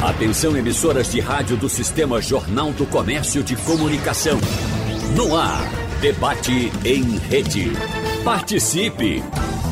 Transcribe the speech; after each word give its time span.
Atenção 0.00 0.56
emissoras 0.56 1.10
de 1.10 1.18
rádio 1.18 1.56
do 1.56 1.68
Sistema 1.68 2.22
Jornal 2.22 2.72
do 2.72 2.86
Comércio 2.86 3.42
de 3.42 3.56
Comunicação. 3.56 4.38
No 5.16 5.36
ar, 5.36 5.68
debate 6.00 6.70
em 6.84 7.18
rede. 7.18 7.72
Participe! 8.22 9.20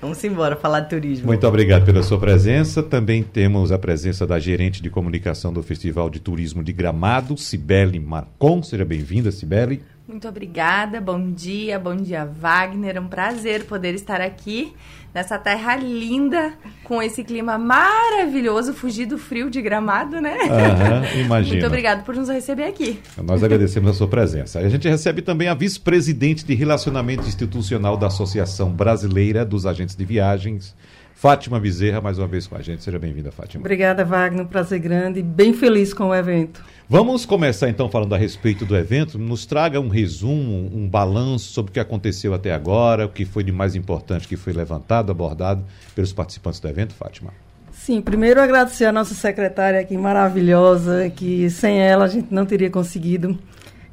Vamos 0.02 0.22
embora 0.24 0.56
falar 0.56 0.82
de 0.82 0.90
turismo. 0.90 1.28
Muito 1.28 1.48
obrigado 1.48 1.86
pela 1.86 2.04
sua 2.04 2.20
presença. 2.20 2.84
Também 2.84 3.24
temos 3.24 3.72
a 3.72 3.78
presença 3.78 4.28
da 4.28 4.38
gerente 4.38 4.82
de 4.82 4.90
comunicação 4.90 5.54
do 5.54 5.64
Festival 5.64 6.10
de 6.10 6.20
Turismo 6.20 6.62
de 6.62 6.74
Gramado, 6.74 7.38
Cibele 7.38 8.00
Marcon. 8.00 8.62
Seja 8.62 8.84
bem-vinda, 8.84 9.32
Cibele. 9.32 9.82
Muito 10.06 10.28
obrigada, 10.28 11.00
bom 11.00 11.32
dia, 11.32 11.80
bom 11.80 11.96
dia 11.96 12.26
Wagner, 12.26 12.98
é 12.98 13.00
um 13.00 13.08
prazer 13.08 13.64
poder 13.64 13.96
estar 13.96 14.20
aqui 14.20 14.74
nessa 15.14 15.38
terra 15.38 15.78
linda, 15.78 16.54
com 16.84 17.02
esse 17.02 17.24
clima 17.24 17.58
maravilhoso, 17.58 18.74
fugir 18.74 19.06
do 19.06 19.18
frio 19.18 19.50
de 19.50 19.62
gramado, 19.62 20.20
né? 20.20 20.38
Aham, 20.50 21.06
imagina. 21.22 21.54
Muito 21.54 21.68
obrigado 21.68 22.04
por 22.04 22.16
nos 22.16 22.28
receber 22.28 22.66
aqui. 22.66 23.00
Nós 23.24 23.42
agradecemos 23.44 23.92
a 23.92 23.94
sua 23.94 24.08
presença. 24.08 24.60
A 24.60 24.68
gente 24.68 24.90
recebe 24.90 25.22
também 25.22 25.48
a 25.48 25.54
vice-presidente 25.54 26.44
de 26.44 26.54
Relacionamento 26.54 27.26
Institucional 27.28 27.96
da 27.96 28.08
Associação 28.08 28.72
Brasileira 28.72 29.46
dos 29.46 29.66
Agentes 29.66 29.96
de 29.96 30.04
Viagens, 30.04 30.76
Fátima 31.24 31.58
Bezerra, 31.58 32.02
mais 32.02 32.20
uma 32.20 32.28
vez 32.28 32.48
com 32.48 32.58
a 32.58 32.62
gente. 32.62 32.84
Seja 32.84 33.00
bem-vinda, 33.00 33.32
Fátima. 33.32 33.62
Obrigada, 33.62 34.04
Wagner. 34.04 34.44
Um 34.44 34.46
prazer 34.46 34.78
grande. 34.78 35.22
Bem 35.22 35.54
feliz 35.54 35.94
com 35.94 36.10
o 36.10 36.14
evento. 36.14 36.62
Vamos 36.90 37.26
começar 37.26 37.70
então 37.70 37.88
falando 37.88 38.14
a 38.14 38.18
respeito 38.18 38.66
do 38.66 38.76
evento. 38.76 39.18
Nos 39.18 39.46
traga 39.46 39.80
um 39.80 39.88
resumo, 39.88 40.70
um 40.76 40.86
balanço 40.86 41.54
sobre 41.54 41.70
o 41.70 41.74
que 41.74 41.80
aconteceu 41.80 42.34
até 42.34 42.52
agora, 42.54 43.06
o 43.06 43.10
que 43.10 43.24
foi 43.24 43.42
de 43.42 43.54
mais 43.54 43.74
importante 43.74 44.28
que 44.28 44.36
foi 44.36 44.52
levantado, 44.52 45.14
abordado 45.14 45.64
pelos 45.96 46.12
participantes 46.12 46.60
do 46.60 46.68
evento, 46.68 46.94
Fátima. 46.94 47.32
Sim, 47.72 48.02
primeiro 48.02 48.42
agradecer 48.42 48.84
a 48.84 48.92
nossa 48.92 49.14
secretária 49.14 49.80
aqui 49.80 49.96
maravilhosa, 49.98 51.10
que 51.10 51.50
sem 51.50 51.80
ela 51.80 52.04
a 52.04 52.10
gente 52.10 52.34
não 52.34 52.46
teria 52.46 52.70
conseguido 52.70 53.40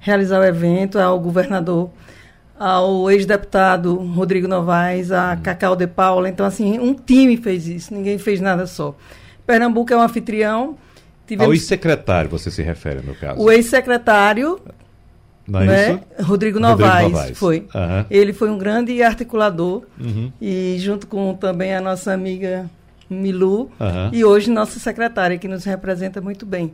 realizar 0.00 0.40
o 0.40 0.44
evento, 0.44 0.98
ao 0.98 1.20
governador, 1.20 1.90
ao 2.60 3.10
ex-deputado 3.10 3.94
Rodrigo 3.94 4.46
Novaes, 4.46 5.10
a 5.10 5.34
Cacau 5.42 5.74
de 5.74 5.86
Paula. 5.86 6.28
Então, 6.28 6.44
assim, 6.44 6.78
um 6.78 6.92
time 6.92 7.38
fez 7.38 7.66
isso, 7.66 7.94
ninguém 7.94 8.18
fez 8.18 8.38
nada 8.38 8.66
só. 8.66 8.94
Pernambuco 9.46 9.90
é 9.94 9.96
um 9.96 10.02
anfitrião. 10.02 10.76
Tivemos... 11.26 11.46
Ao 11.46 11.54
ex-secretário 11.54 12.28
você 12.28 12.50
se 12.50 12.62
refere, 12.62 13.00
no 13.00 13.14
caso? 13.14 13.40
O 13.40 13.50
ex-secretário 13.50 14.60
não 15.48 15.60
é 15.62 15.66
né? 15.94 16.00
Rodrigo 16.20 16.60
Novaes, 16.60 16.92
Rodrigo 17.04 17.10
Novaes. 17.16 17.38
foi. 17.38 17.66
Aham. 17.74 18.06
Ele 18.10 18.32
foi 18.34 18.50
um 18.50 18.58
grande 18.58 19.02
articulador 19.02 19.82
Uhum. 19.98 20.30
e 20.40 20.76
junto 20.80 21.06
com 21.06 21.32
também 21.34 21.74
a 21.74 21.80
nossa 21.80 22.12
amiga 22.12 22.68
Milu 23.08 23.70
Aham. 23.80 24.10
e 24.12 24.22
hoje 24.22 24.50
nossa 24.50 24.78
secretária 24.78 25.38
que 25.38 25.48
nos 25.48 25.64
representa 25.64 26.20
muito 26.20 26.44
bem. 26.44 26.72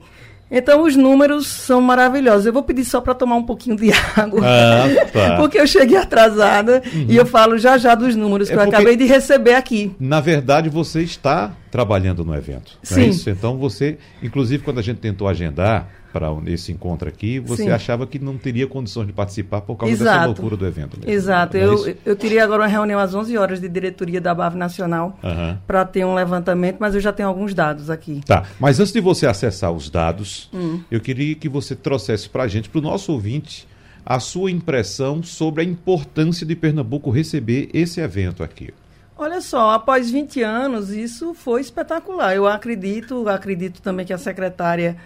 Então 0.50 0.84
os 0.84 0.94
números 0.96 1.46
são 1.46 1.80
maravilhosos. 1.80 2.46
Eu 2.46 2.52
vou 2.52 2.62
pedir 2.62 2.84
só 2.84 3.00
para 3.00 3.14
tomar 3.14 3.36
um 3.36 3.42
pouquinho 3.42 3.76
de 3.76 3.90
água. 4.16 4.40
Ah. 4.44 5.36
Porque 5.36 5.58
eu 5.58 5.66
cheguei 5.66 5.96
atrasada 5.96 6.82
e 7.08 7.16
eu 7.16 7.26
falo 7.26 7.58
já 7.58 7.76
já 7.76 7.94
dos 7.94 8.14
números 8.14 8.48
É 8.48 8.52
que 8.52 8.58
eu 8.58 8.62
acabei 8.62 8.96
de 8.96 9.04
receber 9.04 9.54
aqui. 9.54 9.94
Na 9.98 10.20
verdade, 10.20 10.68
você 10.68 11.02
está 11.02 11.52
trabalhando 11.70 12.24
no 12.24 12.34
evento. 12.34 12.78
É 12.82 12.86
Sim. 12.86 13.08
isso? 13.08 13.28
Então 13.28 13.56
você, 13.58 13.98
inclusive 14.22 14.62
quando 14.62 14.78
a 14.78 14.82
gente 14.82 14.98
tentou 14.98 15.28
agendar 15.28 15.88
para 16.18 16.34
esse 16.46 16.72
encontro 16.72 17.06
aqui, 17.08 17.38
você 17.38 17.64
Sim. 17.64 17.70
achava 17.70 18.06
que 18.06 18.18
não 18.18 18.38
teria 18.38 18.66
condições 18.66 19.06
de 19.06 19.12
participar 19.12 19.60
por 19.60 19.76
causa 19.76 19.92
dessa 19.94 20.04
Exato. 20.10 20.26
loucura 20.26 20.56
do 20.56 20.66
evento. 20.66 20.96
mesmo. 20.98 21.10
Exato. 21.12 21.56
Não 21.58 21.62
é 21.62 21.66
Eu, 21.90 21.96
eu 22.06 22.16
teria 22.16 22.42
agora 22.42 22.62
uma 22.62 22.68
reunião 22.68 22.98
às 22.98 23.14
11 23.14 23.36
horas 23.36 23.60
de 23.60 23.68
diretoria 23.68 24.20
da 24.20 24.34
BAV 24.34 24.54
Nacional 24.56 25.18
Aham. 25.22 25.58
para 25.66 25.84
ter 25.84 26.04
um 26.06 26.14
levantamento, 26.14 26.78
mas 26.80 26.94
eu 26.94 27.00
já 27.00 27.12
tenho 27.12 27.28
alguns 27.28 27.52
dados 27.52 27.90
aqui. 27.90 28.22
Tá, 28.24 28.44
mas 28.58 28.80
antes 28.80 28.92
de 28.92 29.00
você 29.00 29.26
acessar 29.26 29.70
os 29.72 29.90
dados, 29.90 30.48
Hum. 30.54 30.80
eu 30.90 31.00
queria 31.00 31.34
que 31.34 31.48
você 31.48 31.76
trouxesse 31.76 32.28
para 32.28 32.44
a 32.44 32.48
gente, 32.48 32.68
para 32.70 32.78
o 32.78 32.82
nosso 32.82 33.12
ouvinte, 33.12 33.68
a 34.04 34.18
sua 34.18 34.50
impressão 34.50 35.22
sobre 35.22 35.60
a 35.62 35.64
importância 35.64 36.46
de 36.46 36.56
Pernambuco 36.56 37.10
receber 37.10 37.68
esse 37.74 38.00
evento 38.00 38.42
aqui. 38.42 38.72
Olha 39.18 39.40
só, 39.40 39.70
após 39.70 40.10
20 40.10 40.42
anos, 40.42 40.90
isso 40.90 41.32
foi 41.34 41.60
espetacular. 41.62 42.34
Eu 42.36 42.46
acredito, 42.46 43.28
acredito 43.28 43.80
também 43.82 44.04
que 44.06 44.12
a 44.12 44.18
secretária 44.18 44.96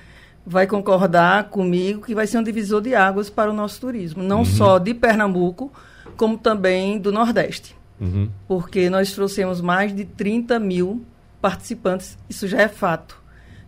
vai 0.47 0.67
concordar 0.67 1.45
comigo 1.45 2.03
que 2.03 2.15
vai 2.15 2.27
ser 2.27 2.39
um 2.39 2.43
divisor 2.43 2.81
de 2.81 2.95
águas 2.95 3.31
para 3.31 3.51
o 3.51 3.55
nosso 3.55 3.81
turismo, 3.81 4.23
não 4.23 4.45
só 4.45 4.79
de 4.79 4.95
Pernambuco, 4.95 5.73
como 6.17 6.37
também 6.37 6.99
do 6.99 7.13
Nordeste. 7.13 7.77
Uhum. 8.01 8.31
Porque 8.49 8.89
nós 8.89 9.13
trouxemos 9.13 9.61
mais 9.61 9.95
de 9.95 10.05
30 10.05 10.59
mil 10.59 11.05
participantes, 11.41 12.19
isso 12.29 12.49
já 12.49 12.63
é 12.63 12.69
fato. 12.69 13.21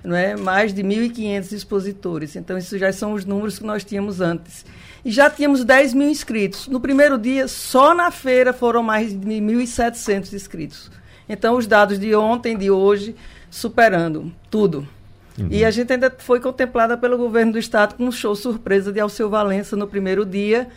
Não 0.04 0.16
é? 0.16 0.34
Mais 0.34 0.74
de 0.74 0.82
1.500 0.82 1.52
expositores. 1.52 2.34
Então, 2.34 2.58
isso 2.58 2.76
já 2.76 2.92
são 2.92 3.12
os 3.12 3.24
números 3.24 3.60
que 3.60 3.64
nós 3.64 3.84
tínhamos 3.84 4.20
antes. 4.20 4.66
E 5.04 5.12
já 5.12 5.30
tínhamos 5.30 5.64
10 5.64 5.94
mil 5.94 6.08
inscritos. 6.08 6.66
No 6.66 6.80
primeiro 6.80 7.16
dia, 7.16 7.46
só 7.46 7.94
na 7.94 8.10
feira 8.10 8.52
foram 8.52 8.82
mais 8.82 9.12
de 9.12 9.24
1.700 9.24 10.32
inscritos. 10.32 10.90
Então, 11.28 11.56
os 11.56 11.68
dados 11.68 12.00
de 12.00 12.16
ontem, 12.16 12.58
de 12.58 12.68
hoje, 12.68 13.14
superando 13.48 14.32
tudo. 14.50 14.88
E 15.50 15.64
a 15.64 15.70
gente 15.70 15.92
ainda 15.92 16.14
foi 16.18 16.40
contemplada 16.40 16.96
pelo 16.96 17.16
governo 17.16 17.52
do 17.52 17.58
estado 17.58 17.94
com 17.94 18.04
um 18.04 18.12
show 18.12 18.34
surpresa 18.34 18.92
de 18.92 19.00
Alceu 19.00 19.30
Valença 19.30 19.76
no 19.76 19.86
primeiro 19.86 20.24
dia. 20.26 20.68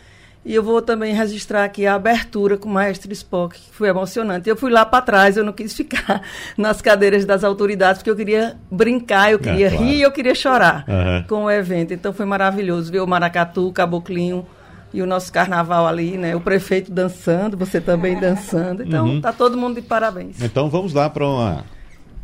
E 0.44 0.54
eu 0.54 0.62
vou 0.62 0.80
também 0.80 1.12
registrar 1.12 1.64
aqui 1.64 1.86
a 1.86 1.94
abertura 1.96 2.56
com 2.56 2.68
o 2.68 2.72
Maestro 2.72 3.12
Spock, 3.12 3.58
que 3.58 3.74
foi 3.74 3.88
emocionante. 3.88 4.48
Eu 4.48 4.56
fui 4.56 4.70
lá 4.70 4.86
para 4.86 5.02
trás, 5.02 5.36
eu 5.36 5.44
não 5.44 5.52
quis 5.52 5.74
ficar 5.74 6.22
nas 6.56 6.80
cadeiras 6.80 7.24
das 7.24 7.42
autoridades, 7.42 7.98
porque 7.98 8.10
eu 8.10 8.16
queria 8.16 8.56
brincar, 8.70 9.32
eu 9.32 9.40
queria 9.40 9.68
claro. 9.70 9.84
rir, 9.84 10.00
eu 10.02 10.12
queria 10.12 10.36
chorar 10.36 10.84
Aham. 10.88 11.24
com 11.28 11.44
o 11.46 11.50
evento. 11.50 11.92
Então 11.92 12.12
foi 12.12 12.24
maravilhoso 12.24 12.92
ver 12.92 13.00
o 13.00 13.06
Maracatu, 13.08 13.66
o 13.66 13.72
Caboclinho 13.72 14.46
e 14.94 15.02
o 15.02 15.06
nosso 15.06 15.32
carnaval 15.32 15.84
ali, 15.84 16.16
né? 16.16 16.36
O 16.36 16.40
prefeito 16.40 16.92
dançando, 16.92 17.56
você 17.56 17.80
também 17.80 18.14
dançando. 18.20 18.84
Então 18.84 19.04
Uhum. 19.04 19.20
tá 19.20 19.32
todo 19.32 19.56
mundo 19.58 19.74
de 19.74 19.82
parabéns. 19.82 20.40
Então 20.40 20.70
vamos 20.70 20.94
lá 20.94 21.10
para 21.10 21.26
uma, 21.26 21.64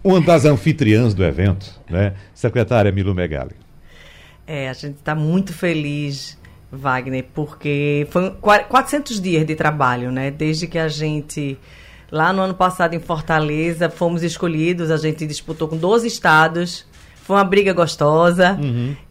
uma 0.04 0.20
das 0.20 0.44
anfitriãs 0.44 1.14
do 1.14 1.24
evento, 1.24 1.78
né? 1.88 2.14
Secretária 2.34 2.90
Milu 2.92 3.14
Megali. 3.14 3.54
É, 4.46 4.68
a 4.68 4.72
gente 4.72 4.96
está 4.96 5.14
muito 5.14 5.52
feliz, 5.52 6.36
Wagner, 6.70 7.24
porque 7.34 8.06
qua- 8.40 8.60
400 8.64 9.20
dias 9.20 9.46
de 9.46 9.54
trabalho, 9.54 10.10
né? 10.10 10.30
Desde 10.30 10.66
que 10.66 10.78
a 10.78 10.88
gente, 10.88 11.56
lá 12.10 12.32
no 12.32 12.42
ano 12.42 12.54
passado 12.54 12.94
em 12.94 13.00
Fortaleza, 13.00 13.88
fomos 13.88 14.22
escolhidos, 14.22 14.90
a 14.90 14.96
gente 14.96 15.26
disputou 15.26 15.68
com 15.68 15.76
12 15.76 16.06
estados, 16.08 16.84
foi 17.22 17.36
uma 17.36 17.44
briga 17.44 17.72
gostosa, 17.72 18.58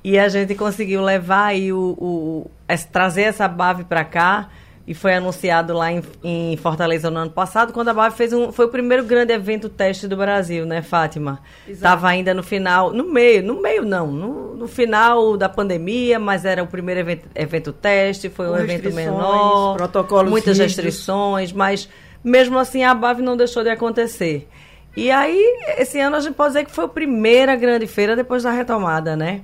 e 0.03 0.19
a 0.19 0.27
gente 0.27 0.53
conseguiu 0.55 1.01
levar 1.01 1.45
aí 1.45 1.71
o, 1.71 1.95
o- 1.97 2.51
es- 2.67 2.83
trazer 2.83 3.21
essa 3.21 3.47
BAV 3.47 3.85
para 3.85 4.03
cá, 4.03 4.49
e 4.91 4.93
foi 4.93 5.13
anunciado 5.13 5.73
lá 5.73 5.89
em, 5.89 6.03
em 6.21 6.57
Fortaleza 6.57 7.09
no 7.09 7.17
ano 7.17 7.31
passado, 7.31 7.71
quando 7.71 7.87
a 7.87 7.93
BAV 7.93 8.13
fez 8.13 8.33
um, 8.33 8.51
foi 8.51 8.65
o 8.65 8.67
primeiro 8.67 9.05
grande 9.05 9.31
evento 9.31 9.69
teste 9.69 10.05
do 10.05 10.17
Brasil, 10.17 10.65
né, 10.65 10.81
Fátima? 10.81 11.39
Estava 11.65 12.09
ainda 12.09 12.33
no 12.33 12.43
final, 12.43 12.91
no 12.91 13.05
meio, 13.05 13.41
no 13.41 13.61
meio 13.61 13.85
não, 13.85 14.07
no, 14.11 14.53
no 14.53 14.67
final 14.67 15.37
da 15.37 15.47
pandemia, 15.47 16.19
mas 16.19 16.43
era 16.43 16.61
o 16.61 16.67
primeiro 16.67 16.99
evento, 16.99 17.29
evento 17.33 17.71
teste, 17.71 18.27
foi 18.27 18.47
Com 18.47 18.51
um 18.51 18.57
evento 18.57 18.91
menor, 18.91 19.77
protocolos 19.77 20.29
muitas 20.29 20.57
rígidos. 20.57 20.75
restrições, 20.75 21.53
mas 21.53 21.87
mesmo 22.21 22.59
assim 22.59 22.83
a 22.83 22.93
BAV 22.93 23.21
não 23.21 23.37
deixou 23.37 23.63
de 23.63 23.69
acontecer. 23.69 24.49
E 24.97 25.09
aí, 25.09 25.41
esse 25.77 26.01
ano 26.01 26.17
a 26.17 26.19
gente 26.19 26.33
pode 26.33 26.49
dizer 26.49 26.65
que 26.65 26.71
foi 26.71 26.83
a 26.83 26.89
primeira 26.89 27.55
grande 27.55 27.87
feira 27.87 28.13
depois 28.13 28.43
da 28.43 28.51
retomada, 28.51 29.15
né? 29.15 29.39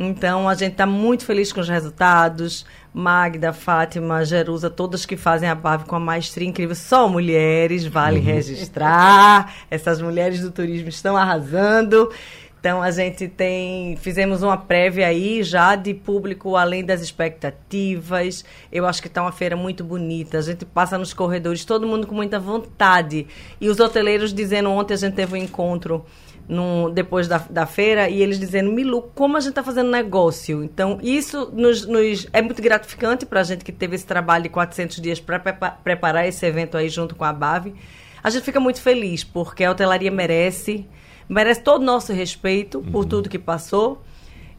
Então 0.00 0.48
a 0.48 0.54
gente 0.54 0.72
está 0.72 0.86
muito 0.86 1.24
feliz 1.24 1.52
com 1.52 1.60
os 1.60 1.68
resultados. 1.68 2.64
Magda, 2.94 3.52
Fátima, 3.52 4.24
Jerusa, 4.24 4.70
todas 4.70 5.04
que 5.04 5.16
fazem 5.16 5.48
a 5.48 5.54
BAV 5.54 5.84
com 5.86 5.96
a 5.96 6.00
maestria 6.00 6.48
incrível, 6.48 6.74
só 6.74 7.08
mulheres, 7.08 7.84
vale 7.84 8.18
uhum. 8.18 8.24
registrar. 8.24 9.54
Essas 9.68 10.00
mulheres 10.00 10.40
do 10.40 10.52
turismo 10.52 10.88
estão 10.88 11.16
arrasando. 11.16 12.10
Então 12.60 12.82
a 12.82 12.90
gente 12.90 13.28
tem, 13.28 13.96
fizemos 13.96 14.42
uma 14.42 14.56
prévia 14.56 15.06
aí 15.06 15.42
já 15.42 15.76
de 15.76 15.94
público 15.94 16.56
além 16.56 16.84
das 16.84 17.00
expectativas. 17.00 18.44
Eu 18.70 18.84
acho 18.84 19.00
que 19.00 19.08
está 19.08 19.22
uma 19.22 19.32
feira 19.32 19.56
muito 19.56 19.84
bonita. 19.84 20.38
A 20.38 20.42
gente 20.42 20.64
passa 20.64 20.98
nos 20.98 21.14
corredores, 21.14 21.64
todo 21.64 21.86
mundo 21.86 22.06
com 22.06 22.14
muita 22.14 22.40
vontade. 22.40 23.26
E 23.60 23.68
os 23.68 23.78
hoteleiros 23.78 24.34
dizendo 24.34 24.70
ontem 24.70 24.94
a 24.94 24.96
gente 24.96 25.14
teve 25.14 25.34
um 25.34 25.36
encontro 25.36 26.04
no, 26.48 26.90
depois 26.90 27.28
da, 27.28 27.38
da 27.38 27.66
feira 27.66 28.08
e 28.08 28.22
eles 28.22 28.40
dizendo, 28.40 28.72
Milu, 28.72 29.02
como 29.14 29.36
a 29.36 29.40
gente 29.40 29.50
está 29.50 29.62
fazendo 29.62 29.90
negócio. 29.90 30.64
Então, 30.64 30.98
isso 31.00 31.52
nos, 31.52 31.86
nos 31.86 32.26
é 32.32 32.42
muito 32.42 32.60
gratificante 32.60 33.24
para 33.24 33.40
a 33.40 33.44
gente 33.44 33.64
que 33.64 33.70
teve 33.70 33.94
esse 33.94 34.06
trabalho 34.06 34.44
de 34.44 34.48
400 34.48 35.00
dias 35.00 35.20
para 35.20 35.38
preparar 35.38 36.26
esse 36.26 36.44
evento 36.44 36.76
aí 36.76 36.88
junto 36.88 37.14
com 37.14 37.24
a 37.24 37.32
BAV. 37.32 37.74
A 38.22 38.30
gente 38.30 38.42
fica 38.42 38.58
muito 38.58 38.80
feliz, 38.80 39.22
porque 39.22 39.62
a 39.62 39.70
hotelaria 39.70 40.10
merece 40.10 40.86
merece 41.28 41.60
todo 41.60 41.82
o 41.82 41.84
nosso 41.84 42.12
respeito 42.12 42.80
por 42.92 43.02
uhum. 43.02 43.08
tudo 43.08 43.28
que 43.28 43.38
passou 43.38 44.02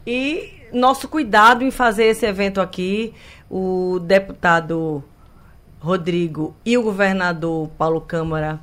e 0.06 0.52
nosso 0.72 1.08
cuidado 1.08 1.64
em 1.64 1.70
fazer 1.70 2.04
esse 2.04 2.24
evento 2.26 2.60
aqui. 2.60 3.12
O 3.50 3.98
deputado 3.98 5.02
Rodrigo 5.80 6.54
e 6.64 6.78
o 6.78 6.82
governador 6.82 7.68
Paulo 7.76 8.00
Câmara 8.00 8.60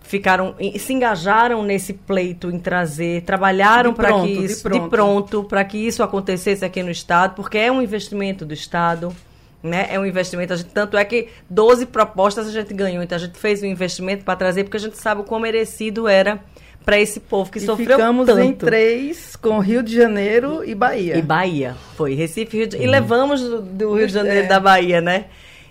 ficaram 0.00 0.56
se 0.78 0.92
engajaram 0.92 1.62
nesse 1.62 1.92
pleito 1.92 2.50
em 2.50 2.58
trazer, 2.58 3.22
trabalharam 3.22 3.92
para 3.92 4.20
que 4.22 4.30
isso 4.30 4.68
de 4.68 4.80
pronto, 4.88 5.44
para 5.44 5.62
que 5.64 5.76
isso 5.76 6.02
acontecesse 6.02 6.64
aqui 6.64 6.82
no 6.82 6.90
estado, 6.90 7.34
porque 7.34 7.58
é 7.58 7.70
um 7.70 7.82
investimento 7.82 8.44
do 8.44 8.54
estado. 8.54 9.14
Né? 9.60 9.88
É 9.90 9.98
um 9.98 10.06
investimento, 10.06 10.54
gente, 10.54 10.70
tanto 10.70 10.96
é 10.96 11.04
que 11.04 11.28
12 11.50 11.86
propostas 11.86 12.46
a 12.46 12.52
gente 12.52 12.72
ganhou, 12.72 13.02
então 13.02 13.16
a 13.16 13.18
gente 13.18 13.36
fez 13.36 13.60
um 13.60 13.66
investimento 13.66 14.24
para 14.24 14.36
trazer, 14.36 14.62
porque 14.62 14.76
a 14.76 14.80
gente 14.80 14.96
sabe 14.96 15.20
o 15.20 15.24
quão 15.24 15.40
merecido 15.40 16.06
era 16.06 16.40
para 16.88 16.98
esse 16.98 17.20
povo 17.20 17.52
que 17.52 17.58
e 17.58 17.60
sofreu 17.60 17.98
ficamos 17.98 18.24
tanto. 18.24 18.40
em 18.40 18.54
três 18.54 19.36
com 19.36 19.58
Rio 19.58 19.82
de 19.82 19.94
Janeiro 19.94 20.64
e 20.64 20.74
Bahia. 20.74 21.18
E 21.18 21.20
Bahia, 21.20 21.76
foi 21.94 22.14
Recife 22.14 22.56
Rio 22.56 22.66
de... 22.66 22.78
uhum. 22.78 22.82
e 22.82 22.86
levamos 22.86 23.42
do, 23.42 23.60
do 23.60 23.94
Rio 23.94 24.06
de 24.06 24.14
Janeiro 24.14 24.46
é. 24.46 24.48
da 24.48 24.58
Bahia, 24.58 24.98
né? 24.98 25.26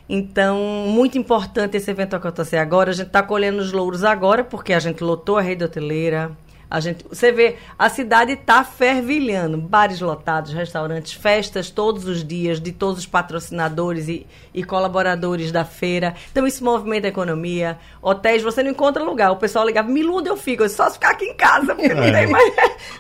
Então, 0.08 0.60
muito 0.88 1.18
importante 1.18 1.76
esse 1.76 1.90
evento 1.90 2.16
acontecer 2.16 2.58
agora. 2.58 2.92
A 2.92 2.94
gente 2.94 3.08
está 3.08 3.24
colhendo 3.24 3.58
os 3.58 3.72
louros 3.72 4.04
agora, 4.04 4.44
porque 4.44 4.74
a 4.74 4.80
gente 4.80 5.04
lotou 5.04 5.40
a 5.40 5.42
rede 5.42 5.64
hoteleira, 5.64 6.30
a 6.70 6.80
gente, 6.82 7.06
você 7.08 7.32
vê, 7.32 7.56
a 7.80 7.90
cidade 7.90 8.34
está 8.34 8.64
fervilhando, 8.64 9.58
bares 9.58 10.02
lotados, 10.02 10.52
restaurantes, 10.52 11.14
festas 11.14 11.70
todos 11.70 12.06
os 12.06 12.24
dias 12.26 12.60
de 12.60 12.74
todos 12.74 13.00
os 13.00 13.06
patrocinadores 13.06 14.10
e, 14.10 14.28
e 14.54 14.64
colaboradores 14.64 15.52
da 15.52 15.64
feira. 15.64 16.14
Então 16.30 16.46
isso 16.46 16.64
movimenta 16.64 17.08
a 17.08 17.10
economia. 17.10 17.78
Hotéis, 18.02 18.44
você 18.44 18.62
não 18.62 18.72
encontra 18.72 19.02
lugar. 19.02 19.32
O 19.32 19.38
pessoal 19.38 19.66
ligava, 19.66 19.90
me 19.90 20.02
iluda, 20.02 20.30
eu 20.30 20.36
fico, 20.36 20.64
eu 20.64 20.70
só 20.70 20.92
ficar 20.92 21.12
aqui 21.12 21.26
em 21.26 21.36
casa, 21.36 21.74
porque 21.74 21.92
é. 21.92 21.96
não 21.96 22.12
tem 22.12 22.28
mais, 22.28 22.54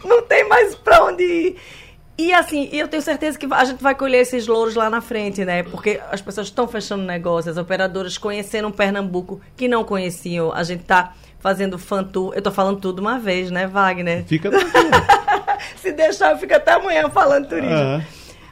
não 0.05 0.21
tem 0.21 0.47
mais 0.47 0.75
para 0.75 1.03
onde 1.03 1.23
ir. 1.23 1.57
E 2.17 2.33
assim, 2.33 2.67
eu 2.71 2.87
tenho 2.87 3.03
certeza 3.03 3.37
que 3.37 3.45
a 3.51 3.63
gente 3.63 3.83
vai 3.83 3.93
colher 3.93 4.21
esses 4.21 4.47
louros 4.47 4.73
lá 4.73 4.89
na 4.89 5.01
frente, 5.01 5.45
né? 5.45 5.61
Porque 5.61 6.01
as 6.11 6.19
pessoas 6.19 6.47
estão 6.47 6.67
fechando 6.67 7.03
negócios, 7.03 7.55
as 7.55 7.61
operadoras 7.61 8.17
conheceram 8.17 8.71
Pernambuco 8.71 9.39
que 9.55 9.67
não 9.67 9.83
conheciam. 9.83 10.51
A 10.51 10.63
gente 10.63 10.81
está 10.81 11.13
fazendo 11.39 11.77
fan 11.77 12.03
tour. 12.03 12.33
Eu 12.35 12.41
tô 12.41 12.51
falando 12.51 12.79
tudo 12.79 12.99
uma 12.99 13.19
vez, 13.19 13.51
né, 13.51 13.67
Wagner? 13.67 14.23
Fica 14.25 14.49
Se 15.77 15.91
deixar, 15.91 16.31
eu 16.31 16.37
fico 16.37 16.53
até 16.53 16.73
amanhã 16.73 17.09
falando 17.09 17.47
turismo. 17.47 17.75
Uhum. 17.75 18.01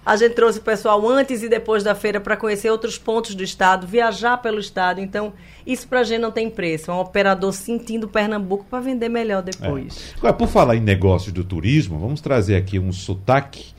A 0.05 0.15
gente 0.15 0.35
trouxe 0.35 0.59
o 0.59 0.61
pessoal 0.61 1.07
antes 1.09 1.41
e 1.41 1.49
depois 1.49 1.83
da 1.83 1.95
feira 1.95 2.19
para 2.19 2.37
conhecer 2.37 2.69
outros 2.69 2.95
pontos 2.95 3.33
do 3.33 3.43
estado, 3.43 3.87
viajar 3.87 4.37
pelo 4.37 4.59
estado. 4.59 5.01
Então, 5.01 5.33
isso 5.65 5.87
para 5.87 6.01
a 6.01 6.03
gente 6.03 6.19
não 6.19 6.31
tem 6.31 6.47
preço. 6.47 6.91
É 6.91 6.93
um 6.93 6.99
operador 6.99 7.51
sentindo 7.51 8.07
Pernambuco 8.07 8.65
para 8.69 8.79
vender 8.79 9.09
melhor 9.09 9.41
depois. 9.41 10.13
É. 10.13 10.17
Agora, 10.19 10.33
por 10.33 10.47
falar 10.47 10.75
em 10.75 10.79
negócios 10.79 11.33
do 11.33 11.43
turismo, 11.43 11.97
vamos 11.97 12.21
trazer 12.21 12.55
aqui 12.55 12.77
um 12.77 12.91
sotaque 12.91 13.73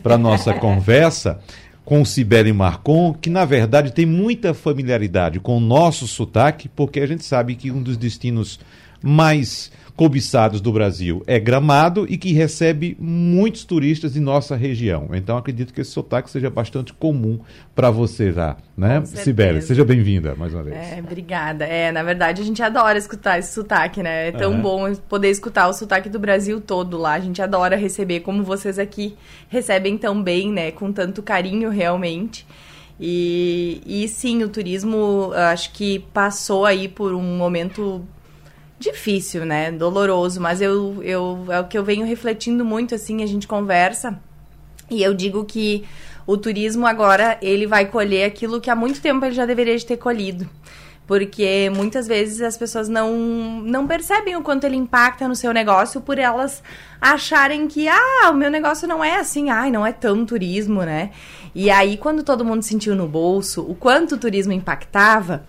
para 0.00 0.16
nossa 0.16 0.54
conversa 0.60 1.40
com 1.84 2.00
o 2.00 2.06
Sibeli 2.06 2.52
Marcon, 2.52 3.12
que 3.12 3.28
na 3.28 3.44
verdade 3.44 3.92
tem 3.92 4.06
muita 4.06 4.54
familiaridade 4.54 5.38
com 5.38 5.58
o 5.58 5.60
nosso 5.60 6.06
sotaque, 6.06 6.68
porque 6.68 7.00
a 7.00 7.06
gente 7.06 7.24
sabe 7.24 7.54
que 7.54 7.70
um 7.70 7.82
dos 7.82 7.96
destinos 7.96 8.58
mais 9.02 9.70
cobiçados 9.96 10.60
do 10.60 10.72
Brasil 10.72 11.22
é 11.26 11.38
Gramado 11.38 12.04
e 12.08 12.18
que 12.18 12.32
recebe 12.32 12.96
muitos 12.98 13.64
turistas 13.64 14.14
de 14.14 14.20
nossa 14.20 14.56
região. 14.56 15.10
Então 15.12 15.36
acredito 15.36 15.72
que 15.72 15.80
esse 15.80 15.90
sotaque 15.90 16.30
seja 16.30 16.50
bastante 16.50 16.92
comum 16.92 17.38
para 17.74 17.90
você 17.90 18.32
já, 18.32 18.56
né? 18.76 19.04
Sibeli, 19.04 19.62
seja 19.62 19.84
bem-vinda 19.84 20.34
mais 20.34 20.52
uma 20.52 20.64
vez. 20.64 20.76
É, 20.76 21.00
obrigada. 21.00 21.64
É, 21.64 21.92
na 21.92 22.02
verdade 22.02 22.42
a 22.42 22.44
gente 22.44 22.62
adora 22.62 22.98
escutar 22.98 23.38
esse 23.38 23.52
sotaque, 23.52 24.02
né? 24.02 24.28
É 24.28 24.32
tão 24.32 24.52
uhum. 24.52 24.62
bom 24.62 24.94
poder 25.08 25.30
escutar 25.30 25.68
o 25.68 25.72
sotaque 25.72 26.08
do 26.08 26.18
Brasil 26.18 26.60
todo 26.60 26.98
lá. 26.98 27.14
A 27.14 27.20
gente 27.20 27.40
adora 27.40 27.76
receber 27.76 28.20
como 28.20 28.42
vocês 28.42 28.78
aqui 28.78 29.16
recebem 29.48 29.96
tão 29.96 30.20
bem, 30.20 30.52
né? 30.52 30.72
Com 30.72 30.92
tanto 30.92 31.22
carinho 31.22 31.70
realmente. 31.70 32.44
E, 32.98 33.80
e 33.84 34.08
sim, 34.08 34.42
o 34.42 34.48
turismo 34.48 35.32
acho 35.52 35.72
que 35.72 36.00
passou 36.12 36.64
aí 36.64 36.88
por 36.88 37.12
um 37.12 37.36
momento 37.36 38.04
difícil, 38.84 39.44
né? 39.44 39.72
Doloroso, 39.72 40.40
mas 40.40 40.60
eu, 40.60 41.02
eu 41.02 41.46
é 41.48 41.60
o 41.60 41.64
que 41.66 41.76
eu 41.76 41.84
venho 41.84 42.06
refletindo 42.06 42.64
muito 42.64 42.94
assim, 42.94 43.22
a 43.22 43.26
gente 43.26 43.46
conversa 43.48 44.20
e 44.90 45.02
eu 45.02 45.14
digo 45.14 45.44
que 45.44 45.84
o 46.26 46.36
turismo 46.36 46.86
agora 46.86 47.38
ele 47.42 47.66
vai 47.66 47.86
colher 47.86 48.24
aquilo 48.26 48.60
que 48.60 48.70
há 48.70 48.76
muito 48.76 49.00
tempo 49.00 49.24
ele 49.24 49.34
já 49.34 49.46
deveria 49.46 49.78
ter 49.80 49.96
colhido. 49.96 50.48
Porque 51.06 51.70
muitas 51.74 52.06
vezes 52.06 52.40
as 52.40 52.56
pessoas 52.56 52.88
não, 52.88 53.12
não 53.62 53.86
percebem 53.86 54.36
o 54.36 54.42
quanto 54.42 54.64
ele 54.64 54.76
impacta 54.76 55.28
no 55.28 55.36
seu 55.36 55.52
negócio 55.52 56.00
por 56.00 56.18
elas 56.18 56.62
acharem 56.98 57.68
que, 57.68 57.86
ah, 57.86 58.30
o 58.30 58.34
meu 58.34 58.50
negócio 58.50 58.88
não 58.88 59.04
é 59.04 59.18
assim, 59.18 59.50
ai, 59.50 59.70
não 59.70 59.86
é 59.86 59.92
tão 59.92 60.24
turismo, 60.24 60.82
né? 60.82 61.10
E 61.54 61.70
aí, 61.70 61.98
quando 61.98 62.22
todo 62.22 62.44
mundo 62.44 62.62
sentiu 62.62 62.94
no 62.96 63.06
bolso 63.06 63.60
o 63.62 63.74
quanto 63.74 64.14
o 64.14 64.18
turismo 64.18 64.52
impactava, 64.54 65.44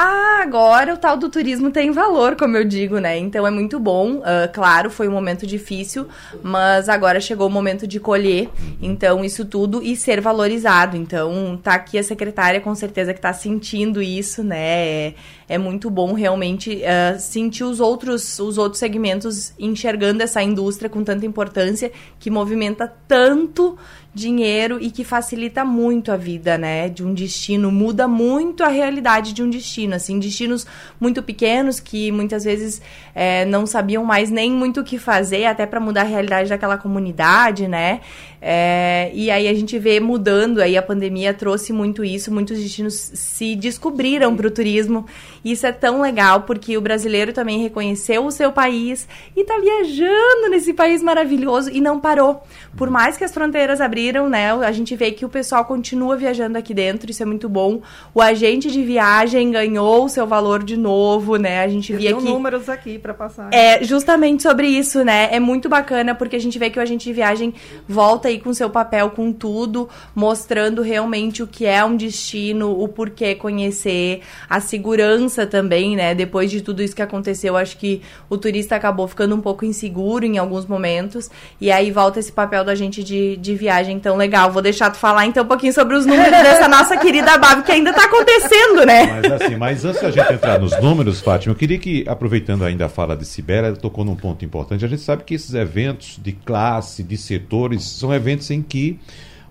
ah, 0.00 0.42
agora 0.42 0.94
o 0.94 0.96
tal 0.96 1.16
do 1.16 1.28
turismo 1.28 1.72
tem 1.72 1.90
valor, 1.90 2.36
como 2.36 2.56
eu 2.56 2.64
digo, 2.64 3.00
né? 3.00 3.18
Então 3.18 3.44
é 3.44 3.50
muito 3.50 3.80
bom. 3.80 4.18
Uh, 4.18 4.48
claro, 4.52 4.90
foi 4.90 5.08
um 5.08 5.10
momento 5.10 5.44
difícil, 5.44 6.06
mas 6.40 6.88
agora 6.88 7.20
chegou 7.20 7.48
o 7.48 7.50
momento 7.50 7.84
de 7.84 7.98
colher, 7.98 8.48
então, 8.80 9.24
isso 9.24 9.44
tudo 9.44 9.82
e 9.82 9.96
ser 9.96 10.20
valorizado. 10.20 10.96
Então, 10.96 11.58
tá 11.60 11.74
aqui 11.74 11.98
a 11.98 12.04
secretária 12.04 12.60
com 12.60 12.72
certeza 12.76 13.12
que 13.12 13.20
tá 13.20 13.32
sentindo 13.32 14.00
isso, 14.00 14.44
né? 14.44 15.14
É 15.48 15.56
muito 15.56 15.88
bom 15.88 16.12
realmente 16.12 16.82
uh, 16.82 17.18
sentir 17.18 17.64
os 17.64 17.80
outros, 17.80 18.38
os 18.38 18.58
outros 18.58 18.78
segmentos 18.78 19.54
enxergando 19.58 20.22
essa 20.22 20.42
indústria 20.42 20.90
com 20.90 21.02
tanta 21.02 21.24
importância, 21.24 21.90
que 22.18 22.30
movimenta 22.30 22.92
tanto 23.08 23.78
dinheiro 24.12 24.78
e 24.80 24.90
que 24.90 25.04
facilita 25.04 25.64
muito 25.64 26.10
a 26.10 26.16
vida, 26.16 26.58
né, 26.58 26.88
de 26.88 27.04
um 27.04 27.14
destino, 27.14 27.70
muda 27.70 28.08
muito 28.08 28.64
a 28.64 28.68
realidade 28.68 29.32
de 29.32 29.42
um 29.42 29.48
destino, 29.48 29.94
assim, 29.94 30.18
destinos 30.18 30.66
muito 30.98 31.22
pequenos 31.22 31.78
que 31.78 32.10
muitas 32.10 32.44
vezes 32.44 32.82
é, 33.14 33.44
não 33.44 33.64
sabiam 33.64 34.04
mais 34.04 34.30
nem 34.30 34.50
muito 34.50 34.80
o 34.80 34.84
que 34.84 34.98
fazer, 34.98 35.44
até 35.44 35.66
para 35.66 35.78
mudar 35.78 36.00
a 36.02 36.04
realidade 36.04 36.48
daquela 36.48 36.76
comunidade, 36.76 37.68
né, 37.68 38.00
é, 38.40 39.10
e 39.12 39.30
aí 39.30 39.48
a 39.48 39.54
gente 39.54 39.78
vê 39.78 39.98
mudando, 39.98 40.60
aí 40.60 40.76
a 40.76 40.82
pandemia 40.82 41.34
trouxe 41.34 41.72
muito 41.72 42.04
isso, 42.04 42.32
muitos 42.32 42.58
destinos 42.58 42.94
se 42.94 43.56
descobriram 43.56 44.36
para 44.36 44.46
o 44.46 44.50
turismo. 44.50 45.06
Isso 45.44 45.66
é 45.66 45.72
tão 45.72 46.00
legal 46.00 46.42
porque 46.42 46.76
o 46.76 46.80
brasileiro 46.80 47.32
também 47.32 47.60
reconheceu 47.60 48.24
o 48.24 48.30
seu 48.30 48.52
país 48.52 49.08
e 49.36 49.40
está 49.40 49.58
viajando 49.58 50.50
nesse 50.50 50.72
país 50.72 51.02
maravilhoso 51.02 51.70
e 51.70 51.80
não 51.80 51.98
parou. 51.98 52.42
Por 52.76 52.90
mais 52.90 53.16
que 53.16 53.24
as 53.24 53.32
fronteiras 53.32 53.80
abriram, 53.80 54.28
né, 54.28 54.52
a 54.52 54.72
gente 54.72 54.94
vê 54.94 55.10
que 55.10 55.24
o 55.24 55.28
pessoal 55.28 55.64
continua 55.64 56.16
viajando 56.16 56.58
aqui 56.58 56.72
dentro, 56.72 57.10
isso 57.10 57.22
é 57.22 57.26
muito 57.26 57.48
bom. 57.48 57.80
O 58.14 58.20
agente 58.20 58.70
de 58.70 58.82
viagem 58.82 59.50
ganhou 59.50 60.04
o 60.04 60.08
seu 60.08 60.26
valor 60.26 60.62
de 60.62 60.76
novo, 60.76 61.36
né? 61.36 61.62
A 61.62 61.68
gente 61.68 61.92
via 61.92 62.14
que 62.14 62.24
números 62.24 62.68
aqui 62.68 62.98
para 62.98 63.14
passar. 63.14 63.52
É, 63.52 63.82
justamente 63.82 64.42
sobre 64.42 64.68
isso, 64.68 65.04
né? 65.04 65.28
É 65.32 65.40
muito 65.40 65.68
bacana 65.68 66.14
porque 66.14 66.36
a 66.36 66.40
gente 66.40 66.58
vê 66.58 66.70
que 66.70 66.78
o 66.78 66.82
agente 66.82 67.04
de 67.04 67.12
viagem 67.12 67.52
volta 67.88 68.27
aí 68.28 68.38
com 68.38 68.52
seu 68.52 68.70
papel, 68.70 69.10
com 69.10 69.32
tudo, 69.32 69.88
mostrando 70.14 70.82
realmente 70.82 71.42
o 71.42 71.46
que 71.46 71.66
é 71.66 71.84
um 71.84 71.96
destino, 71.96 72.70
o 72.80 72.88
porquê 72.88 73.34
conhecer, 73.34 74.20
a 74.48 74.60
segurança 74.60 75.46
também, 75.46 75.96
né? 75.96 76.14
Depois 76.14 76.50
de 76.50 76.60
tudo 76.60 76.82
isso 76.82 76.94
que 76.94 77.02
aconteceu, 77.02 77.56
acho 77.56 77.76
que 77.76 78.02
o 78.28 78.36
turista 78.36 78.76
acabou 78.76 79.08
ficando 79.08 79.34
um 79.34 79.40
pouco 79.40 79.64
inseguro 79.64 80.24
em 80.24 80.38
alguns 80.38 80.66
momentos. 80.66 81.30
E 81.60 81.70
aí 81.70 81.90
volta 81.90 82.18
esse 82.18 82.32
papel 82.32 82.64
da 82.64 82.74
gente 82.74 83.02
de, 83.02 83.36
de 83.36 83.54
viagem 83.54 83.98
tão 83.98 84.16
legal. 84.16 84.50
Vou 84.50 84.62
deixar 84.62 84.90
tu 84.90 84.96
falar 84.96 85.26
então 85.26 85.44
um 85.44 85.46
pouquinho 85.48 85.72
sobre 85.72 85.96
os 85.96 86.04
números 86.06 86.30
dessa 86.30 86.66
nossa 86.68 86.96
querida 86.96 87.36
BAV, 87.38 87.62
que 87.62 87.72
ainda 87.72 87.90
está 87.90 88.04
acontecendo, 88.04 88.84
né? 88.84 89.20
Mas 89.22 89.42
assim, 89.42 89.56
mas 89.56 89.84
antes 89.84 90.02
da 90.02 90.10
gente 90.10 90.32
entrar 90.32 90.58
nos 90.58 90.78
números, 90.80 91.20
Fátima, 91.20 91.52
eu 91.52 91.56
queria 91.56 91.78
que, 91.78 92.04
aproveitando 92.06 92.64
ainda 92.64 92.86
a 92.86 92.88
fala 92.88 93.16
de 93.16 93.24
Sibéria, 93.24 93.72
tocou 93.74 94.04
num 94.04 94.16
ponto 94.16 94.44
importante. 94.44 94.84
A 94.84 94.88
gente 94.88 95.02
sabe 95.02 95.24
que 95.24 95.34
esses 95.34 95.54
eventos 95.54 96.18
de 96.22 96.32
classe, 96.32 97.02
de 97.02 97.16
setores, 97.16 97.84
são 97.84 98.12
eventos 98.12 98.17
em 98.50 98.62
que 98.62 98.98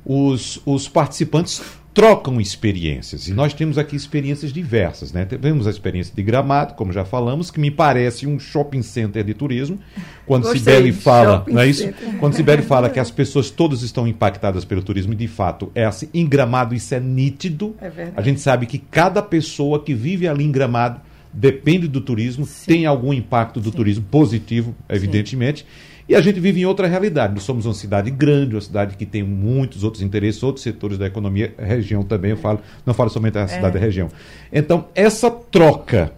os, 0.05 0.61
os 0.65 0.87
participantes 0.87 1.61
trocam 1.97 2.39
experiências. 2.39 3.27
E 3.27 3.33
nós 3.33 3.55
temos 3.55 3.75
aqui 3.75 3.95
experiências 3.95 4.53
diversas, 4.53 5.11
né? 5.11 5.25
Temos 5.25 5.65
a 5.65 5.71
experiência 5.71 6.13
de 6.15 6.21
Gramado, 6.21 6.75
como 6.75 6.93
já 6.93 7.03
falamos, 7.03 7.49
que 7.49 7.59
me 7.59 7.71
parece 7.71 8.27
um 8.27 8.37
shopping 8.37 8.83
center 8.83 9.23
de 9.23 9.33
turismo. 9.33 9.79
Quando 10.23 10.43
Gostei, 10.43 10.59
Sibeli 10.59 10.91
fala, 10.91 11.43
não 11.47 11.59
é 11.59 11.67
isso? 11.67 11.81
Center. 11.81 12.19
Quando 12.19 12.35
Sibeli 12.35 12.61
fala 12.63 12.87
que 12.87 12.99
as 12.99 13.09
pessoas 13.09 13.49
todas 13.49 13.81
estão 13.81 14.07
impactadas 14.07 14.63
pelo 14.63 14.83
turismo, 14.83 15.13
e 15.13 15.15
de 15.15 15.27
fato 15.27 15.71
é 15.73 15.85
assim, 15.85 16.07
em 16.13 16.27
Gramado 16.27 16.75
isso 16.75 16.93
é 16.93 16.99
nítido. 16.99 17.75
É 17.81 18.11
a 18.15 18.21
gente 18.21 18.41
sabe 18.41 18.67
que 18.67 18.77
cada 18.77 19.19
pessoa 19.23 19.83
que 19.83 19.95
vive 19.95 20.27
ali 20.27 20.43
em 20.43 20.51
Gramado 20.51 21.01
depende 21.33 21.87
do 21.87 21.99
turismo, 21.99 22.45
Sim. 22.45 22.65
tem 22.67 22.85
algum 22.85 23.11
impacto 23.11 23.59
do 23.59 23.71
Sim. 23.71 23.75
turismo 23.75 24.05
positivo, 24.11 24.75
evidentemente. 24.87 25.61
Sim. 25.61 25.96
E 26.07 26.15
a 26.15 26.21
gente 26.21 26.39
vive 26.39 26.61
em 26.61 26.65
outra 26.65 26.87
realidade. 26.87 27.33
Nós 27.33 27.43
somos 27.43 27.65
uma 27.65 27.73
cidade 27.73 28.09
grande, 28.09 28.55
uma 28.55 28.61
cidade 28.61 28.95
que 28.95 29.05
tem 29.05 29.23
muitos 29.23 29.83
outros 29.83 30.01
interesses, 30.01 30.41
outros 30.41 30.63
setores 30.63 30.97
da 30.97 31.05
economia, 31.05 31.53
região 31.57 32.01
também, 32.01 32.31
eu 32.31 32.37
falo, 32.37 32.61
não 32.85 32.93
falo 32.93 33.09
somente 33.09 33.33
da 33.33 33.47
cidade 33.47 33.75
é. 33.75 33.79
da 33.79 33.79
região. 33.79 34.09
Então, 34.51 34.85
essa 34.95 35.29
troca 35.29 36.13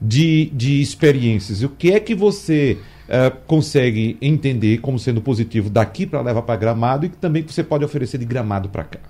de, 0.00 0.50
de 0.52 0.80
experiências, 0.82 1.62
o 1.62 1.70
que 1.70 1.92
é 1.92 2.00
que 2.00 2.14
você 2.14 2.78
uh, 3.08 3.34
consegue 3.46 4.18
entender 4.20 4.78
como 4.78 4.98
sendo 4.98 5.22
positivo 5.22 5.70
daqui 5.70 6.06
para 6.06 6.20
levar 6.20 6.42
para 6.42 6.56
Gramado 6.56 7.06
e 7.06 7.08
que 7.08 7.16
também 7.16 7.42
você 7.42 7.64
pode 7.64 7.84
oferecer 7.84 8.18
de 8.18 8.26
Gramado 8.26 8.68
para 8.68 8.84
cá? 8.84 9.00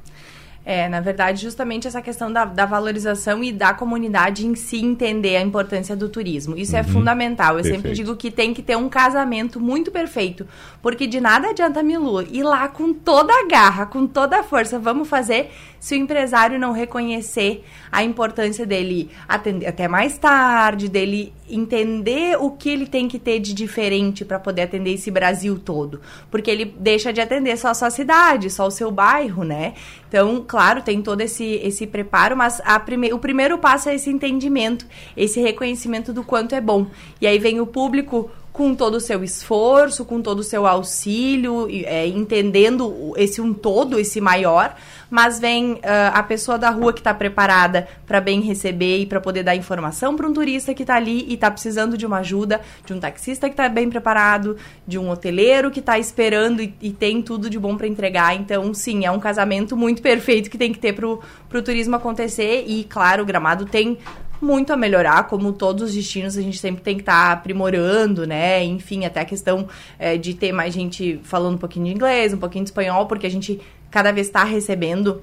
É, 0.63 0.89
na 0.91 1.01
verdade, 1.01 1.41
justamente 1.41 1.89
essa 1.89 2.03
questão 2.03 2.31
da, 2.31 2.45
da, 2.45 2.67
valorização 2.67 3.43
e 3.43 3.51
da 3.51 3.73
comunidade 3.73 4.47
em 4.47 4.55
si 4.55 4.77
entender 4.77 5.37
a 5.37 5.41
importância 5.41 5.97
do 5.97 6.09
turismo. 6.09 6.57
Isso 6.57 6.77
é 6.77 6.81
uhum. 6.81 6.87
é 6.87 6.93
fundamental. 6.93 7.49
Eu 7.53 7.63
perfeito. 7.63 7.77
sempre 7.77 7.93
digo 7.93 8.15
que 8.15 8.31
tem 8.31 8.53
que 8.53 8.63
ter 8.63 8.77
um 8.77 8.89
casamento 8.89 9.59
muito 9.59 9.91
perfeito. 9.91 10.47
Porque 10.83 11.07
de 11.07 11.19
nada 11.19 11.49
adianta 11.49 11.83
Milu 11.83 12.23
ir 12.23 12.43
lá 12.43 12.69
com 12.69 12.93
toda 12.93 13.33
a 13.33 13.47
garra, 13.47 13.87
com 13.87 14.07
toda 14.07 14.41
a 14.41 14.43
força, 14.43 14.79
vamos 14.79 15.09
fazer, 15.09 15.51
se 15.79 15.95
o 15.95 15.99
empresário 15.99 16.59
não 16.59 16.73
reconhecer 16.73 17.65
a 17.91 18.05
importância 18.05 18.67
dele 18.67 19.11
atender 19.27 19.67
até 19.67 19.89
mais 19.89 20.19
tarde, 20.19 20.89
dele 20.89 21.33
entender 21.49 22.37
o 22.39 22.51
que 22.51 22.69
ele 22.69 22.87
tem 22.87 23.09
que 23.09 23.19
ter 23.19 23.41
de 23.41 23.53
diferente 23.53 24.25
para 24.25 24.39
poder 24.39 24.63
atender 24.63 24.93
esse 24.93 25.11
Brasil 25.11 25.59
todo. 25.59 26.01
Porque 26.31 26.51
ele 26.51 26.65
deixa 26.79 27.13
de 27.13 27.21
atender 27.21 27.57
só 27.57 27.69
a 27.69 27.75
sua 27.75 27.91
cidade, 27.91 28.51
só 28.51 28.67
o 28.67 28.71
seu 28.71 28.91
bairro, 28.91 29.43
né? 29.43 29.75
Então, 30.11 30.45
claro, 30.45 30.83
tem 30.83 31.01
todo 31.01 31.21
esse, 31.21 31.45
esse 31.63 31.87
preparo, 31.87 32.37
mas 32.37 32.61
prime 32.85 33.13
o 33.13 33.19
primeiro 33.21 33.57
passo 33.59 33.89
é 33.89 33.95
esse 33.95 34.11
entendimento, 34.11 34.85
esse 35.17 35.41
reconhecimento 35.41 36.13
do 36.13 36.25
quanto 36.25 36.53
é 36.53 36.61
bom. 36.61 36.89
E 37.21 37.29
aí 37.29 37.39
vem 37.39 37.61
o 37.61 37.67
público 37.67 38.29
com 38.61 38.75
todo 38.75 38.97
o 38.97 39.01
seu 39.01 39.25
esforço, 39.25 40.05
com 40.05 40.21
todo 40.21 40.41
o 40.41 40.43
seu 40.43 40.67
auxílio, 40.67 41.67
é, 41.87 42.07
entendendo 42.07 43.15
esse 43.17 43.41
um 43.41 43.55
todo, 43.55 43.99
esse 43.99 44.21
maior, 44.21 44.77
mas 45.09 45.41
vem 45.41 45.73
uh, 45.73 45.81
a 46.13 46.23
pessoa 46.23 46.59
da 46.59 46.69
rua 46.69 46.93
que 46.93 47.01
está 47.01 47.15
preparada 47.15 47.89
para 48.07 48.21
bem 48.21 48.43
receber 48.43 48.99
e 48.99 49.07
para 49.07 49.19
poder 49.19 49.45
dar 49.45 49.57
informação 49.57 50.15
para 50.15 50.29
um 50.29 50.35
turista 50.35 50.75
que 50.75 50.83
está 50.83 50.97
ali 50.97 51.25
e 51.27 51.35
está 51.35 51.51
precisando 51.51 51.97
de 51.97 52.05
uma 52.05 52.19
ajuda, 52.19 52.61
de 52.85 52.93
um 52.93 53.01
taxista 53.01 53.49
que 53.49 53.55
está 53.55 53.67
bem 53.67 53.89
preparado, 53.89 54.59
de 54.87 54.99
um 54.99 55.09
hoteleiro 55.09 55.71
que 55.71 55.81
está 55.81 55.99
esperando 55.99 56.61
e, 56.61 56.75
e, 56.83 56.93
tem 56.93 57.23
tudo 57.23 57.49
de 57.49 57.59
bom 57.59 57.79
para 57.79 57.87
entregar. 57.87 58.37
Então, 58.37 58.75
sim, 58.75 59.07
é 59.07 59.11
um 59.11 59.19
casamento 59.19 59.75
muito 59.75 60.03
perfeito 60.05 60.51
que 60.51 60.59
tem 60.59 60.71
que 60.71 60.79
ter 60.79 60.93
para 60.93 61.09
o 61.09 61.63
turismo 61.63 61.97
acontecer 61.97 62.67
e, 62.67 62.85
claro, 62.85 63.23
o 63.23 63.27
Gramado 63.27 63.65
tem 63.65 63.97
muito 64.41 64.73
a 64.73 64.77
melhorar, 64.77 65.29
como 65.29 65.53
todos 65.53 65.91
os 65.91 65.95
destinos, 65.95 66.37
a 66.37 66.43
gente 66.43 66.59
sempre 66.59 66.83
tem 66.83 66.97
que 66.97 67.03
estar 67.03 67.27
tá 67.27 67.33
aprimorando, 67.33 68.27
né? 68.27 68.65
Enfim, 68.65 69.05
até 69.05 69.21
a 69.21 69.25
questão 69.25 69.69
é, 69.99 70.17
de 70.17 70.35
ter 70.35 70.53
mais 70.53 70.73
gente 70.73 71.21
falando 71.23 71.55
um 71.55 71.59
pouquinho 71.59 71.87
de 71.87 71.93
inglês, 71.93 72.33
um 72.33 72.39
pouquinho 72.39 72.65
de 72.65 72.71
espanhol, 72.71 73.07
porque 73.07 73.27
a 73.27 73.31
gente 73.31 73.61
cada 73.91 74.13
vez 74.13 74.29
está 74.29 74.45
recebendo 74.45 75.21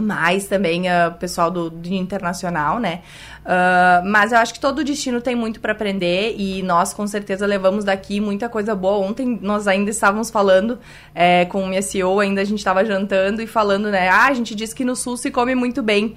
mais 0.00 0.46
também 0.46 0.82
o 0.82 1.08
uh, 1.08 1.14
pessoal 1.18 1.50
do, 1.50 1.68
do, 1.68 1.92
internacional, 1.92 2.78
né? 2.78 3.00
Uh, 3.40 4.06
mas 4.06 4.32
eu 4.32 4.38
acho 4.38 4.54
que 4.54 4.60
todo 4.60 4.84
destino 4.84 5.20
tem 5.20 5.34
muito 5.34 5.60
para 5.60 5.72
aprender 5.72 6.34
e 6.38 6.62
nós 6.62 6.94
com 6.94 7.06
certeza 7.06 7.44
levamos 7.46 7.84
daqui 7.84 8.20
muita 8.20 8.48
coisa 8.48 8.74
boa. 8.74 9.04
Ontem 9.04 9.38
nós 9.42 9.66
ainda 9.66 9.90
estávamos 9.90 10.30
falando 10.30 10.78
é, 11.14 11.44
com 11.46 11.70
o 11.70 11.82
CEO, 11.82 12.20
ainda 12.20 12.40
a 12.40 12.44
gente 12.44 12.58
estava 12.58 12.84
jantando 12.84 13.42
e 13.42 13.46
falando, 13.46 13.90
né? 13.90 14.08
Ah, 14.08 14.26
a 14.26 14.34
gente 14.34 14.54
disse 14.54 14.74
que 14.74 14.84
no 14.84 14.94
sul 14.94 15.16
se 15.16 15.30
come 15.30 15.54
muito 15.54 15.82
bem. 15.82 16.16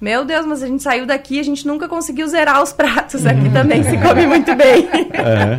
Meu 0.00 0.24
Deus, 0.24 0.46
mas 0.46 0.62
a 0.62 0.66
gente 0.66 0.82
saiu 0.82 1.04
daqui 1.04 1.36
e 1.36 1.40
a 1.40 1.42
gente 1.42 1.66
nunca 1.66 1.86
conseguiu 1.86 2.26
zerar 2.26 2.62
os 2.62 2.72
pratos. 2.72 3.26
Aqui 3.26 3.50
também 3.52 3.82
se 3.82 3.98
come 3.98 4.26
muito 4.26 4.54
bem. 4.54 4.88
É. 5.12 5.58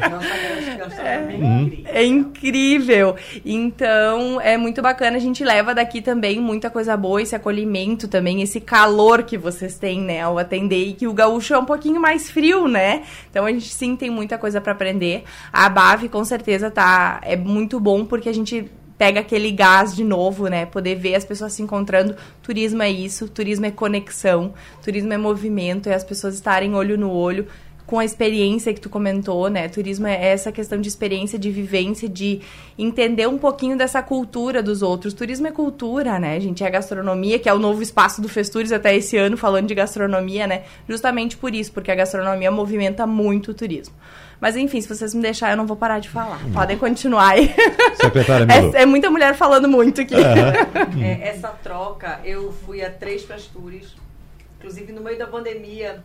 é. 1.94 2.02
é 2.02 2.06
incrível. 2.06 3.16
Então, 3.46 4.42
é 4.42 4.58
muito 4.58 4.82
bacana. 4.82 5.18
A 5.18 5.20
gente 5.20 5.44
leva 5.44 5.76
daqui 5.76 6.02
também 6.02 6.40
muita 6.40 6.72
coisa 6.72 6.98
boa, 6.98 7.22
esse 7.22 7.36
acolhimento 7.36 8.08
também, 8.08 8.42
esse 8.42 8.60
calor 8.60 9.22
que 9.24 9.38
vocês 9.38 9.78
têm, 9.78 10.02
né, 10.02 10.22
ao 10.22 10.40
atender. 10.40 10.88
E 10.88 10.94
que 10.94 11.08
o 11.08 11.14
gaúcho 11.14 11.54
é 11.54 11.60
um 11.60 11.66
pouquinho 11.66 12.02
mais 12.02 12.32
frio, 12.32 12.68
né? 12.68 13.04
Então, 13.30 13.46
a 13.46 13.52
gente 13.52 13.72
sim 13.72 13.96
tem 13.96 14.10
muita 14.10 14.40
coisa 14.40 14.60
para 14.60 14.72
aprender. 14.72 15.24
A 15.54 15.70
Bave, 15.70 16.10
com 16.10 16.24
certeza, 16.26 16.72
tá. 16.72 17.22
É 17.24 17.38
muito 17.38 17.80
bom 17.80 18.06
porque 18.06 18.28
a 18.28 18.34
gente 18.34 18.72
pega 19.01 19.22
aquele 19.22 19.50
gás 19.50 19.96
de 19.96 20.03
novo, 20.03 20.48
né? 20.48 20.67
Poder 20.67 20.93
ver 20.93 21.15
as 21.15 21.25
pessoas 21.25 21.53
se 21.53 21.63
encontrando. 21.63 22.15
Turismo 22.43 22.84
é 22.84 22.91
isso, 22.91 23.27
turismo 23.27 23.65
é 23.65 23.72
conexão, 23.72 24.53
turismo 24.84 25.12
é 25.12 25.17
movimento, 25.17 25.89
é 25.89 25.96
as 25.96 26.03
pessoas 26.03 26.36
estarem 26.36 26.75
olho 26.75 27.00
no 27.00 27.10
olho 27.10 27.48
com 27.88 27.98
a 27.98 28.05
experiência 28.05 28.72
que 28.72 28.79
tu 28.79 28.91
comentou, 28.91 29.50
né? 29.50 29.67
Turismo 29.67 30.05
é 30.05 30.24
essa 30.24 30.51
questão 30.51 30.79
de 30.79 30.88
experiência, 30.88 31.39
de 31.39 31.50
vivência, 31.50 32.08
de 32.08 32.41
entender 32.77 33.27
um 33.27 33.39
pouquinho 33.39 33.75
dessa 33.75 34.03
cultura 34.03 34.62
dos 34.62 34.84
outros. 34.84 35.15
Turismo 35.15 35.48
é 35.48 35.51
cultura, 35.51 36.20
né, 36.20 36.39
gente? 36.39 36.63
É 36.63 36.70
gastronomia, 36.70 37.39
que 37.39 37.50
é 37.50 37.53
o 37.55 37.58
novo 37.58 37.81
espaço 37.81 38.22
do 38.22 38.29
Festures 38.29 38.72
até 38.72 38.96
esse 38.96 39.17
ano 39.17 39.36
falando 39.36 39.65
de 39.67 39.74
gastronomia, 39.74 40.46
né? 40.46 40.62
Justamente 40.88 41.36
por 41.38 41.55
isso, 41.55 41.72
porque 41.72 41.89
a 41.89 41.96
gastronomia 41.96 42.51
movimenta 42.51 43.08
muito 43.08 43.50
o 43.50 43.53
turismo. 43.55 43.96
Mas 44.42 44.58
enfim, 44.58 44.82
se 44.82 44.90
vocês 44.90 45.14
me 45.14 45.22
deixarem, 45.22 45.54
eu 45.54 45.58
não 45.58 45.68
vou 45.68 45.78
parar 45.78 46.00
de 46.00 46.10
falar. 46.10 46.44
Uhum. 46.44 46.52
Podem 46.52 46.76
continuar 46.76 47.34
aí. 47.34 47.54
Secretária 47.96 48.48
é, 48.76 48.82
é, 48.82 48.86
muita 48.88 49.12
mulher 49.12 49.36
falando 49.36 49.68
muito 49.68 50.02
aqui. 50.02 50.16
Uhum. 50.16 51.02
É, 51.06 51.30
essa 51.30 51.50
troca, 51.50 52.20
eu 52.24 52.52
fui 52.52 52.84
a 52.84 52.90
três 52.90 53.24
pastores. 53.24 53.96
Inclusive, 54.58 54.92
no 54.92 55.02
meio 55.02 55.18
da 55.18 55.28
pandemia, 55.28 56.04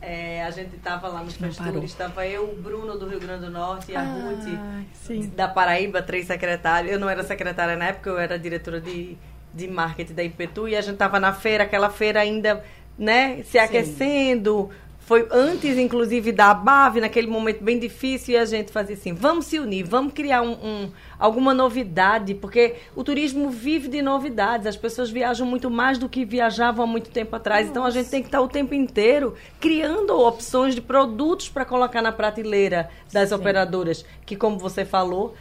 é, 0.00 0.42
a 0.44 0.50
gente 0.50 0.76
estava 0.76 1.08
lá 1.08 1.22
nos 1.22 1.36
pastores, 1.36 1.90
estava 1.90 2.26
eu, 2.26 2.44
o 2.44 2.56
Bruno 2.56 2.98
do 2.98 3.06
Rio 3.06 3.20
Grande 3.20 3.44
do 3.46 3.50
Norte 3.50 3.92
e 3.92 3.96
a 3.96 4.00
ah, 4.00 4.04
Ruth 4.04 5.26
da 5.34 5.48
Paraíba, 5.48 6.00
três 6.00 6.26
secretários. 6.26 6.92
Eu 6.92 6.98
não 6.98 7.08
era 7.08 7.22
secretária 7.22 7.76
na 7.76 7.86
época, 7.86 8.10
eu 8.10 8.18
era 8.18 8.38
diretora 8.38 8.80
de, 8.80 9.16
de 9.52 9.68
marketing 9.68 10.14
da 10.14 10.24
Impetu 10.24 10.68
e 10.68 10.76
a 10.76 10.80
gente 10.80 10.94
estava 10.94 11.20
na 11.20 11.32
feira, 11.32 11.64
aquela 11.64 11.90
feira 11.90 12.20
ainda 12.20 12.64
né, 12.98 13.42
se 13.44 13.58
aquecendo, 13.58 14.70
foi 15.08 15.26
antes, 15.30 15.78
inclusive, 15.78 16.32
da 16.32 16.52
BAV, 16.52 17.00
naquele 17.00 17.28
momento 17.28 17.64
bem 17.64 17.78
difícil, 17.78 18.34
e 18.34 18.36
a 18.36 18.44
gente 18.44 18.70
fazia 18.70 18.94
assim: 18.94 19.14
vamos 19.14 19.46
se 19.46 19.58
unir, 19.58 19.82
vamos 19.82 20.12
criar 20.12 20.42
um, 20.42 20.52
um, 20.52 20.90
alguma 21.18 21.54
novidade, 21.54 22.34
porque 22.34 22.74
o 22.94 23.02
turismo 23.02 23.48
vive 23.48 23.88
de 23.88 24.02
novidades, 24.02 24.66
as 24.66 24.76
pessoas 24.76 25.08
viajam 25.08 25.46
muito 25.46 25.70
mais 25.70 25.96
do 25.96 26.10
que 26.10 26.26
viajavam 26.26 26.84
há 26.84 26.86
muito 26.86 27.08
tempo 27.08 27.34
atrás. 27.34 27.62
Nossa. 27.62 27.70
Então 27.70 27.84
a 27.86 27.90
gente 27.90 28.10
tem 28.10 28.20
que 28.20 28.28
estar 28.28 28.42
o 28.42 28.48
tempo 28.48 28.74
inteiro 28.74 29.32
criando 29.58 30.10
opções 30.10 30.74
de 30.74 30.82
produtos 30.82 31.48
para 31.48 31.64
colocar 31.64 32.02
na 32.02 32.12
prateleira 32.12 32.90
das 33.10 33.30
Sim. 33.30 33.36
operadoras, 33.36 34.04
que, 34.26 34.36
como 34.36 34.58
você 34.58 34.84
falou, 34.84 35.34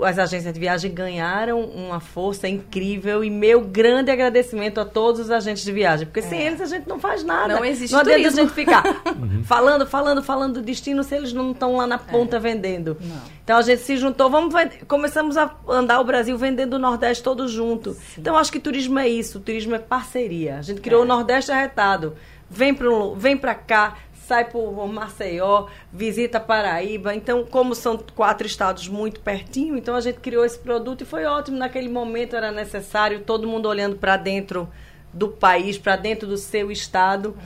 as 0.00 0.18
agências 0.18 0.52
de 0.52 0.58
viagem 0.58 0.92
ganharam 0.92 1.60
uma 1.60 2.00
força 2.00 2.48
incrível 2.48 3.22
e 3.22 3.30
meu 3.30 3.60
grande 3.60 4.10
agradecimento 4.10 4.80
a 4.80 4.84
todos 4.84 5.20
os 5.20 5.30
agentes 5.30 5.64
de 5.64 5.72
viagem, 5.72 6.06
porque 6.06 6.20
é. 6.20 6.22
sem 6.22 6.40
eles 6.40 6.60
a 6.60 6.66
gente 6.66 6.88
não 6.88 6.98
faz 6.98 7.22
nada. 7.22 7.54
Não 7.54 7.64
existe 7.64 7.92
Não 7.92 8.00
adianta 8.00 8.28
a 8.28 8.30
gente 8.30 8.52
ficar 8.52 8.84
uhum. 9.06 9.44
falando, 9.44 9.86
falando, 9.86 10.22
falando 10.22 10.54
do 10.54 10.62
destino 10.62 11.04
se 11.04 11.14
eles 11.14 11.32
não 11.32 11.52
estão 11.52 11.76
lá 11.76 11.86
na 11.86 11.98
ponta 11.98 12.36
é. 12.36 12.40
vendendo. 12.40 12.96
Não. 13.00 13.22
Então 13.44 13.58
a 13.58 13.62
gente 13.62 13.82
se 13.82 13.96
juntou, 13.96 14.30
vamos 14.30 14.54
começamos 14.88 15.36
a 15.36 15.54
andar 15.68 16.00
o 16.00 16.04
Brasil 16.04 16.36
vendendo 16.38 16.74
o 16.74 16.78
Nordeste 16.78 17.22
todo 17.22 17.46
junto. 17.48 17.92
Sim. 17.92 18.20
Então 18.20 18.36
acho 18.36 18.50
que 18.50 18.60
turismo 18.60 18.98
é 18.98 19.08
isso, 19.08 19.40
turismo 19.40 19.74
é 19.74 19.78
parceria. 19.78 20.58
A 20.58 20.62
gente 20.62 20.80
criou 20.80 21.02
é. 21.02 21.04
o 21.04 21.08
Nordeste 21.08 21.52
arretado. 21.52 22.14
Vem 22.48 22.74
para 22.74 22.88
vem 23.16 23.36
para 23.36 23.54
cá, 23.54 23.96
sai 24.26 24.44
por 24.44 24.86
Maceió, 24.86 25.66
visita 25.92 26.38
Paraíba. 26.40 27.14
Então, 27.14 27.44
como 27.44 27.74
são 27.74 27.98
quatro 28.14 28.46
estados 28.46 28.88
muito 28.88 29.20
pertinho, 29.20 29.76
então 29.76 29.94
a 29.94 30.00
gente 30.00 30.20
criou 30.20 30.44
esse 30.44 30.58
produto 30.58 31.02
e 31.02 31.04
foi 31.04 31.24
ótimo. 31.24 31.56
Naquele 31.56 31.88
momento 31.88 32.36
era 32.36 32.52
necessário 32.52 33.20
todo 33.20 33.48
mundo 33.48 33.68
olhando 33.68 33.96
para 33.96 34.16
dentro 34.16 34.68
do 35.12 35.28
país, 35.28 35.76
para 35.76 35.96
dentro 35.96 36.26
do 36.26 36.36
seu 36.36 36.70
estado. 36.70 37.36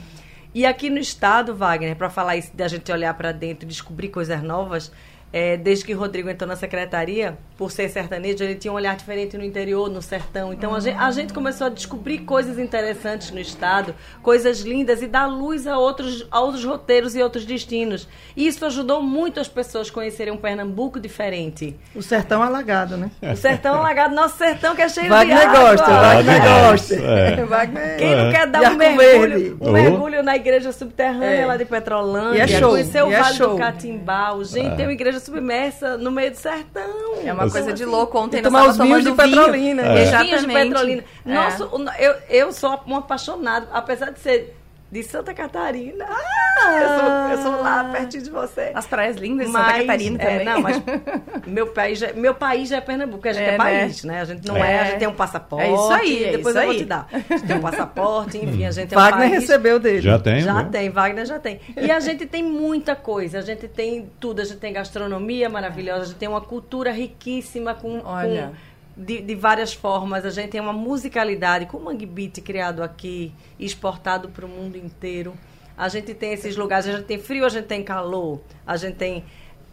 E 0.55 0.65
aqui 0.65 0.89
no 0.89 0.99
estado, 0.99 1.55
Wagner, 1.55 1.97
para 1.97 2.09
falar 2.09 2.37
isso, 2.37 2.55
da 2.55 2.69
gente 2.69 2.91
olhar 2.91 3.13
para 3.15 3.33
dentro 3.33 3.65
e 3.65 3.69
descobrir 3.69 4.09
coisas 4.09 4.43
novas, 4.43 4.93
é, 5.37 5.55
desde 5.59 5.85
que 5.85 5.93
Rodrigo 5.93 6.31
entrou 6.31 6.49
na 6.49 6.57
secretaria, 6.57 7.37
por 7.59 7.71
ser 7.71 7.91
sertanejo, 7.91 8.43
ele 8.43 8.55
tinha 8.55 8.73
um 8.73 8.75
olhar 8.75 8.97
diferente 8.97 9.37
no 9.37 9.45
interior, 9.45 9.91
no 9.91 10.01
sertão. 10.01 10.51
Então 10.51 10.75
a, 10.75 10.81
gente, 10.81 10.97
a 10.99 11.11
gente 11.11 11.33
começou 11.35 11.67
a 11.67 11.71
descobrir 11.71 12.21
coisas 12.21 12.59
interessantes 12.59 13.31
no 13.31 13.39
estado, 13.39 13.95
coisas 14.23 14.61
lindas 14.61 15.03
e 15.03 15.07
dar 15.07 15.27
luz 15.27 15.67
a 15.67 15.77
outros, 15.79 16.27
a 16.31 16.41
outros 16.41 16.65
roteiros 16.65 17.15
e 17.15 17.23
outros 17.23 17.45
destinos. 17.45 18.09
E 18.35 18.47
isso 18.47 18.65
ajudou 18.65 19.03
muito 19.03 19.39
as 19.39 19.47
pessoas 19.49 19.91
a 19.91 19.93
conhecerem 19.93 20.33
um 20.33 20.39
Pernambuco 20.39 20.99
diferente. 20.99 21.77
O 21.95 22.01
sertão 22.03 22.43
alagado, 22.43 22.97
né? 22.97 23.11
O 23.23 23.37
sertão 23.37 23.75
alagado, 23.75 24.15
nosso 24.15 24.39
sertão 24.39 24.75
que 24.75 24.81
é 24.81 24.89
cheio 24.89 25.09
Wagner 25.11 25.37
de 25.39 25.45
água. 25.45 25.61
gosta, 25.71 25.91
Wagner 25.91 26.43
gosta. 26.43 26.95
É. 26.95 27.45
Wagner... 27.45 27.97
Quem 27.99 28.17
não 28.17 28.31
quer 28.33 28.47
dar 28.47 28.63
E 28.63 28.75
um 28.75 28.77
mergulho, 28.77 29.59
um 29.61 29.69
Oh. 29.69 29.73
mergulho 29.73 30.23
na 30.23 30.35
igreja 30.37 30.73
subterrânea 30.73 31.43
É. 31.43 31.47
lá 31.47 31.57
de 31.59 31.67
Petrolândia, 31.67 32.39
E 32.39 32.41
é 32.41 32.47
show, 32.59 32.71
conhecer 32.71 33.03
o 33.03 33.11
e 33.11 33.15
é 33.15 33.21
Vale 33.21 33.37
show. 33.37 33.51
do 33.51 33.59
Catimbau. 33.59 34.43
Gente, 34.45 34.77
tem 34.77 34.87
uma 34.87 34.93
igreja 34.93 35.26
submersa 35.27 35.97
no 35.97 36.11
meio 36.11 36.31
do 36.31 36.37
sertão. 36.37 37.17
É 37.25 37.33
uma 37.33 37.51
coisa 37.51 37.73
de 37.73 37.85
louco. 37.85 38.19
Ontem 38.19 38.39
E 38.39 38.43
nós 38.43 38.53
tomar 38.53 38.69
os 38.69 38.77
vinhos 38.77 39.05
de 39.05 39.11
vinho. 39.11 39.17
Petrolina. 39.17 39.83
É. 39.83 39.87
Os 39.87 40.11
vinhos 40.11 40.11
de 40.11 40.27
Exatamente. 40.35 40.69
Petrolina. 40.69 41.05
É. 41.27 41.35
Nossa, 41.35 41.71
eu, 41.99 42.15
eu 42.29 42.53
sou 42.53 42.81
um 42.87 42.97
apaixonado, 42.97 43.69
apesar 43.73 44.11
de 44.11 44.21
ser 44.21 44.57
de 44.91 45.03
Santa 45.03 45.35
Catarina. 45.35 46.07
Ah, 46.09 46.73
eu, 46.81 46.89
sou, 46.89 47.09
eu 47.49 47.53
sou 47.55 47.63
lá 47.63 47.85
pertinho 47.93 48.23
de 48.23 48.31
você. 48.31 48.71
As 48.75 48.87
praias 48.87 49.17
lindas 49.17 49.47
de 49.47 49.53
Mas, 49.53 49.67
Santa 49.67 49.81
Catarina 49.81 50.23
é, 50.23 50.27
também. 50.27 50.45
não, 50.45 50.61
mas 50.61 50.83
meu 51.47 51.67
país, 51.67 51.99
já, 51.99 52.13
meu 52.13 52.35
país 52.35 52.69
já 52.69 52.77
é 52.77 52.81
Pernambuco, 52.81 53.29
a 53.29 53.33
gente 53.33 53.43
é, 53.43 53.49
É, 53.49 53.51
né? 53.53 53.57
país, 53.59 54.05
né? 54.05 54.21
A 54.21 54.25
gente 54.25 54.47
não 54.47 54.57
é. 54.57 54.73
É. 54.73 54.81
a 54.81 54.85
gente 54.85 54.99
tem 54.99 55.09
um 55.09 55.15
passaporte. 55.15 55.65
É 55.67 55.75
isso 55.75 55.91
aí, 55.93 56.25
é 56.25 56.31
depois 56.33 56.55
isso 56.55 56.59
eu 56.59 56.63
vou 56.67 56.73
aí. 56.73 56.79
te 56.79 56.85
dar. 56.85 57.09
A 57.13 57.19
gente 57.19 57.47
tem 57.47 57.57
um 57.57 57.61
passaporte, 57.61 58.39
enfim, 58.39 58.65
a 58.65 58.71
gente 58.71 58.95
é 58.95 58.97
um 58.97 59.01
Wagner 59.01 59.29
país. 59.29 59.41
recebeu 59.41 59.79
dele. 59.79 60.01
Já 60.01 60.19
tem? 60.19 60.41
Já 60.41 60.55
né? 60.55 60.69
tem, 60.71 60.89
Wagner 60.91 61.27
já 61.27 61.39
tem. 61.39 61.61
E 61.77 61.91
a 61.91 62.01
gente 62.01 62.25
tem 62.27 62.43
muita 62.43 62.95
coisa, 62.97 63.39
a 63.39 63.43
gente 63.43 63.69
tem 63.69 64.11
tudo, 64.21 64.41
a 64.41 64.45
gente 64.45 64.59
tem 64.59 64.73
gastronomia 64.73 65.49
maravilhosa, 65.49 66.03
a 66.03 66.05
gente 66.07 66.17
tem 66.17 66.29
uma 66.29 66.41
cultura 66.41 66.91
riquíssima 66.93 67.75
com, 67.75 68.01
Olha. 68.05 68.47
com- 68.49 68.66
de, 68.97 69.21
de 69.21 69.35
várias 69.35 69.75
formas, 69.75 70.25
a 70.25 70.31
gente 70.31 70.51
tem 70.51 70.61
uma 70.61 70.73
musicalidade 70.73 71.67
com 71.67 71.77
o 71.77 71.85
Mangue 71.85 72.07
Beat 72.07 72.41
criado 72.41 72.83
aqui, 72.83 73.33
exportado 73.59 74.31
para 74.31 74.47
o 74.47 74.49
mundo 74.49 74.77
inteiro. 74.77 75.35
A 75.77 75.89
gente 75.89 76.15
tem 76.15 76.33
esses 76.33 76.57
lugares, 76.57 76.87
a 76.87 76.93
gente 76.93 77.05
tem 77.05 77.19
frio, 77.19 77.45
a 77.45 77.51
gente 77.51 77.67
tem 77.67 77.85
calor, 77.85 78.41
a 78.67 78.77
gente 78.79 78.97
tem 78.97 79.25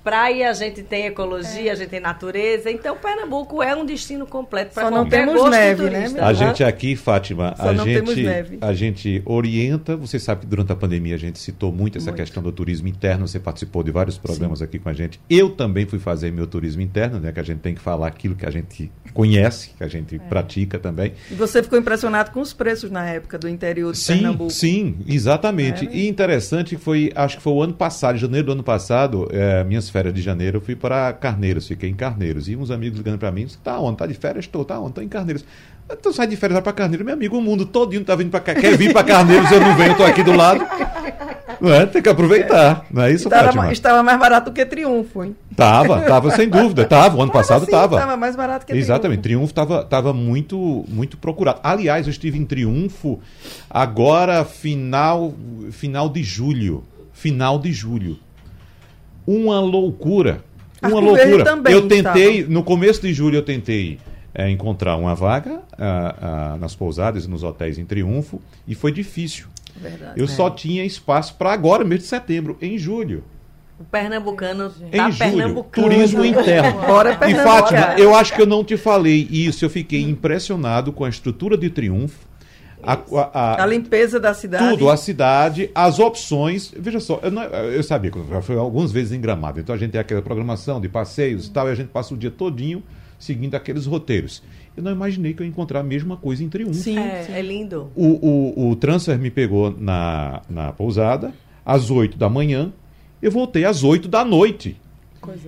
praia, 0.04 0.50
a 0.50 0.54
gente 0.54 0.84
tem 0.84 1.06
ecologia, 1.06 1.72
a 1.72 1.76
gente 1.76 1.90
tem 1.90 2.00
natureza. 2.00 2.70
Então, 2.70 2.98
Pernambuco 2.98 3.64
é 3.64 3.76
um 3.76 3.86
destino 3.86 4.26
completo 4.26 4.74
para 4.74 4.84
Só 4.84 4.92
não 4.92 4.98
qualquer 5.04 5.20
temos 5.26 5.34
gosto 5.36 5.50
neve, 5.52 5.84
né, 5.84 5.90
turista. 5.92 6.18
meu? 6.18 6.26
A 6.26 6.34
gente 6.34 6.64
aqui, 6.64 6.96
Fátima, 6.96 7.56
Só 7.56 7.70
a 7.70 7.74
gente, 7.76 8.26
a 8.62 8.74
gente 8.74 9.22
orienta. 9.26 9.96
Você 9.96 10.20
sabe 10.20 10.42
que 10.42 10.48
durante 10.48 10.72
a 10.72 10.76
pandemia 10.76 11.16
a 11.16 11.20
gente 11.20 11.40
citou 11.40 11.72
muito 11.72 11.98
essa 11.98 12.12
questão 12.12 12.44
do 12.44 12.52
turismo 12.52 12.88
interno. 12.88 13.28
Você 13.28 13.40
participou 13.40 13.84
de 13.84 13.92
vários 13.92 14.18
programas 14.18 14.62
aqui 14.62 14.78
com 14.80 14.90
a 14.90 14.94
gente. 14.94 15.20
Eu 15.30 15.50
também 15.52 15.86
fui 15.86 16.00
fazer 16.00 16.32
meu 16.32 16.48
turismo 16.48 16.82
interno, 16.82 17.20
né? 17.20 17.32
Que 17.32 17.40
a 17.40 17.44
gente 17.44 17.60
tem 17.60 17.74
que 17.74 17.82
falar 17.82 18.08
aquilo 18.08 18.36
que 18.36 18.46
a 18.46 18.52
gente 18.52 18.92
conhece, 19.14 19.70
que 19.78 19.84
a 19.84 19.88
gente 19.88 20.18
pratica 20.20 20.80
também. 20.80 21.14
E 21.32 21.36
você 21.36 21.62
ficou 21.62 21.78
impressionado 21.78 22.32
com 22.32 22.42
os 22.42 22.52
preços 22.52 22.90
na 22.90 23.06
época 23.08 23.38
do 23.38 23.48
interior 23.48 23.92
de 23.92 24.00
Sim, 24.00 24.14
Pernambuco. 24.14 24.50
sim, 24.50 24.96
exatamente. 25.08 25.86
É, 25.86 25.90
né? 25.90 25.96
E 25.96 26.08
interessante 26.08 26.76
que 26.76 26.82
foi, 26.82 27.12
acho 27.16 27.38
que 27.38 27.44
foi 27.44 27.54
o 27.54 27.62
ano 27.62 27.74
passado, 27.74 28.18
janeiro 28.18 28.48
do 28.48 28.52
ano 28.54 28.64
passado, 28.64 29.28
eh, 29.32 29.64
minhas 29.64 29.90
férias 29.94 30.14
de 30.14 30.22
janeiro, 30.22 30.58
eu 30.58 30.62
fui 30.62 30.76
para 30.76 31.14
Carneiros, 31.14 31.68
fiquei 31.68 31.90
em 31.90 31.94
Carneiros. 31.94 32.50
E 32.50 32.56
uns 32.56 32.72
amigos 32.72 32.98
ligando 32.98 33.20
para 33.20 33.32
mim, 33.32 33.48
tá 33.64 33.80
onde? 33.80 33.98
Tá 33.98 34.08
de 34.08 34.16
férias? 34.16 34.46
Estou, 34.46 34.66
tá 34.66 34.80
onde? 34.80 34.94
Tô 34.94 35.02
em 35.02 35.08
Carneiros. 35.08 35.46
Então 35.90 36.12
sai 36.12 36.26
de 36.26 36.36
férias, 36.36 36.56
vai 36.56 36.64
para 36.64 36.74
Carneiros. 36.74 37.06
Meu 37.06 37.14
amigo, 37.14 37.38
o 37.38 37.42
mundo 37.42 37.66
todinho 37.66 38.04
tá 38.04 38.16
vindo 38.16 38.32
para 38.32 38.40
cá. 38.40 38.56
Quer 38.56 38.76
vir 38.76 38.92
para 38.92 39.04
Carneiros, 39.04 39.52
eu 39.52 39.62
não 39.62 39.76
venho, 39.78 39.92
eu 39.92 39.98
tô 39.98 40.04
aqui 40.04 40.24
do 40.24 40.34
lado. 40.34 40.66
É? 41.62 41.86
Tem 41.86 42.02
que 42.02 42.10
aproveitar. 42.10 42.86
Não 42.92 43.04
é 43.04 43.12
isso, 43.12 43.28
Estava, 43.28 43.46
Fátima? 43.46 43.72
estava 43.72 44.04
mais 44.04 44.20
barato 44.20 44.50
do 44.50 44.54
que 44.54 44.66
Triunfo, 44.66 45.24
hein? 45.24 45.34
Tava, 45.56 46.02
tava 46.02 46.32
sem 46.32 46.50
dúvida. 46.50 46.84
Tava, 46.84 47.16
o 47.16 47.22
ano 47.22 47.32
passado 47.32 47.64
Assim, 47.64 47.72
tava. 47.72 47.96
Estava 47.96 48.18
mais 48.18 48.36
barato 48.36 48.66
que 48.66 48.74
Exatamente, 48.74 49.22
Triunfo. 49.22 49.54
Triunfo 49.54 49.70
estava 49.70 49.86
tava 49.86 50.12
muito, 50.12 50.84
muito 50.90 51.16
procurado. 51.16 51.62
Aliás, 51.64 52.06
eu 52.06 52.12
estive 52.12 52.38
em 52.38 52.46
Triunfo 52.46 53.22
agora, 53.70 54.44
final, 54.44 55.34
final 55.72 56.10
de 56.10 56.22
julho. 56.22 56.84
Final 57.14 57.58
de 57.60 57.72
julho. 57.72 58.20
Uma 59.26 59.60
loucura. 59.60 60.44
Uma 60.82 60.98
Arco 61.00 61.14
Verde 61.14 61.32
loucura. 61.32 61.44
também 61.46 61.74
eu 61.74 61.88
tentei, 61.88 62.38
estava. 62.40 62.54
no 62.54 62.64
começo 62.64 63.02
de 63.02 63.14
julho, 63.14 63.38
eu 63.38 63.42
tentei 63.44 64.00
é, 64.34 64.50
encontrar 64.50 64.98
uma 64.98 65.16
vaga 65.16 65.62
ah, 65.78 66.16
ah, 66.54 66.58
nas 66.60 66.76
pousadas 66.76 67.26
e 67.26 67.30
nos 67.30 67.44
hotéis 67.44 67.78
em 67.78 67.86
Triunfo 67.86 68.42
e 68.68 68.76
foi 68.76 68.92
difícil. 68.92 69.48
Verdade. 69.76 70.20
Eu 70.20 70.28
só 70.28 70.50
tinha 70.50 70.84
espaço 70.86 71.36
para 71.36 71.52
agora, 71.54 71.84
mês 71.84 72.02
de 72.02 72.08
setembro, 72.08 72.58
em 72.62 72.78
julho. 72.78 73.24
O 73.80 73.84
pernambucano 73.84 74.72
Em 74.92 74.98
tá 74.98 75.10
julho, 75.10 75.32
pernambucano. 75.32 75.88
turismo 75.90 76.24
interno. 76.24 76.82
Bora 76.86 77.18
E 77.28 77.36
Fátima, 77.36 77.96
eu 77.98 78.16
acho 78.16 78.34
que 78.36 78.42
eu 78.42 78.46
não 78.46 78.64
te 78.64 78.78
falei 78.78 79.28
isso. 79.32 79.66
Eu 79.66 79.70
fiquei 79.70 80.02
impressionado 80.02 80.94
com 80.94 81.04
a 81.04 81.10
estrutura 81.10 81.58
de 81.58 81.70
Triunfo, 81.70 82.20
a, 82.86 82.94
a- 82.94 83.30
a- 83.34 83.64
A 83.64 83.66
limpeza 83.66 84.20
da 84.20 84.34
cidade. 84.34 84.70
tudo, 84.70 84.90
a 84.90 84.98
cidade, 84.98 85.70
as 85.74 86.00
opções. 86.00 86.74
Veja 86.78 87.00
só, 87.00 87.20
eu, 87.24 87.32
não- 87.32 87.44
eu 87.44 87.82
sabia 87.84 88.12
que 88.12 88.18
eu 88.18 88.26
já 88.30 88.42
fui 88.42 88.56
algumas 88.58 88.92
vezes 88.92 89.12
em 89.12 89.20
Gramado. 89.22 89.60
Então 89.60 89.74
a 89.74 89.78
gente 89.78 89.92
tem 89.92 90.02
aquela 90.02 90.22
programação 90.22 90.80
de 90.82 90.90
passeios 90.90 91.48
e 91.48 91.52
tal, 91.52 91.68
e 91.68 91.72
a 91.72 91.76
gente 91.76 91.88
passa 91.90 92.14
o 92.14 92.18
dia 92.18 92.32
todinho 92.32 92.84
seguindo 93.20 93.56
aqueles 93.56 93.86
roteiros. 93.86 94.44
Eu 94.76 94.84
não 94.84 94.92
imaginei 94.92 95.34
que 95.34 95.42
eu 95.42 95.46
ia 95.46 95.50
encontrar 95.50 95.80
a 95.82 95.84
mesma 95.84 96.18
coisa 96.18 96.44
em 96.44 96.50
Triunfo. 96.50 96.74
Sim, 96.74 96.98
É, 96.98 97.24
sim. 97.24 97.34
é 97.34 97.42
lindo. 97.42 97.90
O, 97.96 98.08
o, 98.66 98.70
o 98.72 98.76
transfer 98.76 99.18
me 99.20 99.30
pegou 99.30 99.74
na, 99.78 100.42
na 100.50 100.72
pousada 100.72 101.32
às 101.66 101.90
8 101.92 102.18
da 102.18 102.28
manhã. 102.28 102.74
Eu 103.22 103.32
voltei 103.32 103.64
às 103.66 103.84
8 103.84 104.08
da 104.08 104.26
noite. 104.26 104.76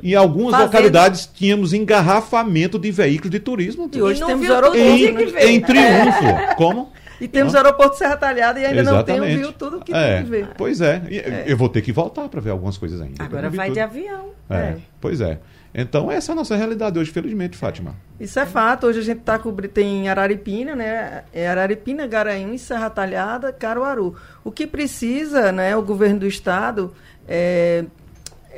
Em 0.02 0.15
algumas 0.15 0.52
Fazendo- 0.52 0.67
localidades 0.67 1.30
tínhamos 1.34 1.74
engarrafamento 1.74 2.80
de 2.80 2.91
veículos 2.91 3.30
de 3.32 3.39
turismo. 3.41 3.89
E 3.93 4.02
hoje 4.02 4.21
não 4.21 4.28
temos 4.28 4.48
que 4.71 4.78
Em, 4.80 5.56
em 5.56 5.60
Triunfo. 5.60 6.56
Como? 6.56 6.91
E 7.19 7.28
temos 7.28 7.54
o 7.54 7.58
aeroporto 7.58 7.97
Serra 7.97 8.17
Talhada 8.17 8.60
e 8.60 8.65
ainda 8.65 8.84
não 8.84 8.93
Exatamente. 8.93 9.21
temos 9.21 9.39
viu 9.39 9.54
tudo 9.54 9.80
que 9.80 9.93
é, 9.93 10.15
tem 10.15 10.23
que 10.25 10.30
ver. 10.30 10.49
Pois 10.58 10.82
é. 10.82 11.01
E 11.10 11.51
Eu 11.51 11.58
vou 11.58 11.69
ter 11.69 11.82
que 11.82 11.91
voltar 11.91 12.28
para 12.28 12.41
ver 12.41 12.49
algumas 12.49 12.78
coisas 12.78 13.01
ainda. 13.01 13.21
Eu 13.21 13.25
Agora 13.25 13.43
não 13.43 13.51
vai 13.51 13.67
tudo. 13.67 13.75
de 13.75 13.80
avião. 13.80 14.30
É, 14.49 14.75
Pois 14.99 15.21
é. 15.21 15.39
Então, 15.78 16.10
essa 16.10 16.32
é 16.32 16.34
a 16.34 16.36
nossa 16.38 16.56
realidade 16.56 16.97
hoje, 16.97 17.12
felizmente, 17.12 17.58
Fátima. 17.58 17.95
Isso 18.17 18.39
é 18.39 18.45
fato. 18.45 18.88
Hoje 18.88 18.99
a 18.99 19.04
gente 19.04 19.19
tá 19.19 19.38
cobrindo, 19.38 19.73
tem 19.73 20.08
Araripina, 20.08 20.73
né? 20.73 21.23
É 21.34 21.49
Araripina, 21.49 22.08
Garanhuns, 22.08 22.62
Serra 22.62 22.89
Talhada, 22.89 23.51
Caruaru. 23.51 24.15
O 24.41 24.51
que 24.51 24.65
precisa, 24.65 25.51
né, 25.51 25.75
o 25.75 25.82
governo 25.82 26.19
do 26.19 26.28
estado 26.28 26.93
é, 27.28 27.84
é 27.84 27.86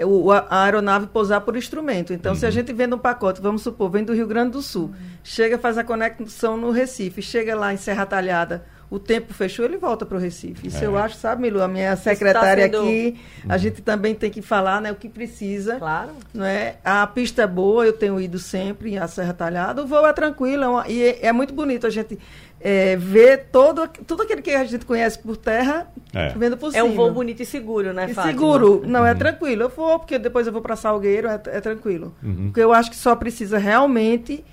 o- 0.05 0.31
a, 0.31 0.45
aeronave 0.63 1.07
pousar 1.07 1.41
por 1.41 1.55
instrumento. 1.55 2.13
Então, 2.13 2.35
se 2.35 2.45
a 2.45 2.51
gente 2.51 2.71
vende 2.73 2.93
um 2.95 2.99
pacote, 2.99 3.41
vamos 3.41 3.61
supor, 3.61 3.89
vem 3.89 4.03
do 4.03 4.13
Rio 4.13 4.27
Grande 4.27 4.51
do 4.51 4.61
Sul, 4.61 4.91
chega, 5.23 5.57
faz 5.57 5.77
a 5.77 5.83
conexão 5.83 6.57
no 6.57 6.71
Recife, 6.71 7.21
chega 7.21 7.55
lá 7.55 7.73
em 7.73 7.77
Serra 7.77 8.05
Talhada, 8.05 8.63
o 8.89 8.97
tempo 8.97 9.33
fechou, 9.33 9.65
ele 9.65 9.77
volta 9.77 10.05
para 10.05 10.17
o 10.17 10.19
Recife. 10.19 10.67
Isso 10.67 10.81
É. 10.83 10.87
eu 10.87 10.97
acho, 10.97 11.15
sabe, 11.17 11.41
Milu? 11.41 11.61
A 11.61 11.67
minha 11.67 11.95
secretária 11.97 12.63
sendo- 12.65 12.79
aqui, 12.79 13.19
a 13.49 13.57
gente 13.57 13.81
também 13.81 14.15
tem 14.15 14.31
que 14.31 14.41
falar 14.41 14.81
né, 14.81 14.91
o 14.91 14.95
que 14.95 15.09
precisa 15.09 15.75
Claro. 15.75 16.11
não 16.33 16.45
é? 16.45 16.75
A 16.85 17.05
pista 17.05 17.41
é 17.41 17.47
boa, 17.47 17.85
eu 17.85 17.91
tenho 17.93 18.19
ido 18.21 18.39
sempre 18.39 18.97
a 18.97 19.07
Serra 19.07 19.33
Talhada. 19.33 19.83
O 19.83 19.87
voo 19.87 20.07
é 20.07 20.13
tranquilo 20.13 20.63
é 20.63 20.67
uma- 20.69 20.87
e 20.87 21.03
é, 21.03 21.25
é 21.27 21.31
muito 21.33 21.53
bonito 21.53 21.85
a 21.85 21.89
gente 21.89 22.17
é, 22.59 22.95
ver 22.95 23.49
todo, 23.51 23.87
tudo 24.07 24.23
aquilo 24.23 24.41
que 24.41 24.49
a 24.49 24.63
gente 24.63 24.83
conhece 24.83 25.19
por 25.19 25.37
terra 25.37 25.85
É. 26.11 26.29
vendo 26.29 26.57
por 26.57 26.69
É 26.69 26.71
cima. 26.81 26.85
um 26.85 26.95
voo 26.95 27.11
bonito 27.11 27.39
e 27.43 27.45
seguro, 27.45 27.93
né, 27.93 28.07
E 28.09 28.13
Fátima? 28.15 28.33
seguro, 28.33 28.81
não 28.83 29.01
Uhum. 29.01 29.05
é 29.05 29.13
tranquilo. 29.13 29.61
Eu 29.63 29.69
vou, 29.69 29.99
porque 29.99 30.17
depois 30.17 30.47
eu 30.47 30.51
vou 30.53 30.61
para 30.61 30.75
Salgueiro, 30.75 31.27
é, 31.27 31.35
é 31.45 31.61
tranquilo. 31.61 32.15
Uhum. 32.23 32.45
Porque 32.47 32.59
eu 32.59 32.73
acho 32.73 32.89
que 32.89 32.95
só 32.95 33.15
precisa 33.15 33.59
realmente 33.59 34.43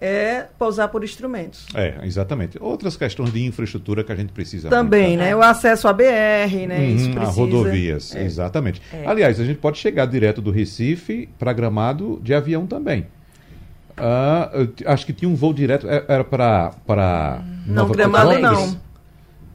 é 0.00 0.46
pousar 0.58 0.88
por 0.88 1.02
instrumentos. 1.02 1.66
É, 1.74 1.94
exatamente. 2.04 2.56
Outras 2.60 2.96
questões 2.96 3.32
de 3.32 3.44
infraestrutura 3.44 4.04
que 4.04 4.12
a 4.12 4.16
gente 4.16 4.32
precisa. 4.32 4.68
Também, 4.68 5.08
muito, 5.10 5.20
né? 5.20 5.34
O 5.34 5.42
acesso 5.42 5.88
à 5.88 5.92
BR, 5.92 6.66
né? 6.68 6.78
Uhum, 6.78 6.96
Isso 6.96 7.10
a 7.10 7.14
precisa. 7.14 7.30
rodovias, 7.40 8.14
É. 8.14 8.24
exatamente. 8.24 8.80
É. 8.92 9.06
Aliás, 9.06 9.40
a 9.40 9.44
gente 9.44 9.58
pode 9.58 9.78
chegar 9.78 10.06
direto 10.06 10.40
do 10.40 10.50
Recife 10.50 11.28
para 11.38 11.52
Gramado 11.52 12.20
de 12.22 12.32
avião 12.32 12.66
também. 12.66 13.06
Ah, 13.96 14.50
acho 14.86 15.04
que 15.04 15.12
tinha 15.12 15.28
um 15.28 15.34
voo 15.34 15.52
direto, 15.52 15.88
é- 15.88 16.04
era 16.06 16.22
para 16.22 16.70
para 16.86 17.42
Não, 17.66 17.74
Nova 17.82 17.94
Gramado 17.94 18.30
Petrópolis. 18.30 18.70
não. 18.74 18.80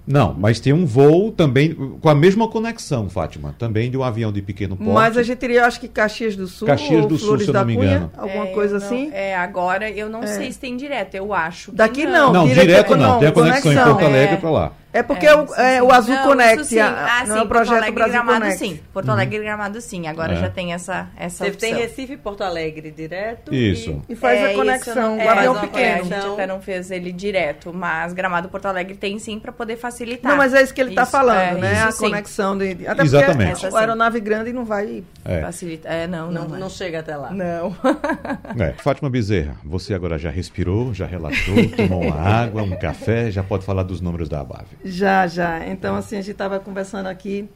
Não, 0.06 0.36
mas 0.38 0.60
tem 0.60 0.74
um 0.74 0.86
voo 0.86 1.32
também 1.32 1.74
com 1.74 2.10
a 2.10 2.14
mesma 2.16 2.48
conexão, 2.48 3.10
Fátima, 3.10 3.56
também 3.58 3.90
de 3.90 3.98
um 3.98 4.04
avião 4.04 4.32
de 4.34 4.42
pequeno 4.42 4.76
porte. 4.76 4.92
Mas 4.92 5.18
a 5.18 5.24
gente 5.24 5.42
iria, 5.44 5.62
eu 5.62 5.66
acho 5.66 5.80
que 5.80 5.88
Caxias 5.88 6.36
do 6.36 6.46
Sul, 6.46 6.68
Caxias 6.68 7.04
ou 7.04 7.08
do 7.08 7.18
Sul, 7.18 7.28
Flores 7.30 7.44
se 7.46 7.50
eu 7.50 7.54
da 7.54 7.60
não 7.62 7.68
me 7.68 7.76
Cunha, 7.78 7.88
engano. 7.90 8.12
alguma 8.18 8.44
É, 8.48 8.52
coisa 8.54 8.80
não- 8.80 8.86
assim. 8.86 9.10
É, 9.14 9.36
agora 9.36 9.90
eu 9.90 10.10
não 10.10 10.28
sei 10.28 10.52
se 10.52 10.60
tem 10.60 10.76
direto, 10.76 11.16
eu 11.16 11.34
acho. 11.34 11.72
que 11.72 11.78
Daqui 11.78 12.06
não. 12.06 12.34
Não, 12.34 12.46
direto 12.48 12.66
direto 12.68 12.94
é 12.94 12.98
não, 12.98 13.08
não, 13.14 13.20
tem 13.20 13.28
a 13.30 13.32
conexão, 13.32 13.60
em 13.72 13.76
conexão. 13.76 13.94
Porto 13.96 14.06
Alegre 14.06 14.34
É. 14.36 14.38
para 14.38 14.50
lá. 14.50 14.72
É 14.94 15.02
porque 15.02 15.26
é, 15.26 15.36
o, 15.36 15.54
é 15.56 15.82
o 15.82 15.92
Azul 15.92 16.14
Não, 16.16 16.24
Connect, 16.24 16.66
sim. 16.66 16.80
a- 16.80 16.88
Ah, 17.22 17.26
não 17.26 17.34
sim, 17.36 17.42
é 17.42 17.44
o 17.44 17.48
projeto 17.48 17.70
Porto 17.70 17.78
Alegre 17.84 17.96
Brasil 17.96 18.14
Gramado 18.14 18.40
Connect. 18.42 18.60
sim. 18.60 18.80
Porto 18.94 19.10
Alegre 19.10 19.40
Gramado 19.40 19.82
sim. 19.82 20.08
Agora 20.08 20.34
É. 20.34 20.36
já 20.36 20.50
tem 20.50 20.72
essa, 20.74 21.08
essa 21.18 21.44
Você 21.46 21.52
opção. 21.52 21.70
tem 21.70 21.74
Recife 21.80 22.14
e 22.14 22.18
Porto 22.18 22.44
Alegre 22.44 22.92
direto. 22.92 23.54
Isso. 23.54 24.02
E 24.08 24.16
faz 24.16 24.40
É, 24.40 24.52
a 24.52 24.54
conexão, 24.54 25.16
não- 25.16 25.20
é, 25.22 25.26
Guardião 25.26 25.58
é, 25.58 25.62
Pequeno. 25.62 26.00
a 26.00 26.04
gente 26.04 26.28
até 26.34 26.46
não 26.48 26.62
fez 26.62 26.92
ele 26.92 27.12
direto, 27.12 27.74
mas 27.74 28.14
Gramado 28.14 28.50
Porto 28.50 28.68
Alegre 28.68 28.96
tem 28.96 29.18
sim 29.18 29.40
para 29.40 29.52
poder 29.52 29.78
facilitar. 29.78 30.30
Não, 30.32 30.38
mas 30.38 30.54
é 30.54 30.62
isso 30.62 30.74
que 30.74 30.80
ele 30.82 30.92
está 30.92 31.06
falando, 31.08 31.58
é, 31.58 31.62
né? 31.62 31.74
isso 31.74 31.88
A 31.88 31.92
sim. 31.92 32.00
conexão 32.10 32.58
de. 32.58 32.76
de- 32.76 32.88
Até 32.88 33.02
Exatamente. 33.04 33.62
porque 33.62 33.76
a 33.76 33.80
aeronave 33.80 34.20
grande 34.20 34.54
não 34.54 34.64
vai. 34.64 35.04
É. 35.26 35.42
Facilita. 35.42 35.90
É, 35.90 36.06
não, 36.06 36.32
Não, 36.32 36.48
não. 36.48 36.60
não 36.60 36.70
chega 36.70 37.00
até 37.00 37.18
lá. 37.18 37.32
Não. 37.32 37.76
É. 38.60 38.74
Fátima 38.74 39.10
Bezerra, 39.10 39.56
você 39.64 39.94
agora 39.94 40.18
já 40.20 40.30
respirou, 40.30 40.94
já 40.94 41.06
relaxou, 41.06 41.56
tomou 41.76 42.04
uma 42.04 42.16
água, 42.20 42.62
um 42.62 42.78
café, 42.78 43.32
já 43.32 43.42
pode 43.42 43.66
falar 43.66 43.84
dos 43.84 44.00
números 44.00 44.30
da 44.30 44.42
ABAV. 44.42 44.66
Já, 44.84 45.28
já. 45.28 45.66
Então, 45.68 45.96
assim, 45.96 46.16
a 46.18 46.22
gente 46.22 46.32
estava 46.32 46.60
conversando 46.60 47.08
aqui 47.08 47.50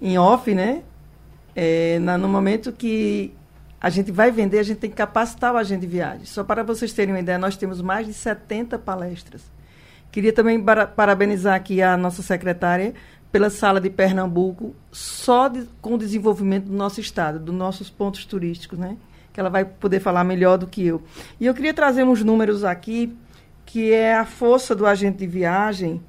em 0.00 0.18
off, 0.18 0.52
né? 0.54 0.82
É, 1.54 1.98
na- 2.00 2.18
no 2.18 2.28
momento 2.28 2.72
que 2.72 3.32
a 3.80 3.88
gente 3.88 4.10
vai 4.10 4.30
vender, 4.30 4.58
a 4.58 4.62
gente 4.62 4.78
tem 4.78 4.90
que 4.90 4.96
capacitar 4.96 5.54
o 5.54 5.56
agente 5.56 5.80
de 5.82 5.86
viagem. 5.86 6.24
Só 6.26 6.42
para 6.42 6.62
vocês 6.62 6.92
terem 6.92 7.14
uma 7.14 7.20
ideia, 7.20 7.38
nós 7.38 7.56
temos 7.56 7.80
mais 7.80 8.06
de 8.06 8.12
70 8.12 8.78
palestras. 8.78 9.42
Queria 10.10 10.32
também 10.32 10.60
para- 10.60 10.86
parabenizar 10.86 11.54
aqui 11.54 11.80
a 11.82 11.96
nossa 11.96 12.22
secretária 12.22 12.94
pela 13.30 13.50
sala 13.50 13.80
de 13.80 13.90
Pernambuco, 13.90 14.74
só 14.90 15.48
de- 15.48 15.66
com 15.80 15.94
o 15.94 15.98
desenvolvimento 15.98 16.64
do 16.64 16.72
nosso 16.74 17.00
estado, 17.00 17.38
dos 17.38 17.54
nossos 17.54 17.90
pontos 17.90 18.24
turísticos, 18.24 18.78
né? 18.78 18.96
Que 19.32 19.40
ela 19.40 19.50
vai 19.50 19.64
poder 19.64 20.00
falar 20.00 20.24
melhor 20.24 20.56
do 20.56 20.66
que 20.66 20.84
eu. 20.86 21.02
E 21.38 21.46
eu 21.46 21.54
queria 21.54 21.74
trazer 21.74 22.04
uns 22.04 22.22
números 22.24 22.64
aqui, 22.64 23.14
que 23.66 23.92
é 23.92 24.14
a 24.16 24.24
força 24.24 24.74
do 24.74 24.86
agente 24.86 25.18
de 25.18 25.26
viagem, 25.26 26.00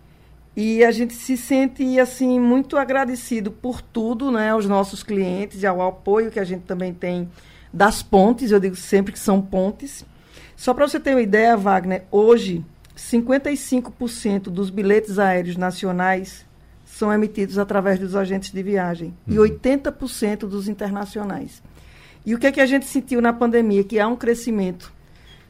e 0.57 0.83
a 0.83 0.89
gente 0.89 1.13
se 1.13 1.37
sente 1.37 1.99
assim 1.99 2.39
muito 2.39 2.77
agradecido 2.77 3.51
por 3.51 3.79
tudo, 3.79 4.31
né, 4.31 4.49
aos 4.49 4.65
nossos 4.65 5.03
clientes 5.03 5.61
e 5.61 5.67
ao 5.67 5.79
apoio 5.83 6.31
que 6.31 6.39
a 6.39 6.43
gente 6.43 6.63
também 6.63 6.91
tem 6.91 7.29
das 7.71 8.01
pontes, 8.01 8.49
eu 8.49 8.59
digo 8.59 8.75
sempre 8.75 9.13
que 9.13 9.19
são 9.19 9.39
pontes. 9.39 10.03
Só 10.55 10.73
para 10.73 10.87
você 10.87 10.99
ter 10.99 11.11
uma 11.11 11.21
ideia, 11.21 11.55
Wagner, 11.55 12.05
hoje 12.09 12.65
55% 12.97 14.45
dos 14.45 14.71
bilhetes 14.71 15.19
aéreos 15.19 15.57
nacionais 15.57 16.43
são 16.83 17.13
emitidos 17.13 17.59
através 17.59 17.99
dos 17.99 18.15
agentes 18.15 18.51
de 18.51 18.63
viagem 18.63 19.15
e 19.27 19.35
80% 19.35 20.47
dos 20.47 20.67
internacionais. 20.67 21.61
E 22.25 22.33
o 22.33 22.39
que 22.39 22.47
é 22.47 22.51
que 22.51 22.61
a 22.61 22.65
gente 22.65 22.87
sentiu 22.87 23.21
na 23.21 23.31
pandemia? 23.31 23.83
Que 23.83 23.99
há 23.99 24.07
um 24.07 24.15
crescimento 24.15 24.91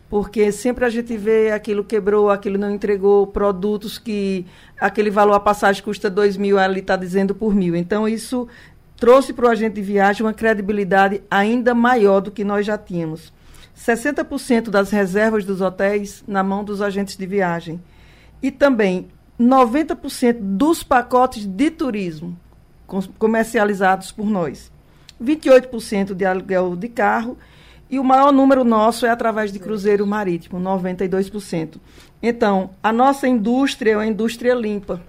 porque 0.10 0.52
sempre 0.52 0.86
a 0.86 0.89
gente 0.89 1.15
vê 1.17 1.52
aquilo 1.52 1.84
quebrou, 1.84 2.30
aquilo 2.30 2.58
não 2.58 2.72
entregou, 2.72 3.28
produtos 3.28 3.98
que 3.98 4.46
aquele 4.80 5.10
valor 5.10 5.34
a 5.34 5.39
passagem 5.39 5.84
custa 5.84 6.10
dois 6.10 6.38
mil, 6.38 6.58
ali 6.58 6.80
está 6.80 6.96
dizendo 6.96 7.36
por 7.36 7.54
mil. 7.54 7.76
Então, 7.76 8.08
isso 8.08 8.48
trouxe 8.96 9.34
para 9.34 9.46
o 9.48 9.50
agente 9.50 9.76
de 9.76 9.82
viagem 9.82 10.26
uma 10.26 10.34
credibilidade 10.34 11.22
ainda 11.30 11.76
maior 11.76 12.22
do 12.22 12.32
que 12.32 12.43
nós 12.43 12.65
já 12.65 12.78
tínhamos. 12.78 13.34
60% 13.78 14.70
das 14.70 14.89
reservas 14.89 15.46
dos 15.46 15.62
hotéis 15.62 16.24
na 16.28 16.41
mão 16.41 16.63
dos 16.63 16.82
agentes 16.82 17.15
de 17.15 17.26
viagem. 17.28 17.80
E 18.41 18.50
também 18.50 19.08
90% 19.39 20.38
dos 20.39 20.84
pacotes 20.84 21.46
de 21.46 21.70
turismo 21.70 22.36
com- 22.88 23.04
comercializados 23.20 24.12
por 24.12 24.28
nós. 24.28 24.72
28% 25.24 26.13
de 26.15 26.26
aluguel 26.26 26.76
de 26.76 26.88
carro 26.88 27.38
e 27.89 28.00
o 28.00 28.04
maior 28.04 28.32
número 28.32 28.63
nosso 28.63 29.06
é 29.06 29.10
através 29.10 29.52
de 29.52 29.60
cruzeiro 29.60 30.06
marítimo, 30.06 30.60
92%. 30.60 31.78
Então, 32.21 32.71
a 32.82 32.91
nossa 32.91 33.28
indústria 33.28 33.91
é 33.91 33.97
uma 33.97 34.06
indústria 34.06 34.54
limpa. 34.54 35.02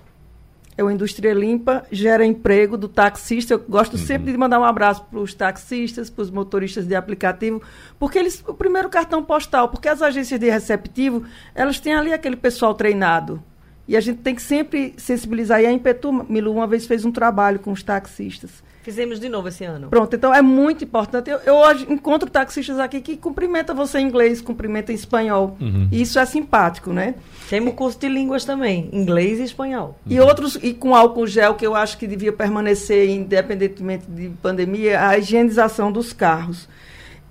É 0.76 0.82
uma 0.82 0.92
indústria 0.92 1.34
limpa, 1.34 1.84
gera 1.90 2.24
emprego 2.24 2.76
do 2.76 2.88
taxista. 2.88 3.54
Eu 3.54 3.58
gosto 3.68 3.98
sempre 3.98 4.30
de 4.30 4.38
mandar 4.38 4.60
um 4.60 4.64
abraço 4.64 5.04
para 5.10 5.18
os 5.18 5.34
taxistas, 5.34 6.08
para 6.08 6.22
os 6.22 6.30
motoristas 6.30 6.86
de 6.86 6.94
aplicativo, 6.94 7.60
porque 7.98 8.16
eles, 8.16 8.44
o 8.46 8.54
primeiro 8.54 8.88
cartão 8.88 9.24
postal, 9.24 9.68
porque 9.70 9.88
as 9.88 10.00
agências 10.00 10.38
de 10.38 10.48
receptivo, 10.48 11.24
elas 11.52 11.80
têm 11.80 11.94
ali 11.94 12.12
aquele 12.12 12.36
pessoal 12.36 12.74
treinado. 12.74 13.42
E 13.88 13.96
a 13.96 14.00
gente 14.00 14.20
tem 14.20 14.36
que 14.36 14.42
sempre 14.42 14.94
sensibilizar. 14.96 15.60
E 15.60 15.66
a 15.66 15.72
Impetu, 15.72 16.12
Milu, 16.12 16.52
uma 16.52 16.66
vez 16.66 16.86
fez 16.86 17.04
um 17.04 17.10
trabalho 17.10 17.58
com 17.58 17.72
os 17.72 17.82
taxistas. 17.82 18.62
Fizemos 18.88 19.20
de 19.20 19.28
novo 19.28 19.48
esse 19.48 19.66
ano. 19.66 19.90
Pronto, 19.90 20.16
então 20.16 20.34
é 20.34 20.40
muito 20.40 20.82
importante. 20.82 21.28
Eu, 21.28 21.38
eu 21.44 21.56
hoje 21.56 21.86
encontro 21.90 22.30
taxistas 22.30 22.78
aqui 22.78 23.02
que 23.02 23.18
cumprimentam 23.18 23.76
você 23.76 23.98
em 23.98 24.06
inglês, 24.06 24.40
cumprimentam 24.40 24.94
em 24.94 24.96
espanhol. 24.96 25.58
E 25.92 26.00
isso 26.00 26.18
é 26.18 26.24
simpático, 26.24 26.90
né? 26.90 27.16
Temos 27.50 27.74
curso 27.74 27.98
de 27.98 28.08
línguas 28.08 28.46
também, 28.46 28.88
inglês 28.90 29.40
e 29.40 29.42
espanhol. 29.42 29.98
E 30.06 30.18
outros, 30.18 30.58
e 30.62 30.72
com 30.72 30.94
álcool 30.94 31.26
gel, 31.26 31.54
que 31.54 31.66
eu 31.66 31.74
acho 31.74 31.98
que 31.98 32.06
devia 32.06 32.32
permanecer, 32.32 33.10
independentemente 33.10 34.06
de 34.08 34.30
pandemia, 34.40 35.06
a 35.06 35.18
higienização 35.18 35.92
dos 35.92 36.14
carros. 36.14 36.66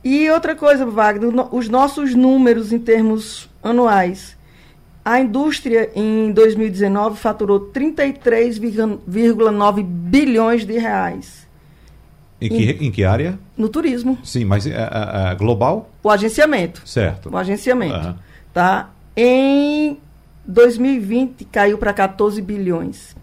E 0.04 0.30
outra 0.30 0.56
coisa, 0.56 0.86
Wagner, 0.86 1.32
os 1.52 1.68
nossos 1.68 2.14
números 2.14 2.72
em 2.72 2.78
termos 2.78 3.50
anuais. 3.64 4.38
A 5.04 5.20
indústria, 5.20 5.90
em 5.96 6.32
2019, 6.32 7.18
faturou 7.18 7.72
33,9 7.72 9.84
bilhões 9.84 10.64
de 10.64 10.78
reais 10.78 11.47
Em 12.40 12.50
que, 12.50 12.86
em 12.86 12.92
que 12.92 13.04
área? 13.04 13.40
no 13.58 13.68
turismo, 13.68 14.18
Sim, 14.24 14.46
mas 14.46 14.68
é, 14.68 14.72
é, 14.72 15.32
é 15.32 15.36
global? 15.36 15.90
o 16.04 16.10
agenciamento. 16.10 16.82
Certo. 16.86 17.30
o 17.32 17.38
agenciamento. 17.38 17.96
Aham. 17.96 18.16
Tá? 18.54 18.90
Em 19.16 19.98
2020 20.46 21.46
caiu 21.46 21.78
para 21.78 21.92
14 21.94 22.42
bilhões. 22.42 23.16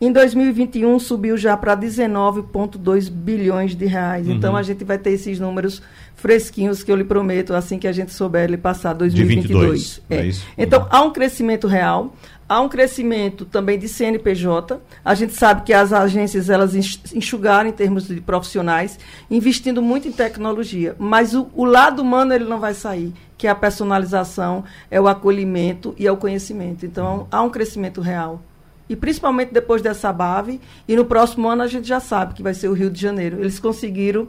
Em 0.00 0.10
2021 0.12 0.98
subiu 0.98 1.36
já 1.36 1.56
para 1.56 1.74
19,2 1.76 3.08
bilhões 3.10 3.74
de 3.74 3.86
reais. 3.86 4.26
Uhum. 4.26 4.34
Então 4.34 4.56
a 4.56 4.62
gente 4.62 4.84
vai 4.84 4.98
ter 4.98 5.10
esses 5.10 5.38
números 5.38 5.80
fresquinhos 6.16 6.82
que 6.82 6.90
eu 6.90 6.96
lhe 6.96 7.04
prometo 7.04 7.54
assim 7.54 7.78
que 7.78 7.86
a 7.86 7.92
gente 7.92 8.12
souber 8.12 8.44
ele 8.44 8.56
passar 8.56 8.92
2022. 8.92 10.00
22, 10.00 10.02
não 10.10 10.16
é 10.18 10.26
isso? 10.26 10.46
Então 10.58 10.80
Uhum. 10.82 10.88
há 10.90 11.02
um 11.02 11.10
crescimento 11.12 11.66
real, 11.66 12.14
há 12.48 12.60
um 12.60 12.68
crescimento 12.68 13.44
também 13.44 13.78
de 13.78 13.88
CNPJ. 13.88 14.80
A 15.04 15.14
gente 15.14 15.34
sabe 15.34 15.62
que 15.62 15.72
as 15.72 15.92
agências 15.92 16.50
elas 16.50 16.74
enx- 16.74 17.14
enxugaram 17.14 17.68
em 17.68 17.72
termos 17.72 18.06
de 18.06 18.20
profissionais, 18.20 18.98
investindo 19.30 19.80
muito 19.82 20.08
em 20.08 20.12
tecnologia, 20.12 20.94
mas 20.98 21.34
o, 21.34 21.48
o 21.54 21.64
lado 21.64 22.02
humano 22.02 22.34
ele 22.34 22.44
não 22.44 22.60
vai 22.60 22.74
sair, 22.74 23.12
que 23.36 23.46
é 23.46 23.50
a 23.50 23.54
personalização, 23.54 24.64
é 24.90 25.00
o 25.00 25.08
acolhimento 25.08 25.94
e 25.98 26.06
é 26.06 26.12
o 26.12 26.16
conhecimento. 26.16 26.84
Então 26.86 27.26
há 27.30 27.42
um 27.42 27.50
crescimento 27.50 28.00
real. 28.00 28.42
E 28.88 28.94
principalmente 28.94 29.52
depois 29.52 29.80
dessa 29.80 30.12
BAV, 30.12 30.60
e 30.86 30.94
no 30.94 31.06
próximo 31.06 31.48
ano 31.48 31.62
a 31.62 31.66
gente 31.66 31.88
já 31.88 32.00
sabe 32.00 32.34
que 32.34 32.42
vai 32.42 32.52
ser 32.52 32.68
o 32.68 32.74
Rio 32.74 32.90
de 32.90 33.00
Janeiro. 33.00 33.40
Eles 33.40 33.58
conseguiram 33.58 34.28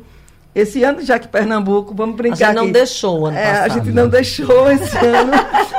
esse 0.56 0.82
ano, 0.84 1.04
já 1.04 1.20
que 1.20 1.28
Pernambuco, 1.28 1.94
vamos 1.94 2.16
brincar 2.16 2.34
A 2.36 2.48
gente 2.48 2.56
não 2.56 2.64
aqui. 2.64 2.72
deixou 2.72 3.20
o 3.22 3.26
ano 3.26 3.38
É, 3.38 3.50
a 3.50 3.54
passado. 3.64 3.74
gente 3.84 3.94
não 3.94 4.08
deixou 4.08 4.72
esse 4.72 4.98
ano. 5.06 5.32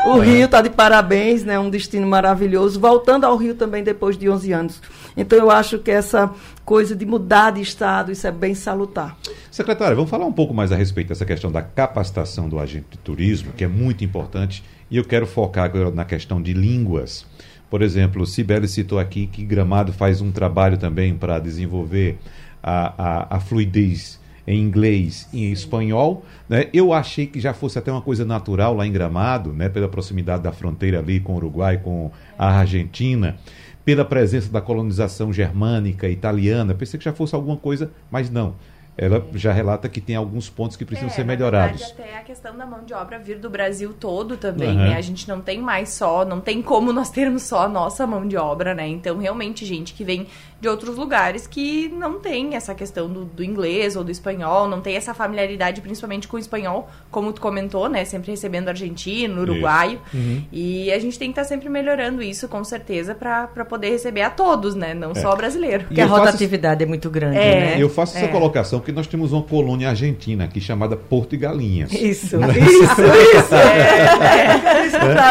O 0.07 0.19
Rio 0.19 0.45
está 0.45 0.61
de 0.61 0.69
parabéns, 0.71 1.43
né? 1.45 1.59
Um 1.59 1.71
destino 1.71 2.07
maravilhoso. 2.07 2.79
Voltando 2.79 3.25
ao 3.25 3.37
Rio 3.37 3.55
também 3.55 3.83
depois 3.83 4.19
de 4.19 4.29
11 4.29 4.53
anos. 4.53 4.83
Então 5.17 5.39
eu 5.39 5.51
acho 5.51 5.79
que 5.79 5.91
essa 5.91 6.31
coisa 6.65 6.95
de 6.95 7.07
mudar 7.07 7.53
de 7.53 7.63
estado, 7.63 8.13
isso 8.13 8.27
é 8.27 8.31
bem 8.31 8.55
salutar. 8.55 9.17
Secretária, 9.51 9.95
vamos 9.97 10.11
falar 10.11 10.27
um 10.27 10.33
pouco 10.33 10.53
mais 10.53 10.71
a 10.71 10.77
respeito 10.77 11.09
dessa 11.09 11.25
questão 11.25 11.51
da 11.51 11.63
capacitação 11.63 12.47
do 12.49 12.59
agente 12.59 12.87
de 12.91 12.99
turismo, 12.99 13.53
que 13.57 13.65
é 13.65 13.69
muito 13.69 14.05
importante, 14.05 14.63
e 14.91 14.97
eu 14.99 15.05
quero 15.05 15.27
focar 15.27 15.65
agora 15.65 15.91
na 15.91 16.05
questão 16.05 16.43
de 16.43 16.53
línguas. 16.53 17.25
Por 17.71 17.81
exemplo, 17.83 18.27
Sibeli 18.27 18.69
citou 18.69 18.99
aqui 18.99 19.27
que 19.27 19.43
Gramado 19.43 19.93
faz 19.93 20.21
um 20.21 20.31
trabalho 20.31 20.77
também 20.77 21.15
para 21.15 21.39
desenvolver 21.39 22.19
a, 22.63 22.93
a, 23.33 23.37
a 23.37 23.41
fluidez 23.41 24.21
em 24.47 24.61
inglês 24.61 25.29
e 25.33 25.45
em 25.47 25.53
espanhol. 25.53 26.25
Né? 26.49 26.67
Eu 26.73 26.93
achei 26.93 27.27
que 27.27 27.41
já 27.41 27.53
fosse 27.53 27.79
até 27.79 27.91
uma 27.91 28.01
coisa 28.03 28.25
natural 28.25 28.75
lá 28.75 28.87
em 28.87 28.93
Gramado, 28.93 29.53
né? 29.53 29.69
pela 29.69 29.89
proximidade 29.89 30.43
da 30.43 30.53
fronteira 30.53 30.99
ali 31.01 31.19
com 31.21 31.33
o 31.33 31.37
Uruguai, 31.37 31.79
com 31.79 32.11
a 32.39 32.49
Argentina, 32.59 33.37
pela 33.85 34.05
presença 34.05 34.51
da 34.51 34.61
colonização 34.61 35.33
germânica, 35.33 36.09
italiana. 36.09 36.75
Pensei 36.75 36.99
que 36.99 37.05
já 37.05 37.13
fosse 37.13 37.35
alguma 37.35 37.57
coisa, 37.57 37.91
mas 38.11 38.31
não. 38.31 38.55
Ela 38.99 39.23
já 39.35 39.53
relata 39.53 39.91
que 39.91 40.01
tem 40.01 40.17
alguns 40.17 40.49
pontos 40.49 40.75
que 40.75 40.83
precisam 40.83 41.11
É, 41.11 41.13
ser 41.13 41.21
na 41.21 41.27
melhorados. 41.27 41.83
verdade, 41.83 42.01
até 42.09 42.19
a 42.19 42.23
questão 42.23 42.57
da 42.57 42.65
mão 42.65 42.83
de 42.83 42.95
obra 42.95 43.19
vir 43.19 43.39
do 43.39 43.51
Brasil 43.51 43.93
todo 43.93 44.39
também, 44.39 44.71
Aham. 44.71 44.89
né? 44.89 44.97
A 44.97 45.03
gente 45.03 45.29
não 45.29 45.43
tem 45.43 45.61
mais 45.61 45.91
só, 45.91 46.25
não 46.25 46.41
tem 46.41 46.63
como 46.63 46.95
nós 46.95 47.11
termos 47.11 47.43
só 47.43 47.65
a 47.65 47.69
nossa 47.69 48.07
mão 48.07 48.27
de 48.27 48.39
obra, 48.39 48.75
né? 48.75 48.89
Então, 48.89 49.19
realmente, 49.19 49.67
gente 49.67 49.93
que 49.93 50.03
vem 50.03 50.27
de 50.61 50.69
outros 50.69 50.97
lugares 50.97 51.47
que 51.47 51.89
não 51.89 52.19
tem 52.19 52.55
essa 52.55 52.75
questão 52.75 53.09
do, 53.09 53.25
do 53.25 53.45
inglês 53.45 53.95
ou 53.95 54.03
do 54.03 54.11
espanhol, 54.11 54.67
não 54.67 54.81
tem 54.81 54.97
essa 54.97 55.13
familiaridade 55.13 55.81
principalmente 55.81 56.27
com 56.27 56.37
o 56.37 56.41
espanhol, 56.41 56.89
como 57.11 57.33
tu 57.33 57.41
comentou, 57.41 57.89
né? 57.89 58.05
Sempre 58.05 58.31
recebendo 58.31 58.69
argentino, 58.69 59.43
uruguaio. 59.43 60.01
Uhum. 60.13 60.43
E 60.51 60.91
a 60.93 60.99
gente 60.99 61.19
tem 61.19 61.29
que 61.29 61.33
estar 61.33 61.43
tá 61.43 61.49
sempre 61.49 61.69
melhorando 61.69 62.23
isso, 62.23 62.49
com 62.49 62.65
certeza, 62.65 63.15
para 63.15 63.65
poder 63.65 63.91
receber 63.91 64.23
a 64.23 64.31
todos, 64.31 64.75
né? 64.75 64.95
Não 64.95 65.11
é. 65.11 65.15
só 65.15 65.33
o 65.33 65.37
brasileiro. 65.37 65.85
Porque 65.85 66.01
a 66.01 66.07
rotatividade 66.07 66.79
faço... 66.79 66.85
é 66.85 66.87
muito 66.87 67.11
grande, 67.11 67.37
é. 67.37 67.61
né? 67.61 67.77
Eu 67.79 67.91
faço 67.91 68.17
essa 68.17 68.27
é. 68.27 68.29
colocação 68.29 68.79
porque 68.79 68.93
nós 68.93 69.07
temos 69.07 69.33
uma 69.33 69.43
colônia 69.43 69.91
argentina 69.91 70.45
aqui 70.45 70.61
chamada 70.61 70.97
Porto 70.97 71.35
e 71.35 71.39
Galinhas. 71.39 71.93
Isso, 71.93 72.39
né? 72.39 72.49
isso, 72.59 73.03
isso. 73.37 73.55
É. 73.55 74.37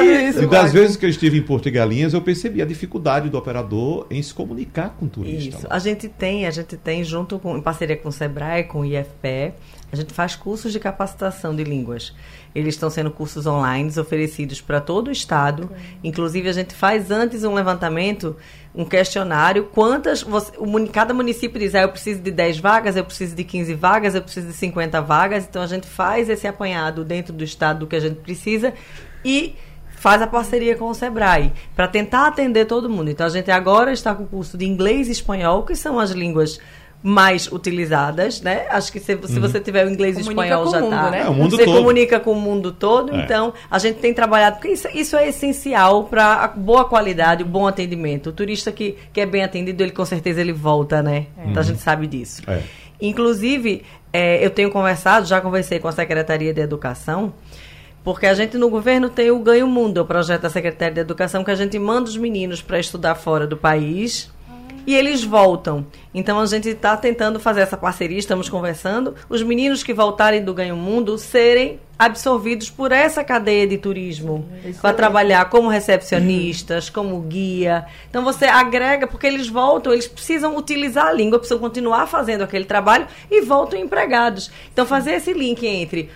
É. 0.02 0.30
isso. 0.30 0.44
E 0.44 0.46
das 0.46 0.72
vezes 0.72 0.96
que 0.96 1.06
eu 1.06 1.10
estive 1.10 1.38
em 1.38 1.42
Porto 1.42 1.68
e 1.68 1.72
Galinhas, 1.72 2.14
eu 2.14 2.22
percebi 2.22 2.62
a 2.62 2.66
dificuldade 2.66 3.30
do 3.30 3.38
operador 3.38 4.06
em 4.12 4.22
se 4.22 4.34
comunicar 4.34 4.96
com 5.00 5.08
turista. 5.16 5.58
Isso. 5.58 5.68
A 5.70 5.80
gente 5.80 6.10
tem, 6.10 6.46
a 6.46 6.52
gente 6.52 6.76
tem 6.78 7.04
junto 7.04 7.40
com 7.40 7.58
em 7.58 7.62
parceria 7.62 7.96
com 7.96 8.10
o 8.10 8.12
Sebrae, 8.12 8.66
com 8.66 8.82
o 8.82 8.86
IFPE, 8.86 9.54
a 9.92 9.96
gente 9.96 10.14
faz 10.14 10.36
cursos 10.36 10.74
de 10.74 10.80
capacitação 10.80 11.56
de 11.56 11.64
línguas. 11.64 12.14
Eles 12.54 12.76
estão 12.76 12.90
sendo 12.90 13.12
cursos 13.12 13.46
online 13.46 13.92
oferecidos 13.98 14.60
para 14.60 14.82
todo 14.82 15.08
o 15.08 15.12
estado. 15.12 15.70
Inclusive, 16.04 16.50
a 16.50 16.54
gente 16.54 16.74
faz 16.74 17.12
antes 17.12 17.44
um 17.44 17.54
levantamento, 17.54 18.36
um 18.74 18.84
questionário. 18.84 19.66
Quantas. 19.66 20.22
Você, 20.22 20.52
cada 20.92 21.14
município 21.14 21.60
diz: 21.60 21.74
ah, 21.76 21.82
eu 21.82 21.90
preciso 21.90 22.22
de 22.22 22.32
10 22.32 22.60
vagas, 22.60 22.96
eu 22.96 23.06
preciso 23.06 23.36
de 23.36 23.44
15 23.44 23.74
vagas, 23.76 24.16
eu 24.16 24.22
preciso 24.22 24.48
de 24.48 24.54
50 24.54 25.02
vagas. 25.02 25.46
Então, 25.46 25.62
a 25.62 25.68
gente 25.68 25.88
faz 25.88 26.30
esse 26.30 26.48
apanhado 26.48 27.06
dentro 27.06 27.32
do 27.32 27.44
estado 27.44 27.80
do 27.80 27.88
que 27.88 27.96
a 27.96 28.02
gente 28.02 28.18
precisa 28.18 28.74
e 29.24 29.56
faz 30.06 30.22
a 30.22 30.28
parceria 30.28 30.76
com 30.76 30.86
o 30.86 30.94
Sebrae 30.94 31.52
para 31.76 31.88
tentar 31.88 32.28
atender 32.28 32.66
todo 32.66 32.88
mundo. 32.88 33.10
Então, 33.10 33.26
a 33.26 33.30
gente 33.30 33.50
agora 33.50 33.92
está 33.92 34.14
com 34.14 34.22
o 34.22 34.28
curso 34.28 34.56
de 34.56 34.64
inglês 34.64 35.08
e 35.08 35.12
espanhol, 35.12 35.64
que 35.64 35.76
são 35.76 36.00
as 36.00 36.12
línguas 36.12 36.60
mais 37.02 37.52
utilizadas, 37.52 38.40
né? 38.40 38.68
Acho 38.70 38.92
que 38.92 39.00
se, 39.00 39.18
se 39.18 39.34
uhum. 39.34 39.42
você 39.42 39.60
tiver 39.60 39.84
o 39.84 39.90
inglês 39.90 40.16
e 40.16 40.20
o 40.20 40.22
espanhol 40.22 40.70
já 40.70 40.80
está. 40.80 41.10
Né? 41.10 41.22
É, 41.22 41.28
o 41.28 41.34
mundo 41.34 41.56
você 41.56 41.66
todo. 41.66 41.78
comunica 41.78 42.20
com 42.20 42.34
o 42.34 42.40
mundo 42.40 42.72
todo, 42.72 43.16
é. 43.16 43.24
então 43.24 43.52
a 43.70 43.80
gente 43.80 43.98
tem 43.98 44.14
trabalhado, 44.14 44.58
porque 44.58 44.74
isso, 44.74 44.88
isso 44.94 45.18
é 45.18 45.28
essencial 45.28 46.04
para 46.04 46.50
boa 46.50 46.86
qualidade, 46.86 47.42
o 47.42 47.48
bom 47.48 47.66
atendimento. 47.66 48.30
O 48.30 48.32
turista 48.32 48.72
que, 48.72 48.96
que 49.12 49.20
é 49.20 49.26
bem 49.26 49.44
atendido, 49.44 49.82
ele 49.82 49.92
com 49.92 50.06
certeza 50.06 50.40
ele 50.40 50.54
volta, 50.54 51.02
né? 51.02 51.26
É. 51.36 51.50
Então 51.50 51.62
a 51.62 51.66
gente 51.66 51.82
sabe 51.82 52.06
disso. 52.06 52.44
É. 52.48 52.62
Inclusive, 53.02 53.84
é, 54.14 54.46
eu 54.46 54.52
tenho 54.52 54.70
conversado, 54.70 55.26
já 55.26 55.42
conversei 55.42 55.80
com 55.80 55.88
a 55.88 55.92
Secretaria 55.92 56.54
de 56.54 56.62
Educação, 56.62 57.34
porque 58.06 58.28
a 58.28 58.36
gente 58.36 58.56
no 58.56 58.70
governo 58.70 59.10
tem 59.10 59.32
o 59.32 59.40
Ganho 59.40 59.68
Mundo, 59.68 59.98
o 59.98 60.06
projeto 60.06 60.44
da 60.44 60.50
Secretaria 60.50 60.94
de 60.94 61.00
Educação, 61.00 61.44
que 61.44 61.50
a 61.50 61.56
gente 61.56 61.78
manda 61.80 62.08
os 62.08 62.16
meninos 62.16 62.62
para 62.62 62.80
estudar 62.80 63.16
fora 63.16 63.48
do 63.48 63.58
país 63.58 64.30
e 64.86 64.96
eles 64.96 65.24
voltam. 65.24 65.86
Então 66.14 66.40
a 66.40 66.46
gente 66.46 66.70
está 66.70 66.96
tentando 66.96 67.40
fazer 67.40 67.62
essa 67.62 67.78
parceria, 67.78 68.18
estamos 68.18 68.48
conversando, 68.50 69.16
os 69.30 69.44
meninos 69.44 69.84
que 69.84 69.94
voltarem 69.94 70.44
do 70.44 70.54
Ganho 70.54 70.76
Mundo 70.76 71.18
serem 71.18 71.80
absorvidos 71.98 72.70
por 72.70 72.92
essa 72.92 73.24
cadeia 73.24 73.66
de 73.66 73.78
turismo 73.78 74.48
para 74.82 74.94
trabalhar 74.94 75.50
como 75.50 75.70
recepcionistas, 75.70 76.90
como 76.90 77.20
guia. 77.22 77.86
Então 78.10 78.24
você 78.24 78.46
agrega, 78.46 79.08
porque 79.08 79.26
eles 79.26 79.48
voltam, 79.48 79.94
eles 79.94 80.08
precisam 80.08 80.58
utilizar 80.58 81.08
a 81.08 81.14
língua, 81.14 81.40
precisam 81.40 81.60
continuar 81.60 82.08
fazendo 82.08 82.44
aquele 82.44 82.66
trabalho 82.66 83.08
e 83.32 83.42
voltam 83.42 83.80
empregados. 83.80 84.52
Então 84.74 84.86
fazer 84.86 85.14
esse 85.14 85.34
link 85.34 85.66
entre 85.66 86.10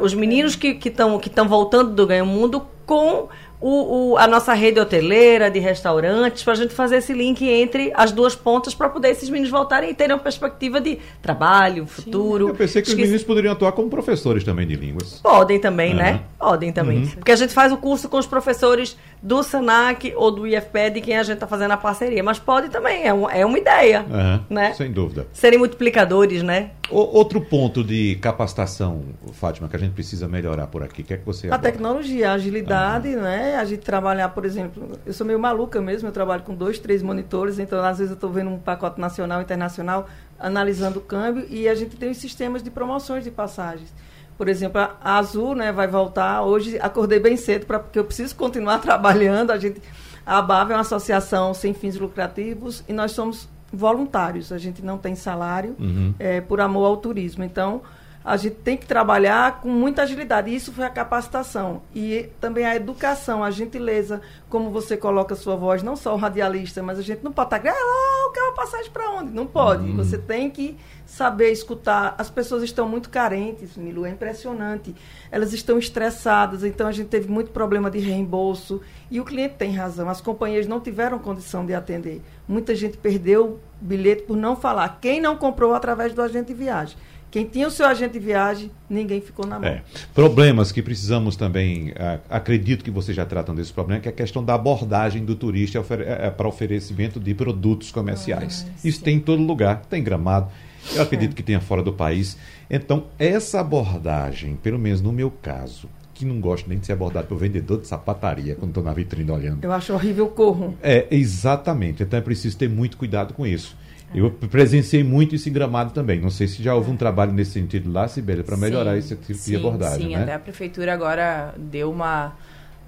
os 0.00 0.14
meninos 0.14 0.56
que 0.56 0.78
estão 0.84 1.18
que 1.18 1.28
que 1.28 1.42
voltando 1.42 1.92
do 1.92 2.06
Ganho 2.06 2.26
Mundo 2.26 2.66
com 2.86 3.28
o, 3.60 4.12
o, 4.12 4.16
a 4.18 4.26
nossa 4.26 4.52
rede 4.52 4.78
hoteleira, 4.78 5.50
de 5.50 5.58
restaurantes, 5.58 6.42
para 6.42 6.52
a 6.52 6.56
gente 6.56 6.74
fazer 6.74 6.96
esse 6.96 7.12
link 7.12 7.46
entre 7.48 7.92
as 7.94 8.12
duas 8.12 8.34
pontas 8.34 8.74
para 8.74 8.88
poder 8.88 9.10
esses 9.10 9.28
meninos 9.28 9.50
voltarem 9.50 9.90
e 9.90 9.94
terem 9.94 10.14
uma 10.14 10.22
perspectiva 10.22 10.80
de 10.80 10.98
trabalho, 11.22 11.86
futuro. 11.86 12.48
Eu 12.48 12.54
pensei 12.54 12.82
que 12.82 12.88
os 12.88 12.94
meninos 12.94 13.24
poderiam 13.24 13.52
atuar 13.52 13.72
como 13.72 13.88
professores 13.88 14.44
também 14.44 14.66
de 14.66 14.74
línguas. 14.74 15.20
Podem 15.22 15.58
também, 15.58 15.92
uhum. 15.92 15.96
né? 15.96 16.20
Podem 16.46 16.72
também. 16.72 16.98
Uhum. 16.98 17.08
Porque 17.08 17.32
a 17.32 17.36
gente 17.36 17.52
faz 17.52 17.72
o 17.72 17.76
curso 17.76 18.08
com 18.08 18.18
os 18.18 18.26
professores 18.26 18.96
do 19.20 19.42
SENAC 19.42 20.14
ou 20.14 20.30
do 20.30 20.46
IFPE 20.46 20.90
de 20.94 21.00
quem 21.00 21.16
a 21.16 21.24
gente 21.24 21.34
está 21.34 21.46
fazendo 21.48 21.72
a 21.72 21.76
parceria. 21.76 22.22
Mas 22.22 22.38
pode 22.38 22.68
também, 22.68 23.04
é, 23.04 23.12
um, 23.12 23.28
é 23.28 23.44
uma 23.44 23.58
ideia. 23.58 24.06
Uhum. 24.08 24.40
Né? 24.48 24.72
Sem 24.74 24.92
dúvida. 24.92 25.26
Serem 25.32 25.58
multiplicadores, 25.58 26.44
né? 26.44 26.70
O, 26.88 26.98
outro 26.98 27.40
ponto 27.40 27.82
de 27.82 28.14
capacitação, 28.22 29.06
Fátima, 29.32 29.68
que 29.68 29.74
a 29.74 29.78
gente 29.80 29.90
precisa 29.90 30.28
melhorar 30.28 30.68
por 30.68 30.84
aqui, 30.84 31.02
o 31.02 31.04
que 31.04 31.14
é 31.14 31.16
que 31.16 31.26
você... 31.26 31.50
A 31.50 31.58
tecnologia, 31.58 32.30
a 32.30 32.34
agilidade, 32.34 33.08
né? 33.16 33.56
A 33.56 33.64
gente 33.64 33.80
trabalhar, 33.80 34.28
por 34.28 34.44
exemplo, 34.44 34.92
eu 35.04 35.12
sou 35.12 35.26
meio 35.26 35.40
maluca 35.40 35.80
mesmo, 35.80 36.06
eu 36.06 36.12
trabalho 36.12 36.44
com 36.44 36.54
dois, 36.54 36.78
três 36.78 37.02
monitores, 37.02 37.58
então 37.58 37.84
às 37.84 37.98
vezes 37.98 38.12
eu 38.12 38.14
estou 38.14 38.30
vendo 38.30 38.50
um 38.50 38.58
pacote 38.58 39.00
nacional, 39.00 39.42
internacional, 39.42 40.06
analisando 40.38 41.00
o 41.00 41.02
câmbio 41.02 41.44
e 41.50 41.68
a 41.68 41.74
gente 41.74 41.96
tem 41.96 42.08
os 42.08 42.18
sistemas 42.18 42.62
de 42.62 42.70
promoções 42.70 43.24
de 43.24 43.32
passagens. 43.32 43.92
Por 44.36 44.48
exemplo, 44.48 44.80
a 44.80 45.16
Azul 45.16 45.54
né, 45.54 45.72
vai 45.72 45.86
voltar. 45.86 46.42
Hoje 46.42 46.78
acordei 46.80 47.18
bem 47.18 47.36
cedo 47.36 47.66
pra, 47.66 47.78
porque 47.78 47.98
eu 47.98 48.04
preciso 48.04 48.34
continuar 48.36 48.78
trabalhando. 48.82 49.50
A, 49.50 49.58
gente, 49.58 49.80
a 50.24 50.38
ABAV 50.38 50.72
é 50.72 50.74
uma 50.74 50.80
associação 50.80 51.54
sem 51.54 51.72
fins 51.72 51.96
lucrativos 51.98 52.84
e 52.88 52.92
nós 52.92 53.12
somos 53.12 53.48
voluntários. 53.72 54.52
A 54.52 54.58
gente 54.58 54.82
não 54.82 54.98
tem 54.98 55.14
salário 55.14 55.74
uhum. 55.78 56.14
é, 56.18 56.40
por 56.40 56.60
amor 56.60 56.84
ao 56.86 56.96
turismo. 56.96 57.44
Então, 57.44 57.82
a 58.26 58.36
gente 58.36 58.56
tem 58.56 58.76
que 58.76 58.84
trabalhar 58.84 59.60
com 59.60 59.68
muita 59.68 60.02
agilidade. 60.02 60.52
Isso 60.52 60.72
foi 60.72 60.84
a 60.84 60.90
capacitação. 60.90 61.82
E 61.94 62.28
também 62.40 62.66
a 62.66 62.74
educação, 62.74 63.44
a 63.44 63.52
gentileza, 63.52 64.20
como 64.50 64.68
você 64.70 64.96
coloca 64.96 65.34
a 65.34 65.36
sua 65.36 65.54
voz, 65.54 65.80
não 65.80 65.94
só 65.94 66.12
o 66.12 66.18
radialista, 66.18 66.82
mas 66.82 66.98
a 66.98 67.02
gente 67.02 67.22
não 67.22 67.30
pode 67.30 67.54
estar. 67.54 67.64
Hello, 67.64 68.32
quer 68.32 68.42
uma 68.42 68.54
passagem 68.54 68.90
para 68.90 69.10
onde? 69.12 69.30
Não 69.30 69.46
pode. 69.46 69.88
Uhum. 69.88 69.96
Você 69.96 70.18
tem 70.18 70.50
que 70.50 70.76
saber 71.16 71.50
escutar. 71.50 72.14
As 72.18 72.28
pessoas 72.28 72.62
estão 72.62 72.86
muito 72.86 73.08
carentes, 73.08 73.74
Milu, 73.74 74.04
é 74.04 74.10
impressionante. 74.10 74.94
Elas 75.30 75.54
estão 75.54 75.78
estressadas, 75.78 76.62
então 76.62 76.86
a 76.86 76.92
gente 76.92 77.08
teve 77.08 77.30
muito 77.30 77.50
problema 77.50 77.90
de 77.90 77.98
reembolso. 77.98 78.82
E 79.10 79.18
o 79.18 79.24
cliente 79.24 79.54
tem 79.54 79.74
razão, 79.74 80.10
as 80.10 80.20
companhias 80.20 80.66
não 80.66 80.78
tiveram 80.78 81.18
condição 81.18 81.64
de 81.64 81.72
atender. 81.72 82.20
Muita 82.46 82.74
gente 82.74 82.98
perdeu 82.98 83.58
bilhete 83.80 84.24
por 84.24 84.36
não 84.36 84.54
falar. 84.56 84.98
Quem 85.00 85.18
não 85.18 85.36
comprou 85.36 85.74
através 85.74 86.12
do 86.12 86.20
agente 86.20 86.48
de 86.48 86.54
viagem? 86.54 86.96
Quem 87.30 87.44
tinha 87.44 87.66
o 87.66 87.70
seu 87.70 87.86
agente 87.86 88.12
de 88.12 88.18
viagem, 88.18 88.70
ninguém 88.88 89.20
ficou 89.20 89.46
na 89.46 89.58
mão. 89.58 89.68
É. 89.68 89.82
Problemas 90.14 90.70
que 90.70 90.80
precisamos 90.80 91.34
também, 91.34 91.92
acredito 92.30 92.84
que 92.84 92.90
vocês 92.90 93.16
já 93.16 93.26
tratam 93.26 93.54
desse 93.54 93.72
problema, 93.72 94.00
que 94.00 94.08
é 94.08 94.10
a 94.12 94.14
questão 94.14 94.44
da 94.44 94.54
abordagem 94.54 95.24
do 95.24 95.34
turista 95.34 95.78
é, 95.78 96.26
é, 96.26 96.30
para 96.30 96.46
oferecimento 96.46 97.18
de 97.18 97.34
produtos 97.34 97.90
comerciais. 97.90 98.66
Ah, 98.68 98.72
Isso 98.84 99.02
tem 99.02 99.16
em 99.16 99.20
todo 99.20 99.42
lugar, 99.42 99.82
tem 99.86 100.02
gramado. 100.02 100.50
Eu 100.94 101.02
acredito 101.02 101.34
que 101.34 101.42
tenha 101.42 101.60
fora 101.60 101.82
do 101.82 101.92
país. 101.92 102.36
Então, 102.70 103.04
essa 103.18 103.60
abordagem, 103.60 104.56
pelo 104.56 104.78
menos 104.78 105.00
no 105.00 105.12
meu 105.12 105.30
caso, 105.30 105.88
que 106.14 106.24
não 106.24 106.40
gosto 106.40 106.68
nem 106.68 106.78
de 106.78 106.86
ser 106.86 106.92
abordado 106.92 107.26
por 107.26 107.36
vendedor 107.36 107.80
de 107.80 107.86
sapataria 107.86 108.54
quando 108.54 108.70
estou 108.70 108.82
na 108.82 108.92
vitrine 108.92 109.30
olhando. 109.30 109.62
Eu 109.62 109.72
acho 109.72 109.92
horrível 109.92 110.28
corro. 110.28 110.76
É, 110.82 111.06
exatamente. 111.10 112.02
Então 112.02 112.18
é 112.18 112.22
preciso 112.22 112.56
ter 112.56 112.68
muito 112.68 112.96
cuidado 112.96 113.34
com 113.34 113.46
isso. 113.46 113.76
Eu 114.14 114.30
presenciei 114.30 115.02
muito 115.02 115.34
isso 115.34 115.48
em 115.48 115.52
Gramado 115.52 115.90
também. 115.90 116.20
Não 116.20 116.30
sei 116.30 116.46
se 116.46 116.62
já 116.62 116.74
houve 116.74 116.90
um 116.90 116.96
trabalho 116.96 117.32
nesse 117.32 117.50
sentido 117.52 117.92
lá, 117.92 118.08
Sibeli, 118.08 118.42
para 118.42 118.56
melhorar 118.56 118.92
sim, 118.92 118.98
esse 118.98 119.16
tipo 119.16 119.38
sim, 119.38 119.50
de 119.50 119.56
abordagem. 119.56 120.06
Sim, 120.06 120.14
né? 120.14 120.22
até 120.22 120.34
a 120.34 120.38
prefeitura 120.38 120.94
agora 120.94 121.54
deu 121.58 121.90
uma, 121.90 122.32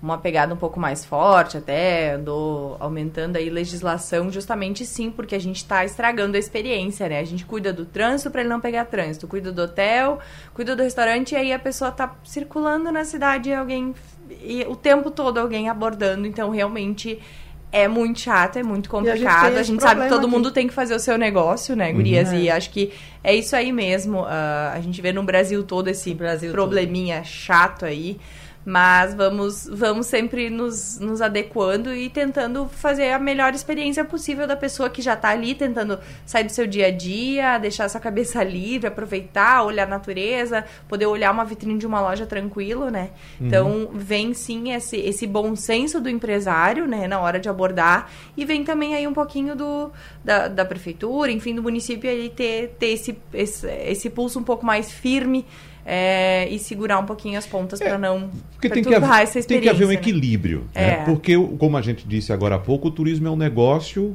uma 0.00 0.16
pegada 0.16 0.54
um 0.54 0.56
pouco 0.56 0.78
mais 0.78 1.04
forte, 1.04 1.56
até 1.56 2.12
andou 2.12 2.76
aumentando 2.78 3.36
aí 3.36 3.50
legislação, 3.50 4.30
justamente 4.30 4.86
sim, 4.86 5.10
porque 5.10 5.34
a 5.34 5.40
gente 5.40 5.56
está 5.56 5.84
estragando 5.84 6.36
a 6.36 6.40
experiência, 6.40 7.08
né? 7.08 7.18
A 7.18 7.24
gente 7.24 7.44
cuida 7.44 7.72
do 7.72 7.84
trânsito 7.84 8.30
para 8.30 8.42
ele 8.42 8.50
não 8.50 8.60
pegar 8.60 8.84
trânsito, 8.84 9.26
cuida 9.26 9.50
do 9.50 9.62
hotel, 9.62 10.20
cuida 10.54 10.76
do 10.76 10.82
restaurante, 10.82 11.32
e 11.32 11.36
aí 11.36 11.52
a 11.52 11.58
pessoa 11.58 11.90
está 11.90 12.14
circulando 12.22 12.92
na 12.92 13.04
cidade 13.04 13.50
e 13.50 13.54
alguém. 13.54 13.94
E 14.42 14.64
o 14.68 14.76
tempo 14.76 15.10
todo 15.10 15.38
alguém 15.38 15.68
abordando, 15.68 16.26
então 16.26 16.50
realmente 16.50 17.18
é 17.70 17.86
muito 17.86 18.20
chato, 18.20 18.56
é 18.56 18.62
muito 18.62 18.88
complicado. 18.88 19.46
a 19.46 19.48
gente, 19.48 19.58
a 19.58 19.62
gente 19.62 19.82
sabe 19.82 20.02
que 20.02 20.08
todo 20.08 20.20
aqui. 20.20 20.30
mundo 20.30 20.50
tem 20.50 20.66
que 20.66 20.72
fazer 20.72 20.94
o 20.94 20.98
seu 20.98 21.18
negócio, 21.18 21.76
né, 21.76 21.92
gurias? 21.92 22.30
Uhum. 22.30 22.38
E 22.38 22.50
acho 22.50 22.70
que 22.70 22.92
é 23.22 23.34
isso 23.34 23.54
aí 23.54 23.72
mesmo. 23.72 24.22
Uh, 24.22 24.72
a 24.72 24.80
gente 24.80 25.00
vê 25.02 25.12
no 25.12 25.22
Brasil 25.22 25.62
todo 25.62 25.88
esse 25.88 26.14
Brasil 26.14 26.52
probleminha 26.52 27.16
todo. 27.16 27.26
chato 27.26 27.84
aí. 27.84 28.18
Mas 28.68 29.14
vamos, 29.14 29.66
vamos 29.72 30.08
sempre 30.08 30.50
nos, 30.50 30.98
nos 31.00 31.22
adequando 31.22 31.94
e 31.94 32.10
tentando 32.10 32.68
fazer 32.68 33.12
a 33.12 33.18
melhor 33.18 33.54
experiência 33.54 34.04
possível 34.04 34.46
da 34.46 34.54
pessoa 34.54 34.90
que 34.90 35.00
já 35.00 35.14
está 35.14 35.30
ali, 35.30 35.54
tentando 35.54 35.98
sair 36.26 36.44
do 36.44 36.52
seu 36.52 36.66
dia 36.66 36.88
a 36.88 36.90
dia, 36.90 37.56
deixar 37.56 37.88
sua 37.88 37.98
cabeça 37.98 38.44
livre, 38.44 38.86
aproveitar, 38.86 39.62
olhar 39.62 39.84
a 39.84 39.86
natureza, 39.86 40.66
poder 40.86 41.06
olhar 41.06 41.30
uma 41.30 41.46
vitrine 41.46 41.78
de 41.78 41.86
uma 41.86 42.02
loja 42.02 42.26
tranquilo, 42.26 42.90
né? 42.90 43.08
Uhum. 43.40 43.46
Então, 43.46 43.88
vem 43.94 44.34
sim 44.34 44.74
esse, 44.74 44.98
esse 44.98 45.26
bom 45.26 45.56
senso 45.56 45.98
do 45.98 46.10
empresário, 46.10 46.86
né, 46.86 47.08
na 47.08 47.20
hora 47.20 47.40
de 47.40 47.48
abordar, 47.48 48.10
e 48.36 48.44
vem 48.44 48.64
também 48.64 48.94
aí 48.94 49.06
um 49.06 49.14
pouquinho 49.14 49.56
do, 49.56 49.90
da, 50.22 50.46
da 50.46 50.64
prefeitura, 50.66 51.32
enfim, 51.32 51.54
do 51.54 51.62
município 51.62 52.10
aí 52.10 52.28
ter, 52.28 52.76
ter 52.78 52.88
esse, 52.88 53.18
esse, 53.32 53.66
esse 53.66 54.10
pulso 54.10 54.38
um 54.38 54.44
pouco 54.44 54.66
mais 54.66 54.92
firme 54.92 55.46
é, 55.90 56.46
e 56.50 56.58
segurar 56.58 56.98
um 56.98 57.06
pouquinho 57.06 57.38
as 57.38 57.46
pontas 57.46 57.80
é, 57.80 57.88
para 57.88 57.96
não 57.96 58.28
porque 58.52 58.68
tem 58.68 58.84
que, 58.84 58.94
haver, 58.94 59.22
essa. 59.22 59.42
Tem 59.42 59.58
que 59.58 59.70
haver 59.70 59.86
um 59.86 59.88
né? 59.88 59.94
equilíbrio. 59.94 60.68
Né? 60.74 60.90
É. 60.90 61.04
Porque, 61.04 61.34
como 61.58 61.78
a 61.78 61.80
gente 61.80 62.06
disse 62.06 62.30
agora 62.30 62.56
há 62.56 62.58
pouco, 62.58 62.88
o 62.88 62.90
turismo 62.90 63.26
é 63.26 63.30
um 63.30 63.36
negócio 63.36 64.14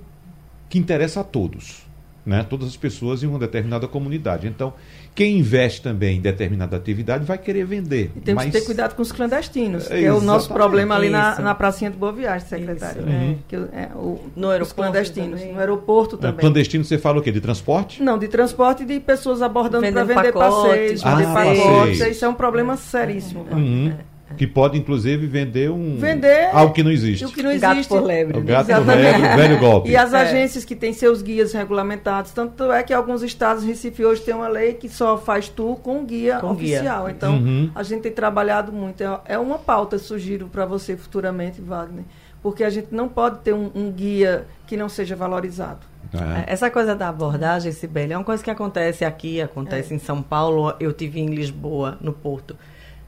que 0.69 0.77
interessa 0.77 1.21
a 1.21 1.23
todos, 1.23 1.82
né? 2.25 2.45
Todas 2.49 2.67
as 2.69 2.77
pessoas 2.77 3.23
em 3.23 3.27
uma 3.27 3.39
determinada 3.39 3.87
comunidade. 3.87 4.47
Então, 4.47 4.73
quem 5.13 5.37
investe 5.39 5.81
também 5.81 6.17
em 6.17 6.21
determinada 6.21 6.75
atividade 6.75 7.23
vai 7.25 7.37
querer 7.37 7.65
vender. 7.65 8.11
E 8.15 8.19
temos 8.21 8.43
mas... 8.43 8.53
que 8.53 8.59
ter 8.59 8.65
cuidado 8.65 8.95
com 8.95 9.01
os 9.01 9.11
clandestinos, 9.11 9.87
que 9.87 10.03
é 10.05 10.11
o 10.11 10.21
nosso 10.21 10.51
problema 10.51 10.95
ali 10.95 11.09
na, 11.09 11.39
na 11.39 11.53
pracinha 11.55 11.91
de 11.91 11.97
Boa 11.97 12.11
Viagem, 12.11 12.47
secretário. 12.47 13.01
Isso. 13.01 13.09
né? 13.09 13.25
Uhum. 13.27 13.37
Que, 13.47 13.55
é, 13.55 13.89
o, 13.95 14.19
No 14.35 14.47
os 14.47 14.53
aeroporto 14.53 14.75
clandestinos. 14.75 15.39
também. 15.39 15.53
No 15.53 15.59
aeroporto 15.59 16.15
É, 16.15 16.19
também. 16.19 16.39
Clandestino, 16.39 16.83
você 16.83 16.97
fala 16.97 17.19
o 17.19 17.21
quê? 17.21 17.31
De 17.31 17.41
transporte? 17.41 18.01
Não, 18.01 18.17
de 18.17 18.27
transporte 18.27 18.83
e 18.83 18.85
de 18.85 18.99
pessoas 18.99 19.41
abordando 19.41 19.85
para 19.91 20.03
vender 20.03 20.31
pacotes, 20.33 21.01
passeios, 21.01 21.05
Ah, 21.05 21.15
vender 21.15 21.33
pacotes. 21.33 21.99
Isso 21.99 22.25
é 22.25 22.29
um 22.29 22.33
problema 22.33 22.75
seríssimo. 22.77 23.45
Uhum. 23.51 23.93
Que 24.37 24.47
pode, 24.47 24.77
inclusive, 24.77 25.27
vender 25.27 25.69
um. 25.71 25.97
Vender 25.97 26.49
Algo 26.53 26.73
que 26.73 26.83
não 26.83 26.91
existe. 26.91 27.23
E 27.23 27.25
o 27.25 27.29
que 27.31 27.41
não 27.43 27.57
Gato 27.57 27.73
existe. 27.75 27.89
por 27.89 28.03
lebre. 28.03 28.37
O 28.39 28.43
gato 28.43 28.69
Exatamente. 28.69 29.21
velho, 29.21 29.35
velho 29.37 29.59
golpe. 29.59 29.89
E 29.89 29.95
as 29.97 30.13
É. 30.13 30.21
agências 30.21 30.65
que 30.65 30.75
têm 30.75 30.93
seus 30.93 31.21
guias 31.21 31.53
regulamentados. 31.53 32.31
Tanto 32.31 32.71
é 32.71 32.81
que 32.83 32.93
alguns 32.93 33.21
estados, 33.23 33.63
Recife 33.63 34.03
hoje 34.05 34.21
tem 34.21 34.33
uma 34.33 34.47
lei 34.47 34.73
que 34.73 34.89
só 34.89 35.17
faz 35.17 35.49
tour 35.49 35.77
com 35.77 36.03
guia 36.05 36.39
Com 36.39 36.53
guia. 36.55 36.77
oficial. 36.77 37.09
Então, 37.09 37.33
Uhum. 37.35 37.71
a 37.75 37.83
gente 37.83 38.01
tem 38.01 38.11
trabalhado 38.11 38.71
muito. 38.71 39.01
É- 39.03 39.19
É 39.25 39.37
uma 39.37 39.57
pauta, 39.57 39.97
sugiro 39.97 40.47
para 40.47 40.65
você 40.65 40.95
futuramente, 40.97 41.59
Wagner. 41.61 42.03
Porque 42.41 42.63
a 42.63 42.69
gente 42.69 42.87
não 42.91 43.07
pode 43.07 43.39
ter 43.39 43.53
um, 43.53 43.71
um 43.73 43.89
guia 43.91 44.45
que 44.67 44.75
não 44.75 44.89
seja 44.89 45.15
valorizado. 45.15 45.79
É. 46.13 46.51
Essa 46.53 46.69
coisa 46.69 46.93
da 46.93 47.07
abordagem, 47.09 47.71
Sibeli, 47.71 48.11
é 48.13 48.17
uma 48.17 48.23
coisa 48.23 48.43
que 48.43 48.51
acontece 48.51 49.03
aqui, 49.05 49.41
acontece 49.41 49.93
em 49.93 49.97
São 49.97 50.21
Paulo, 50.21 50.73
eu 50.79 50.91
tive 50.93 51.19
em 51.21 51.27
Lisboa, 51.27 51.97
no 52.01 52.11
Porto. 52.13 52.55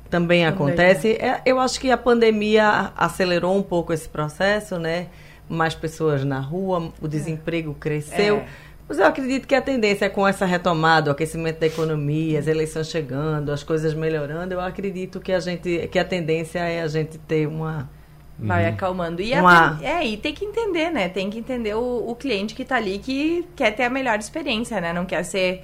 Também 0.09 0.45
acontece. 0.45 1.13
É, 1.13 1.41
eu 1.45 1.59
acho 1.59 1.79
que 1.79 1.89
a 1.91 1.97
pandemia 1.97 2.91
acelerou 2.95 3.57
um 3.57 3.63
pouco 3.63 3.91
esse 3.91 4.07
processo, 4.07 4.77
né? 4.77 5.07
Mais 5.49 5.73
pessoas 5.75 6.23
na 6.23 6.39
rua, 6.39 6.91
o 7.01 7.07
desemprego 7.07 7.73
cresceu. 7.73 8.37
É. 8.37 8.45
Mas 8.87 8.99
eu 8.99 9.05
acredito 9.05 9.47
que 9.47 9.55
a 9.55 9.61
tendência 9.61 10.05
é 10.05 10.09
com 10.09 10.27
essa 10.27 10.45
retomada, 10.45 11.09
o 11.09 11.13
aquecimento 11.13 11.59
da 11.59 11.65
economia, 11.65 12.37
as 12.39 12.45
eleições 12.47 12.87
chegando, 12.87 13.51
as 13.51 13.63
coisas 13.63 13.95
melhorando, 13.95 14.53
eu 14.53 14.61
acredito 14.61 15.19
que 15.19 15.31
a 15.31 15.39
gente, 15.39 15.87
que 15.91 15.97
a 15.97 16.05
tendência 16.05 16.59
é 16.59 16.81
a 16.83 16.87
gente 16.87 17.17
ter 17.17 17.47
uma 17.47 17.89
Vai 18.37 18.67
acalmando. 18.67 19.21
E, 19.21 19.33
Uma- 19.33 19.75
até- 19.75 19.85
é, 19.85 20.05
e 20.05 20.17
tem 20.17 20.33
que 20.33 20.43
entender, 20.43 20.89
né? 20.89 21.07
Tem 21.07 21.29
que 21.29 21.39
entender 21.39 21.73
o, 21.73 22.09
o 22.09 22.15
cliente 22.15 22.53
que 22.53 22.65
tá 22.65 22.75
ali 22.75 22.99
que 22.99 23.47
quer 23.55 23.71
ter 23.71 23.83
a 23.83 23.89
melhor 23.89 24.19
experiência, 24.19 24.81
né? 24.81 24.91
Não 24.91 25.05
quer 25.05 25.23
ser 25.23 25.63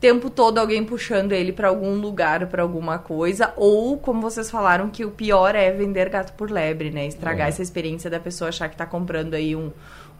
tempo 0.00 0.30
todo 0.30 0.58
alguém 0.58 0.82
puxando 0.84 1.32
ele 1.32 1.52
pra 1.52 1.68
algum 1.68 1.94
lugar, 2.00 2.46
pra 2.46 2.62
alguma 2.62 2.98
coisa, 2.98 3.52
ou 3.56 3.98
como 3.98 4.20
vocês 4.22 4.50
falaram 4.50 4.88
que 4.88 5.04
o 5.04 5.10
pior 5.10 5.54
é 5.54 5.70
vender 5.70 6.08
gato 6.08 6.32
por 6.32 6.50
lebre, 6.50 6.90
né? 6.90 7.06
Estragar 7.06 7.46
É. 7.46 7.50
essa 7.50 7.62
experiência 7.62 8.08
da 8.08 8.18
pessoa 8.18 8.48
achar 8.48 8.68
que 8.68 8.76
tá 8.76 8.86
comprando 8.86 9.34
aí 9.34 9.54
um, 9.54 9.70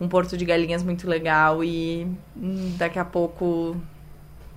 um 0.00 0.06
porto 0.08 0.36
de 0.36 0.44
galinhas 0.44 0.82
muito 0.82 1.08
legal 1.08 1.64
e 1.64 2.06
hum, 2.36 2.74
daqui 2.76 2.98
a 2.98 3.04
pouco 3.04 3.74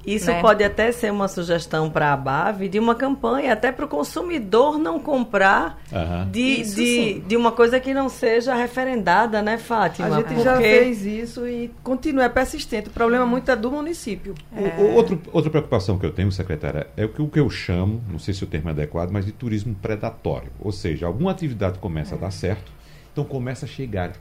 Isso 0.06 0.28
né? 0.28 0.42
pode 0.42 0.64
até 0.64 0.92
ser 0.92 1.12
uma 1.12 1.28
sugestão 1.28 1.90
para 1.90 2.12
a 2.14 2.18
BAV 2.18 2.68
de 2.68 2.78
uma 2.80 2.94
campanha, 2.96 3.54
até 3.54 3.72
para 3.72 3.86
o 3.86 3.88
consumidor 3.88 4.78
não 4.78 5.00
comprar 5.00 5.80
Aham. 5.92 6.28
de, 6.32 6.62
Isso 6.62 6.76
de, 6.76 7.20
de 7.22 7.38
uma 7.38 7.52
coisa 7.52 7.80
que 7.80 7.94
não 7.94 8.10
seja 8.10 8.54
referendada, 8.54 9.42
né, 9.42 9.58
Fátima? 9.58 10.18
A 10.18 10.22
gente 10.22 10.44
já 10.44 10.58
fez 10.58 11.06
isso 11.06 11.48
e 11.48 11.72
continua, 11.84 12.24
é 12.26 12.30
persistente. 12.30 12.90
O 12.90 12.92
problema 12.92 13.26
muito 13.26 13.50
é 13.50 13.56
do 13.56 13.72
município. 13.72 14.36
O- 14.52 14.82
o- 14.82 14.94
outro- 14.96 15.22
outra 15.32 15.50
preocupação 15.50 15.98
que 15.98 16.06
eu 16.06 16.12
tenho, 16.12 16.32
secretária, 16.32 16.88
é 16.98 17.06
o 17.06 17.10
que, 17.10 17.22
o 17.22 17.28
que 17.28 17.40
eu 17.40 17.50
chamo, 17.50 18.02
não 18.10 18.20
sei 18.20 18.34
se 18.34 18.44
o 18.44 18.48
termo 18.48 18.70
é 18.70 18.72
adequado, 18.72 19.10
mas 19.12 19.26
de 19.26 19.32
turismo 19.32 19.74
predatório. 19.76 20.50
Ou 20.60 20.72
seja, 20.72 21.06
alguma 21.08 21.32
atividade 21.32 21.80
começa 21.80 22.16
a 22.16 22.18
dar 22.18 22.32
certo, 22.32 22.72
então 23.12 23.24
começa 23.24 23.66
a 23.66 23.70
chegar 23.70 24.12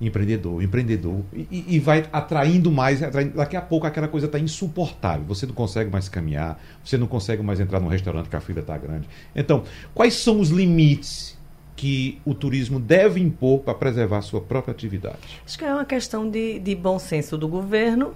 empreendedor, 0.00 0.62
empreendedor, 0.62 1.20
e, 1.32 1.64
e- 1.76 1.78
vai 1.80 2.06
atraindo 2.12 2.70
mais, 2.70 3.02
atraindo- 3.02 3.36
daqui 3.36 3.56
a 3.56 3.62
pouco 3.62 3.86
aquela 3.86 4.08
coisa 4.08 4.26
está 4.26 4.38
insuportável, 4.38 5.24
você 5.26 5.46
não 5.46 5.54
consegue 5.54 5.90
mais 5.90 6.08
caminhar, 6.08 6.60
você 6.84 6.98
não 6.98 7.06
consegue 7.06 7.42
mais 7.42 7.60
entrar 7.60 7.80
num 7.80 7.88
restaurante 7.88 8.28
que 8.28 8.36
a 8.36 8.40
fila 8.40 8.60
está 8.60 8.76
grande. 8.76 9.08
Então, 9.34 9.64
quais 9.94 10.14
são 10.14 10.38
os 10.38 10.50
limites 10.50 11.36
que 11.74 12.18
o 12.24 12.34
turismo 12.34 12.78
deve 12.78 13.20
impor 13.20 13.60
para 13.60 13.74
preservar 13.74 14.18
a 14.18 14.22
sua 14.22 14.40
própria 14.40 14.72
atividade? 14.72 15.16
Acho 15.46 15.58
que 15.58 15.64
é 15.64 15.72
uma 15.72 15.84
questão 15.84 16.28
de, 16.28 16.58
de 16.58 16.74
bom 16.74 16.98
senso 16.98 17.38
do 17.38 17.48
governo 17.48 18.12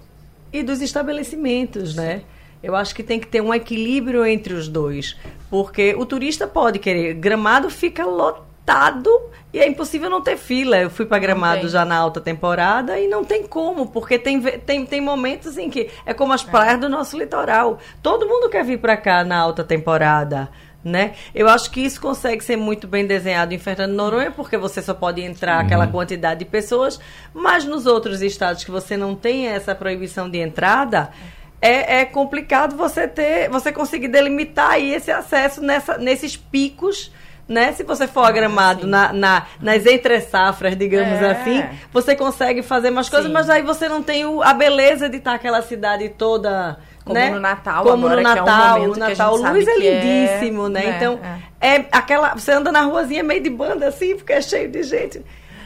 e 0.52 0.62
dos 0.62 0.80
estabelecimentos, 0.82 1.94
né? 1.94 2.22
Eu 2.62 2.76
acho 2.76 2.94
que 2.94 3.02
tem 3.02 3.18
que 3.18 3.26
ter 3.26 3.40
um 3.40 3.54
equilíbrio 3.54 4.24
entre 4.26 4.52
os 4.52 4.68
dois, 4.68 5.16
porque 5.48 5.94
o 5.94 6.04
turista 6.04 6.46
pode 6.46 6.78
querer, 6.78 7.14
Gramado 7.14 7.70
fica 7.70 8.04
lotado 8.04 8.49
e 9.52 9.58
é 9.58 9.66
impossível 9.66 10.08
não 10.08 10.22
ter 10.22 10.36
fila. 10.36 10.78
Eu 10.78 10.90
fui 10.90 11.04
para 11.04 11.18
Gramado 11.18 11.68
já 11.68 11.84
na 11.84 11.96
alta 11.96 12.20
temporada 12.20 12.98
e 12.98 13.08
não 13.08 13.24
tem 13.24 13.46
como, 13.46 13.86
porque 13.86 14.18
tem, 14.18 14.40
tem, 14.40 14.86
tem 14.86 15.00
momentos 15.00 15.58
em 15.58 15.68
que 15.68 15.90
é 16.06 16.14
como 16.14 16.32
as 16.32 16.42
praias 16.42 16.80
do 16.80 16.88
nosso 16.88 17.18
litoral. 17.18 17.78
Todo 18.02 18.28
mundo 18.28 18.48
quer 18.48 18.64
vir 18.64 18.78
para 18.78 18.96
cá 18.96 19.24
na 19.24 19.38
alta 19.38 19.64
temporada. 19.64 20.48
Né? 20.82 21.12
Eu 21.34 21.46
acho 21.46 21.70
que 21.70 21.80
isso 21.80 22.00
consegue 22.00 22.42
ser 22.42 22.56
muito 22.56 22.88
bem 22.88 23.06
desenhado 23.06 23.52
em 23.52 23.58
Fernando 23.58 23.92
Noronha, 23.92 24.30
porque 24.30 24.56
você 24.56 24.80
só 24.80 24.94
pode 24.94 25.20
entrar 25.20 25.60
aquela 25.60 25.86
quantidade 25.86 26.38
de 26.40 26.46
pessoas, 26.46 26.98
mas 27.34 27.66
nos 27.66 27.84
outros 27.84 28.22
estados 28.22 28.64
que 28.64 28.70
você 28.70 28.96
não 28.96 29.14
tem 29.14 29.46
essa 29.46 29.74
proibição 29.74 30.30
de 30.30 30.38
entrada, 30.38 31.10
é, 31.60 32.00
é 32.00 32.04
complicado 32.06 32.76
você 32.76 33.06
ter, 33.06 33.50
você 33.50 33.70
conseguir 33.70 34.08
delimitar 34.08 34.70
aí 34.70 34.94
esse 34.94 35.10
acesso 35.10 35.60
nessa, 35.60 35.98
nesses 35.98 36.34
picos. 36.34 37.12
Né? 37.50 37.72
Se 37.72 37.82
você 37.82 38.06
for 38.06 38.24
agramado 38.24 38.86
na, 38.86 39.12
na- 39.12 39.42
nas 39.60 39.84
entre-safras, 39.84 40.76
digamos 40.76 41.20
É. 41.20 41.32
assim, 41.32 41.64
você 41.92 42.14
consegue 42.14 42.62
fazer 42.62 42.90
mais 42.90 43.08
coisas, 43.08 43.26
Sim. 43.26 43.32
mas 43.32 43.50
aí 43.50 43.60
você 43.62 43.88
não 43.88 44.04
tem 44.04 44.24
o- 44.24 44.40
a 44.40 44.54
beleza 44.54 45.08
de 45.08 45.16
estar 45.16 45.34
aquela 45.34 45.60
cidade 45.60 46.08
toda. 46.10 46.78
Como 47.04 47.18
né? 47.18 47.30
no 47.30 47.40
Natal 47.40 47.82
Como 47.82 48.06
agora, 48.06 48.22
no 48.22 48.32
que 48.32 48.38
é 48.38 48.42
um 48.42 48.44
Natal, 48.44 48.82
o 48.88 48.92
que 48.92 48.98
Natal 49.00 49.38
sabe 49.38 49.58
Luz 49.58 49.66
é 49.68 49.74
que 49.74 49.86
é- 49.88 50.00
lindíssimo, 50.00 50.68
né? 50.68 50.84
É, 50.84 50.96
então, 50.96 51.20
é. 51.60 51.84
aquela. 51.90 52.34
Você 52.36 52.52
anda 52.52 52.70
na 52.70 52.82
ruazinha 52.82 53.24
meio 53.24 53.42
de 53.42 53.50
banda 53.50 53.88
assim, 53.88 54.14
porque 54.14 54.32
é 54.32 54.40
cheio 54.40 54.68
de 54.70 54.84
gente. 54.84 55.20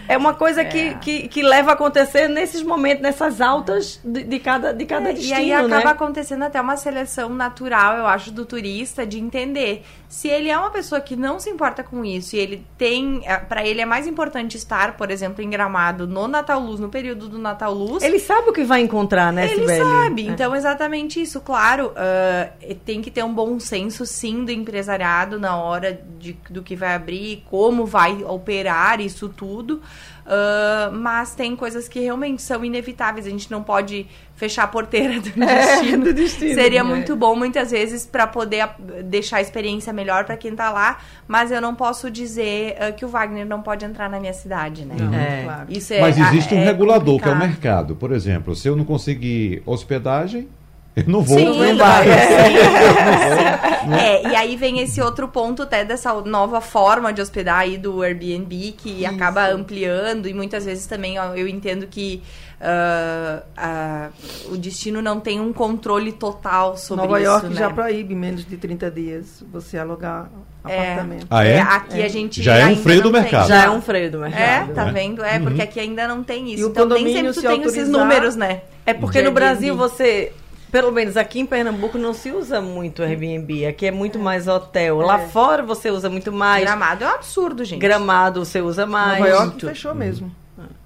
É 0.06 0.16
uma 0.18 0.34
coisa 0.34 0.60
É. 0.60 0.64
Que, 0.66 0.94
que, 0.96 1.28
que 1.28 1.42
leva 1.42 1.70
a 1.70 1.74
acontecer 1.74 2.28
nesses 2.28 2.62
momentos, 2.62 3.02
nessas 3.02 3.40
altas 3.40 3.98
de, 4.04 4.22
de 4.22 4.38
cada, 4.38 4.72
de 4.72 4.84
cada 4.84 5.08
É, 5.08 5.12
destino, 5.14 5.40
e 5.40 5.42
aí 5.44 5.52
acaba 5.52 5.84
né? 5.86 5.90
acontecendo 5.90 6.42
até 6.44 6.60
uma 6.60 6.76
seleção 6.76 7.30
natural, 7.30 7.96
eu 7.96 8.06
acho, 8.06 8.30
do 8.30 8.44
turista 8.44 9.06
de 9.06 9.18
entender 9.18 9.82
se 10.14 10.28
ele 10.28 10.48
é 10.48 10.56
uma 10.56 10.70
pessoa 10.70 11.00
que 11.00 11.16
não 11.16 11.40
se 11.40 11.50
importa 11.50 11.82
com 11.82 12.04
isso 12.04 12.36
e 12.36 12.38
ele 12.38 12.64
tem, 12.78 13.22
é, 13.24 13.36
Pra 13.36 13.66
ele 13.66 13.80
é 13.80 13.84
mais 13.84 14.06
importante 14.06 14.56
estar, 14.56 14.96
por 14.96 15.10
exemplo, 15.10 15.42
em 15.42 15.50
Gramado 15.50 16.06
no 16.06 16.28
Natal 16.28 16.60
Luz, 16.60 16.78
no 16.78 16.88
período 16.88 17.28
do 17.28 17.36
Natal 17.36 17.74
Luz. 17.74 18.00
Ele 18.00 18.20
sabe 18.20 18.48
o 18.48 18.52
que 18.52 18.62
vai 18.62 18.80
encontrar, 18.80 19.32
né, 19.32 19.46
Ele 19.50 19.62
Sibeli? 19.62 19.82
sabe, 19.82 20.28
É. 20.28 20.30
então 20.30 20.54
exatamente 20.54 21.20
isso. 21.20 21.40
Claro, 21.40 21.92
ah, 21.96 22.48
tem 22.84 23.02
que 23.02 23.10
ter 23.10 23.24
um 23.24 23.34
bom 23.34 23.58
senso, 23.58 24.06
sim, 24.06 24.44
do 24.44 24.52
empresariado 24.52 25.36
na 25.36 25.56
hora 25.56 26.00
de, 26.16 26.38
do 26.48 26.62
que 26.62 26.76
vai 26.76 26.94
abrir, 26.94 27.42
como 27.50 27.84
vai 27.84 28.22
operar 28.22 29.00
isso 29.00 29.28
tudo. 29.28 29.82
Ah, 30.26 30.90
mas 30.92 31.34
tem 31.34 31.54
coisas 31.54 31.86
que 31.88 32.00
realmente 32.00 32.40
são 32.42 32.64
inevitáveis. 32.64 33.26
A 33.26 33.30
gente 33.30 33.50
não 33.50 33.62
pode 33.62 34.06
fechar 34.36 34.64
a 34.64 34.66
porteira 34.66 35.20
do 35.20 35.30
destino. 35.36 36.04
do 36.04 36.12
destino. 36.14 36.54
Seria 36.54 36.80
É. 36.80 36.82
muito 36.82 37.14
bom, 37.14 37.36
muitas 37.36 37.70
vezes, 37.70 38.06
para 38.06 38.26
poder 38.26 38.60
ah, 38.62 38.74
deixar 39.04 39.36
a 39.36 39.40
experiência 39.40 39.92
melhor 39.92 40.24
para 40.24 40.36
quem 40.36 40.54
tá 40.56 40.70
lá. 40.70 40.98
Mas 41.28 41.50
eu 41.50 41.60
não 41.60 41.74
posso 41.74 42.10
dizer 42.10 42.76
ah, 42.80 42.90
que 42.92 43.04
o 43.04 43.08
Wagner 43.08 43.46
não 43.46 43.60
pode 43.62 43.84
entrar 43.84 44.08
na 44.08 44.18
minha 44.18 44.32
cidade, 44.32 44.84
né? 44.84 44.96
Não, 44.98 45.14
É. 45.14 45.42
claro. 45.44 45.66
Isso 45.68 45.92
é, 45.92 46.00
Mas 46.00 46.18
existe 46.18 46.54
um 46.54 46.58
é 46.58 46.64
regulador, 46.64 47.20
que 47.20 47.28
é 47.28 47.30
o 47.30 47.34
complicado. 47.34 47.48
mercado. 47.50 47.96
Por 47.96 48.10
exemplo, 48.12 48.54
se 48.54 48.66
eu 48.66 48.74
não 48.74 48.84
conseguir 48.84 49.62
hospedagem, 49.66 50.48
eu 50.96 51.04
não 51.06 51.22
vou. 51.22 51.38
Sim, 51.38 51.44
não 51.58 51.76
vai. 51.76 52.06
É, 54.00 54.28
e 54.30 54.34
aí 54.34 54.56
vem 54.56 54.80
esse 54.80 54.98
outro 55.02 55.28
ponto 55.28 55.62
até 55.62 55.84
dessa 55.84 56.12
nova 56.22 56.60
forma 56.62 57.12
de 57.12 57.20
hospedar 57.20 57.58
aí 57.58 57.76
do 57.76 58.00
Airbnb, 58.02 58.74
que 58.78 59.04
acaba 59.04 59.48
ampliando, 59.50 60.26
e 60.26 60.32
muitas 60.32 60.64
vezes 60.64 60.86
também 60.86 61.18
ó, 61.18 61.34
eu 61.34 61.46
entendo 61.46 61.86
que 61.86 62.22
ah, 62.60 63.42
ah, 63.54 64.08
o 64.50 64.56
destino 64.56 65.02
não 65.02 65.20
tem 65.20 65.38
um 65.38 65.52
controle 65.52 66.12
total 66.12 66.78
sobre 66.78 67.04
Nova 67.04 67.20
isso, 67.20 67.30
York 67.30 67.46
né? 67.48 67.54
já 67.56 67.68
proíbe 67.70 68.14
menos 68.14 68.46
de 68.46 68.56
30 68.56 68.90
dias 68.90 69.44
você 69.52 69.76
alugar 69.76 70.30
É. 70.66 70.92
apartamento. 70.92 71.26
Ah, 71.28 71.44
é? 71.44 71.60
aqui 71.60 72.02
a 72.02 72.08
gente 72.08 72.42
Já 72.42 72.56
é 72.56 72.66
um 72.66 72.76
freio 72.76 73.02
do 73.02 73.10
não 73.10 73.12
tem. 73.12 73.22
mercado. 73.22 73.48
Já 73.48 73.64
é 73.64 73.70
um 73.70 73.82
freio 73.82 74.10
do 74.10 74.24
É, 74.24 74.28
mercado. 74.30 74.72
tá 74.72 74.84
né? 74.86 74.92
vendo? 74.92 75.22
É, 75.22 75.38
porque 75.38 75.58
Uhum. 75.58 75.62
aqui 75.64 75.80
ainda 75.80 76.08
não 76.08 76.22
tem 76.24 76.50
isso. 76.54 76.62
E 76.62 76.64
o 76.64 76.68
então 76.70 76.88
nem 76.88 77.04
sempre 77.12 77.32
tu 77.34 77.40
se 77.40 77.46
tem 77.46 77.60
esses 77.62 77.66
autorizar- 77.78 78.00
números, 78.00 78.34
né? 78.36 78.62
É 78.86 78.94
porque 78.94 79.18
no 79.20 79.28
Airbnb. 79.28 79.40
Brasil 79.40 79.76
você, 79.76 80.32
pelo 80.74 80.90
menos 80.90 81.16
aqui 81.16 81.38
em 81.38 81.46
Pernambuco, 81.46 81.96
não 81.96 82.12
se 82.12 82.32
usa 82.32 82.60
muito 82.60 83.00
Airbnb. 83.00 83.64
Aqui 83.64 83.86
é 83.86 83.92
muito 83.92 84.18
mais 84.18 84.48
hotel. 84.48 84.98
Lá 84.98 85.20
É. 85.20 85.28
fora 85.28 85.62
você 85.62 85.88
usa 85.88 86.10
muito 86.10 86.32
mais. 86.32 86.64
Gramado 86.64 87.04
é 87.04 87.06
um 87.06 87.10
absurdo, 87.10 87.64
gente. 87.64 87.78
Gramado 87.78 88.44
você 88.44 88.60
usa 88.60 88.84
mais. 88.84 89.20
Nova 89.20 89.30
York 89.30 89.46
Muito. 89.50 89.68
fechou 89.68 89.94
mesmo. 89.94 90.34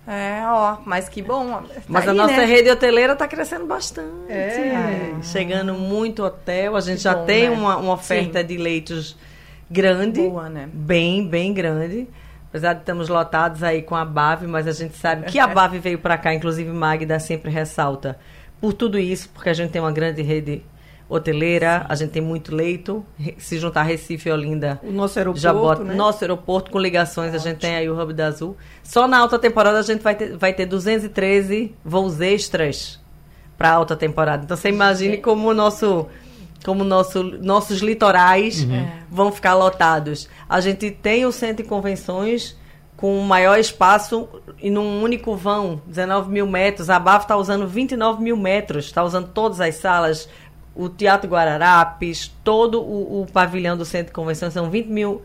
É, 0.07 0.43
ó, 0.47 0.77
mas 0.85 1.09
que 1.09 1.23
bom. 1.23 1.63
Tá 1.63 1.81
Mas 1.89 2.07
a 2.07 2.11
aí, 2.11 2.17
nossa 2.19 2.37
né? 2.37 2.45
rede 2.45 2.69
hoteleira 2.71 3.15
está 3.15 3.27
crescendo 3.27 3.65
bastante. 3.65 4.11
É. 4.29 5.15
Chegando 5.23 5.73
muito 5.73 6.23
hotel. 6.23 6.77
A 6.77 6.81
gente 6.83 6.99
Que 6.99 7.05
já 7.05 7.15
bom, 7.15 7.25
tem 7.25 7.49
né? 7.49 7.57
uma, 7.57 7.79
uma 7.79 7.95
oferta 7.95 8.41
Sim. 8.41 8.47
de 8.47 8.59
leitos 8.59 9.17
grande. 9.71 10.21
Boa, 10.21 10.51
né? 10.51 10.69
Bem, 10.71 11.27
bem 11.27 11.55
grande. 11.55 12.07
Apesar 12.51 12.75
de 12.75 12.81
estamos 12.81 13.09
lotados 13.09 13.63
aí 13.63 13.81
com 13.81 13.97
a 13.97 14.05
BAV, 14.05 14.47
mas 14.49 14.67
a 14.67 14.73
gente 14.73 14.97
sabe 14.99 15.25
que 15.31 15.39
a 15.39 15.47
BAV 15.49 15.79
veio 15.79 15.99
para 15.99 16.19
cá, 16.19 16.35
inclusive 16.35 16.71
Magda 16.71 17.19
sempre 17.19 17.51
ressalta, 17.51 18.19
por 18.61 18.73
tudo 18.73 18.99
isso, 18.99 19.29
porque 19.33 19.49
a 19.49 19.55
gente 19.55 19.71
tem 19.71 19.81
uma 19.81 19.93
grande 19.93 20.23
rede 20.23 20.63
hoteleira, 21.09 21.87
a 21.89 21.95
gente 21.95 22.11
tem 22.11 22.23
muito 22.23 22.55
leito, 22.55 23.05
se 23.39 23.59
juntar 23.59 23.83
Recife 23.83 24.29
e 24.29 24.33
Olinda, 24.33 24.79
o 24.83 24.93
nosso 24.93 25.19
aeroporto, 25.19 25.41
já 25.41 25.53
bota, 25.53 25.83
né? 25.83 25.95
nosso 25.95 26.23
aeroporto 26.23 26.71
com 26.71 26.79
ligações, 26.79 27.35
a 27.35 27.39
gente 27.39 27.59
tem 27.59 27.75
aí 27.75 27.89
o 27.89 27.99
Hub 27.99 28.13
da 28.13 28.27
Azul. 28.27 28.57
Só 28.83 29.09
na 29.09 29.19
alta 29.19 29.39
temporada 29.39 29.79
a 29.79 29.83
gente 29.83 30.03
vai 30.03 30.15
ter, 30.15 30.37
vai 30.37 30.53
ter 30.53 30.67
213 30.67 31.75
voos 31.83 32.21
extras 32.21 33.01
para 33.57 33.71
alta 33.71 33.97
temporada. 33.97 34.45
Então 34.45 34.57
você 34.57 34.69
imagine 34.69 35.17
como 35.17 35.49
o 35.49 35.55
nosso 35.55 36.07
como 36.65 36.83
nosso, 36.85 37.23
nossos 37.23 37.79
litorais 37.81 38.65
uhum. 38.65 38.89
vão 39.11 39.33
ficar 39.33 39.55
lotados. 39.55 40.29
A 40.49 40.61
gente 40.61 40.91
tem 40.91 41.25
o 41.25 41.33
centro 41.33 41.63
de 41.63 41.69
convenções 41.69 42.57
com 42.99 43.21
maior 43.21 43.61
espaço 43.61 44.29
e 44.61 44.69
num 44.69 45.01
único 45.01 45.37
vão, 45.37 45.81
19 45.87 46.33
mil 46.33 46.49
metros. 46.49 46.91
A 46.91 46.99
BAF 46.99 47.25
está 47.25 47.37
usando 47.37 47.67
29 47.67 48.21
mil 48.21 48.37
metros, 48.37 48.87
está 48.87 49.05
usando 49.05 49.29
todas 49.29 49.61
as 49.61 49.77
salas, 49.77 50.29
o 50.75 50.89
Teatro 50.89 51.31
Guararapes, 51.31 52.29
todo 52.43 52.83
o, 52.83 53.23
o, 53.23 53.27
pavilhão 53.27 53.77
do 53.77 53.85
centro 53.85 54.09
de 54.09 54.13
convenções, 54.13 54.53
são 54.53 54.69
20 54.69 54.89
mil, 54.89 55.23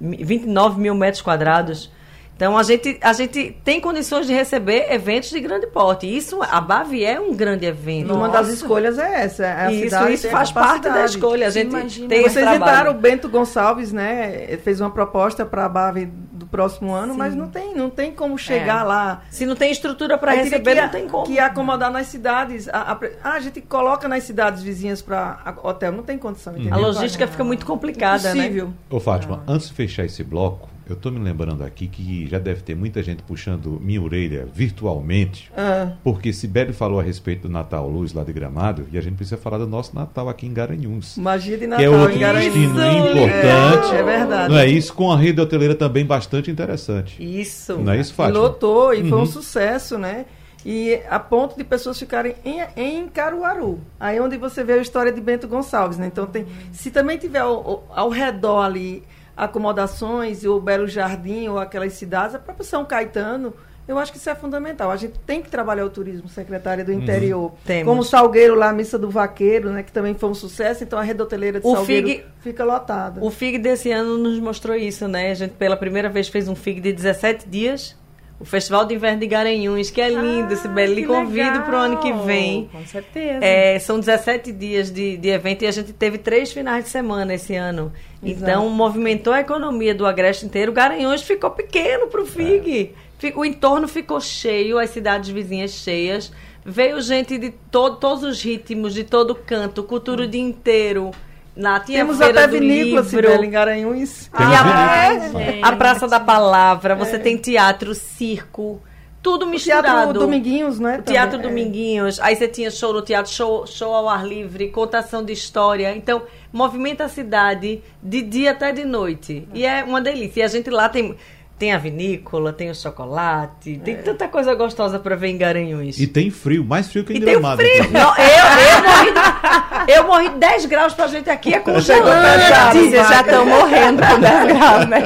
29 0.00 0.80
mil 0.80 0.94
metros 0.94 1.20
quadrados. 1.20 1.90
Então 2.38 2.56
a 2.56 2.62
gente, 2.62 2.96
a 3.00 3.12
gente 3.12 3.56
tem 3.64 3.80
condições 3.80 4.24
de 4.24 4.32
receber 4.32 4.92
eventos 4.92 5.28
de 5.28 5.40
grande 5.40 5.66
porte. 5.66 6.06
Isso, 6.06 6.40
a 6.40 6.60
Bavi 6.60 7.04
é 7.04 7.20
um 7.20 7.34
grande 7.34 7.66
evento. 7.66 8.14
Uma 8.14 8.28
das 8.28 8.48
escolhas 8.48 8.96
é 8.96 9.24
essa. 9.24 9.44
É 9.44 9.66
a 9.66 9.72
isso 9.72 10.08
isso 10.08 10.28
faz 10.28 10.52
parte 10.52 10.88
da 10.88 11.04
escolha. 11.04 11.48
A 11.48 11.50
gente 11.50 11.70
Imagina. 11.70 12.08
tem 12.08 12.22
Vocês 12.22 12.46
entraram, 12.46 12.92
o 12.92 12.94
Bento 12.94 13.28
Gonçalves, 13.28 13.92
né? 13.92 14.56
Fez 14.62 14.80
uma 14.80 14.88
proposta 14.88 15.44
para 15.44 15.64
a 15.64 15.68
Bavi 15.68 16.06
do 16.06 16.46
próximo 16.46 16.94
ano, 16.94 17.14
Sim. 17.14 17.18
mas 17.18 17.34
não 17.34 17.48
tem, 17.48 17.74
não 17.74 17.90
tem 17.90 18.12
como 18.12 18.38
chegar 18.38 18.82
é. 18.82 18.84
lá. 18.84 19.22
Se 19.30 19.44
não 19.44 19.56
tem 19.56 19.72
estrutura 19.72 20.16
para 20.16 20.30
receber, 20.30 20.76
que, 20.76 20.80
não 20.80 20.88
tem 20.90 21.08
como. 21.08 21.24
Que 21.24 21.40
acomodar 21.40 21.90
nas 21.90 22.06
cidades. 22.06 22.68
A, 22.68 22.92
a, 22.92 23.00
ah, 23.24 23.32
a 23.32 23.40
gente 23.40 23.60
coloca 23.62 24.06
nas 24.06 24.22
cidades 24.22 24.62
vizinhas 24.62 25.02
para 25.02 25.56
hotel, 25.64 25.90
não 25.90 26.04
tem 26.04 26.16
condição. 26.16 26.54
Uhum. 26.54 26.72
A 26.72 26.76
logística 26.76 27.26
fica 27.26 27.42
muito 27.42 27.66
complicada, 27.66 28.30
Impossível. 28.30 28.66
né? 28.68 28.74
Ô, 28.88 29.00
Fátima, 29.00 29.42
antes 29.48 29.66
de 29.66 29.74
fechar 29.74 30.04
esse 30.04 30.22
bloco, 30.22 30.68
eu 30.92 30.96
estou 30.96 31.12
me 31.12 31.18
lembrando 31.18 31.62
aqui 31.62 31.86
que 31.86 32.26
já 32.28 32.38
deve 32.38 32.62
ter 32.62 32.74
muita 32.74 33.02
gente 33.02 33.22
puxando 33.22 33.78
minha 33.80 34.00
orelha 34.00 34.46
virtualmente, 34.52 35.50
ah. 35.56 35.92
porque 36.02 36.32
Sibeli 36.32 36.72
falou 36.72 37.00
a 37.00 37.02
respeito 37.02 37.42
do 37.42 37.48
Natal 37.48 37.88
Luz 37.88 38.12
lá 38.12 38.24
de 38.24 38.32
Gramado, 38.32 38.86
e 38.92 38.98
a 38.98 39.00
gente 39.00 39.16
precisa 39.16 39.36
falar 39.36 39.58
do 39.58 39.66
nosso 39.66 39.94
Natal 39.94 40.28
aqui 40.28 40.46
em 40.46 40.52
Garanhuns. 40.52 41.16
Magia 41.16 41.58
de 41.58 41.66
Natal 41.66 41.78
que 41.78 41.84
é 41.84 41.90
outro 41.90 42.18
destino 42.18 42.70
importante. 42.70 43.94
É, 43.94 43.98
é, 43.98 44.02
verdade. 44.02 44.52
Não 44.52 44.58
é 44.58 44.66
isso? 44.66 44.94
Com 44.94 45.12
a 45.12 45.16
rede 45.16 45.40
hoteleira 45.40 45.74
também 45.74 46.04
bastante 46.04 46.50
interessante. 46.50 47.22
Isso. 47.22 47.76
Não 47.78 47.92
é 47.92 48.00
isso, 48.00 48.14
Fátima? 48.14 48.38
Lotou, 48.38 48.94
e 48.94 49.02
uhum. 49.02 49.08
foi 49.08 49.18
um 49.18 49.20
uhum. 49.20 49.26
sucesso, 49.26 49.98
né? 49.98 50.26
E 50.64 51.00
a 51.08 51.20
ponto 51.20 51.56
de 51.56 51.64
pessoas 51.64 51.98
ficarem 51.98 52.34
em, 52.44 52.60
em 52.76 53.08
Caruaru. 53.08 53.80
Aí 53.98 54.18
onde 54.20 54.36
você 54.36 54.64
vê 54.64 54.74
a 54.74 54.78
história 54.78 55.12
de 55.12 55.20
Bento 55.20 55.46
Gonçalves, 55.46 55.98
né? 55.98 56.06
Então 56.06 56.26
tem. 56.26 56.46
Se 56.72 56.90
também 56.90 57.16
tiver 57.16 57.40
ao, 57.40 57.86
ao 57.94 58.08
redor 58.08 58.62
ali 58.62 59.04
acomodações, 59.38 60.44
ou 60.44 60.60
Belo 60.60 60.88
Jardim, 60.88 61.48
ou 61.48 61.58
aquelas 61.58 61.92
cidades, 61.92 62.34
a 62.34 62.38
própria 62.38 62.66
São 62.66 62.84
Caetano, 62.84 63.54
eu 63.86 63.98
acho 63.98 64.12
que 64.12 64.18
isso 64.18 64.28
é 64.28 64.34
fundamental. 64.34 64.90
A 64.90 64.96
gente 64.96 65.18
tem 65.20 65.40
que 65.40 65.48
trabalhar 65.48 65.86
o 65.86 65.88
turismo, 65.88 66.28
secretária 66.28 66.84
do 66.84 66.92
uhum. 66.92 67.00
Interior. 67.00 67.54
Temos. 67.64 67.84
Como 67.86 68.04
Salgueiro 68.04 68.54
lá, 68.54 68.68
a 68.68 68.72
Missa 68.72 68.98
do 68.98 69.08
Vaqueiro, 69.08 69.70
né, 69.70 69.82
que 69.82 69.92
também 69.92 70.12
foi 70.12 70.28
um 70.28 70.34
sucesso, 70.34 70.84
então 70.84 70.98
a 70.98 71.02
rede 71.02 71.22
hoteleira 71.22 71.58
de 71.58 71.66
o 71.66 71.72
Salgueiro 71.74 72.08
FIG, 72.08 72.24
fica 72.40 72.64
lotada. 72.64 73.24
O 73.24 73.30
FIG 73.30 73.58
desse 73.58 73.90
ano 73.90 74.18
nos 74.18 74.38
mostrou 74.40 74.76
isso, 74.76 75.08
né? 75.08 75.30
A 75.30 75.34
gente 75.34 75.52
pela 75.52 75.76
primeira 75.76 76.10
vez 76.10 76.28
fez 76.28 76.48
um 76.48 76.54
FIG 76.54 76.80
de 76.80 76.92
17 76.92 77.48
dias 77.48 77.96
o 78.40 78.44
Festival 78.44 78.84
de 78.84 78.94
Inverno 78.94 79.18
de 79.18 79.26
Garanhuns, 79.26 79.90
que 79.90 80.00
é 80.00 80.08
lindo, 80.08 80.54
ah, 80.54 80.56
Sibeli. 80.56 80.94
Lhe 80.94 81.06
convido 81.06 81.62
para 81.62 81.74
o 81.74 81.76
ano 81.76 81.96
que 81.98 82.12
vem. 82.12 82.68
Com 82.70 82.86
certeza. 82.86 83.44
É, 83.44 83.78
são 83.80 83.98
17 83.98 84.52
dias 84.52 84.92
de, 84.92 85.16
de 85.16 85.28
evento 85.28 85.64
e 85.64 85.66
a 85.66 85.72
gente 85.72 85.92
teve 85.92 86.18
três 86.18 86.52
finais 86.52 86.84
de 86.84 86.90
semana 86.90 87.34
esse 87.34 87.56
ano. 87.56 87.92
Exato. 88.22 88.50
Então, 88.50 88.68
movimentou 88.68 89.32
a 89.32 89.40
economia 89.40 89.94
do 89.94 90.06
Agreste 90.06 90.44
inteiro. 90.44 90.72
Garanhuns 90.72 91.22
ficou 91.22 91.50
pequeno 91.50 92.08
para 92.08 92.20
o 92.20 92.26
FIG. 92.26 92.94
É. 93.22 93.32
O 93.34 93.44
entorno 93.44 93.88
ficou 93.88 94.20
cheio, 94.20 94.78
as 94.78 94.90
cidades 94.90 95.28
vizinhas 95.30 95.72
cheias. 95.72 96.32
Veio 96.64 97.00
gente 97.00 97.38
de 97.38 97.50
todo, 97.50 97.96
todos 97.96 98.22
os 98.22 98.42
ritmos, 98.42 98.92
de 98.94 99.04
todo 99.04 99.34
canto, 99.34 99.82
cultura 99.82 100.24
o 100.24 100.26
dia 100.26 100.42
inteiro. 100.42 101.10
Na, 101.56 101.80
Temos 101.80 102.20
até 102.20 102.46
vinícola, 102.46 103.02
Cibele, 103.02 103.46
em 103.46 103.50
Garanhuns. 103.50 104.30
Ah, 104.32 105.12
é, 105.40 105.60
a 105.60 105.72
Praça 105.72 106.06
da 106.06 106.20
Palavra, 106.20 106.94
você 106.94 107.16
é. 107.16 107.18
tem 107.18 107.36
teatro, 107.36 107.96
circo, 107.96 108.80
tudo 109.28 109.46
misturado. 109.46 109.86
teatro 109.86 110.20
Dominguinhos, 110.20 110.80
né? 110.80 111.02
teatro 111.04 111.38
é. 111.38 111.42
Dominguinhos. 111.42 112.18
Aí 112.20 112.34
você 112.34 112.48
tinha 112.48 112.70
show 112.70 112.94
no 112.94 113.02
teatro, 113.02 113.30
show, 113.30 113.66
show 113.66 113.94
ao 113.94 114.08
ar 114.08 114.26
livre, 114.26 114.70
contação 114.70 115.22
de 115.22 115.34
história. 115.34 115.94
Então, 115.94 116.22
movimenta 116.50 117.04
a 117.04 117.08
cidade 117.08 117.82
de 118.02 118.22
dia 118.22 118.52
até 118.52 118.72
de 118.72 118.86
noite. 118.86 119.46
E 119.52 119.66
é 119.66 119.84
uma 119.84 120.00
delícia. 120.00 120.40
E 120.40 120.42
a 120.44 120.48
gente 120.48 120.70
lá 120.70 120.88
tem 120.88 121.14
tem 121.58 121.72
a 121.72 121.78
vinícola, 121.78 122.52
tem 122.52 122.70
o 122.70 122.74
chocolate, 122.74 123.80
tem 123.84 123.94
é. 123.94 123.96
tanta 123.96 124.28
coisa 124.28 124.54
gostosa 124.54 124.98
para 124.98 125.16
ver 125.16 125.28
em 125.28 125.36
Garanhuns. 125.36 125.98
E 125.98 126.06
tem 126.06 126.30
frio, 126.30 126.64
mais 126.64 126.88
frio 126.88 127.04
que 127.04 127.12
em 127.12 127.20
Gramado. 127.20 127.60
Tem 127.60 127.82
frio. 127.82 127.92
Não, 127.92 128.14
eu, 128.16 128.28
eu, 128.68 130.06
morri, 130.06 130.22
eu 130.22 130.28
morri 130.28 130.38
10 130.38 130.66
graus 130.66 130.94
pra 130.94 131.08
gente 131.08 131.28
aqui, 131.28 131.52
é 131.52 131.58
congelante. 131.58 132.78
Vocês 132.78 133.08
já 133.08 133.20
estão 133.22 133.44
morrendo 133.44 134.00
com 134.06 134.20
10 134.20 134.46
graus, 134.46 134.86
né? 134.88 135.00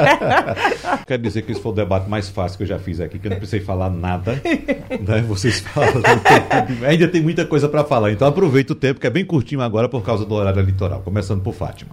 Quero 1.07 1.23
dizer 1.23 1.43
que 1.43 1.53
esse 1.53 1.61
foi 1.61 1.73
o 1.73 1.75
debate 1.75 2.09
mais 2.09 2.29
fácil 2.29 2.59
que 2.59 2.65
eu 2.65 2.69
já 2.69 2.79
fiz 2.79 3.01
aqui, 3.01 3.19
que 3.19 3.27
eu 3.27 3.31
não 3.31 3.39
precisei 3.39 3.61
falar 3.61 3.89
nada. 3.89 4.33
Né? 4.43 5.23
Vocês 5.27 5.61
falam, 5.61 6.03
ainda 6.87 7.09
tem 7.09 7.23
muita 7.23 7.47
coisa 7.47 7.67
para 7.67 7.83
falar. 7.83 8.13
Então 8.13 8.29
aproveita 8.29 8.75
o 8.75 8.77
tempo, 8.77 9.01
que 9.01 9.07
é 9.07 9.11
bem 9.11 9.25
curtinho 9.25 9.63
agora 9.63 9.89
por 9.89 10.03
causa 10.03 10.27
do 10.27 10.35
horário 10.35 10.61
litoral. 10.61 11.01
Começando 11.01 11.43
por 11.43 11.55
Fátima. 11.55 11.93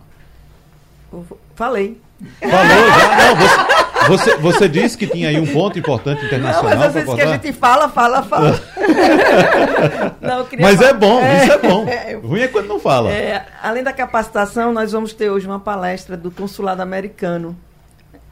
Falei. 1.56 1.98
Falou 2.42 2.90
já? 2.92 3.18
Não, 3.18 3.36
você, 3.36 3.89
você, 4.08 4.38
você, 4.38 4.70
disse 4.70 4.98
que 4.98 5.08
tinha 5.08 5.30
aí 5.30 5.40
um 5.40 5.48
ponto 5.48 5.78
importante 5.78 6.26
internacional. 6.26 6.70
Não, 6.70 6.78
mas 6.78 6.88
às 6.88 6.94
vezes 6.94 7.14
que 7.14 7.22
a 7.22 7.28
gente 7.28 7.54
fala, 7.54 7.90
fala, 7.90 8.24
fala. 8.24 8.52
não, 10.22 10.48
mas 10.60 10.78
falar. 10.78 10.90
é 10.90 10.94
bom, 10.94 11.22
é, 11.22 11.44
isso 11.44 11.52
é 11.52 11.58
bom. 11.58 11.88
É, 11.88 12.14
Ruim 12.16 12.42
é 12.42 12.48
quando 12.48 12.68
não 12.68 12.80
fala. 12.80 13.12
É, 13.12 13.46
além 13.62 13.84
da 13.84 13.94
capacitação, 13.94 14.72
nós 14.72 14.92
vamos 14.92 15.14
ter 15.14 15.30
hoje 15.30 15.48
uma 15.48 15.60
palestra 15.60 16.16
do 16.16 16.32
Consulado 16.32 16.82
Americano 16.82 17.58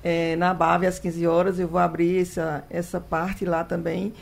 é, 0.03 0.35
na 0.35 0.53
BAV 0.53 0.85
às 0.85 0.99
15 0.99 1.27
horas. 1.27 1.59
Eu 1.59 1.67
vou 1.67 1.79
abrir 1.79 2.21
essa, 2.21 2.63
essa 2.69 2.99
parte 2.99 3.45
lá 3.45 3.63
também. 3.63 4.13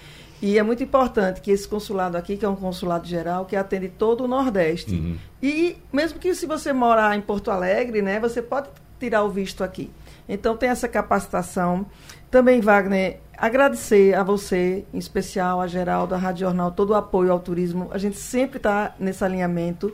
E 0.41 0.59
é 0.59 0.63
muito 0.63 0.83
importante 0.83 1.41
que 1.41 1.49
esse 1.49 1.67
consulado 1.67 2.17
aqui, 2.17 2.37
que 2.37 2.45
é 2.45 2.49
um 2.49 2.55
consulado 2.55 3.07
geral, 3.07 3.45
que 3.45 3.55
atende 3.55 3.89
todo 3.89 4.25
o 4.25 4.27
Nordeste. 4.27 4.93
Uhum. 4.93 5.17
E 5.41 5.77
mesmo 5.91 6.19
que 6.19 6.35
se 6.35 6.45
você 6.45 6.73
morar 6.73 7.15
em 7.15 7.21
Porto 7.21 7.49
Alegre, 7.49 8.01
né, 8.01 8.19
você 8.19 8.41
pode 8.41 8.67
tirar 8.99 9.23
o 9.23 9.29
visto 9.29 9.63
aqui. 9.63 9.89
Então 10.27 10.57
tem 10.57 10.69
essa 10.69 10.87
capacitação. 10.87 11.85
Também, 12.31 12.59
Wagner, 12.61 13.19
agradecer 13.37 14.15
a 14.15 14.23
você, 14.23 14.85
em 14.93 14.97
especial 14.97 15.61
a 15.61 15.67
Geraldo, 15.67 16.15
a 16.15 16.17
Rádio 16.17 16.47
Jornal, 16.47 16.71
todo 16.71 16.91
o 16.91 16.95
apoio 16.95 17.31
ao 17.31 17.39
turismo. 17.39 17.89
A 17.91 17.97
gente 17.97 18.17
sempre 18.17 18.57
está 18.57 18.95
nesse 18.99 19.23
alinhamento. 19.23 19.93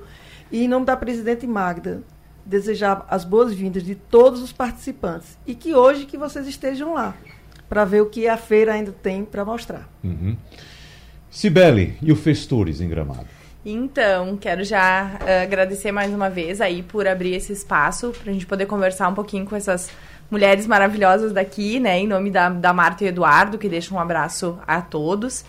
E 0.52 0.64
em 0.64 0.68
nome 0.68 0.86
da 0.86 0.98
presidente 0.98 1.46
Magda, 1.48 2.04
desejar 2.46 3.06
as 3.10 3.24
boas-vindas 3.24 3.84
de 3.84 3.96
todos 3.96 4.42
os 4.42 4.52
participantes. 4.52 5.38
E 5.46 5.56
que 5.56 5.74
hoje 5.74 6.06
que 6.06 6.18
vocês 6.18 6.48
estejam 6.48 6.94
lá, 6.94 7.16
para 7.70 7.86
ver 7.86 8.02
o 8.02 8.08
que 8.08 8.28
a 8.28 8.38
feira 8.38 8.74
ainda 8.74 8.92
tem 8.92 9.24
para 9.24 9.46
mostrar. 9.46 9.88
Uhum. 10.04 10.36
Cibele, 11.30 11.98
e 12.02 12.12
o 12.12 12.16
Festures 12.16 12.82
em 12.82 12.90
Gramado? 12.90 13.28
Então, 13.64 14.36
quero 14.36 14.64
já 14.64 15.20
uh, 15.22 15.44
agradecer 15.44 15.92
mais 15.92 16.12
uma 16.12 16.30
vez 16.30 16.60
aí 16.60 16.84
por 16.84 17.08
abrir 17.08 17.36
esse 17.36 17.54
espaço 17.54 18.12
para 18.12 18.32
a 18.32 18.34
gente 18.34 18.46
poder 18.46 18.66
conversar 18.66 19.08
um 19.08 19.14
pouquinho 19.14 19.46
com 19.46 19.56
essas 19.56 19.90
mulheres 20.32 20.66
maravilhosas 20.66 21.34
daqui, 21.34 21.80
né? 21.80 22.00
Em 22.00 22.08
nome 22.08 22.32
da, 22.32 22.50
da 22.50 22.72
Marta 22.72 23.04
e 23.04 23.08
Eduardo, 23.08 23.58
que 23.58 23.68
deixa 23.68 23.94
um 23.94 24.00
abraço 24.00 24.58
a 24.66 24.82
todos. 24.82 25.44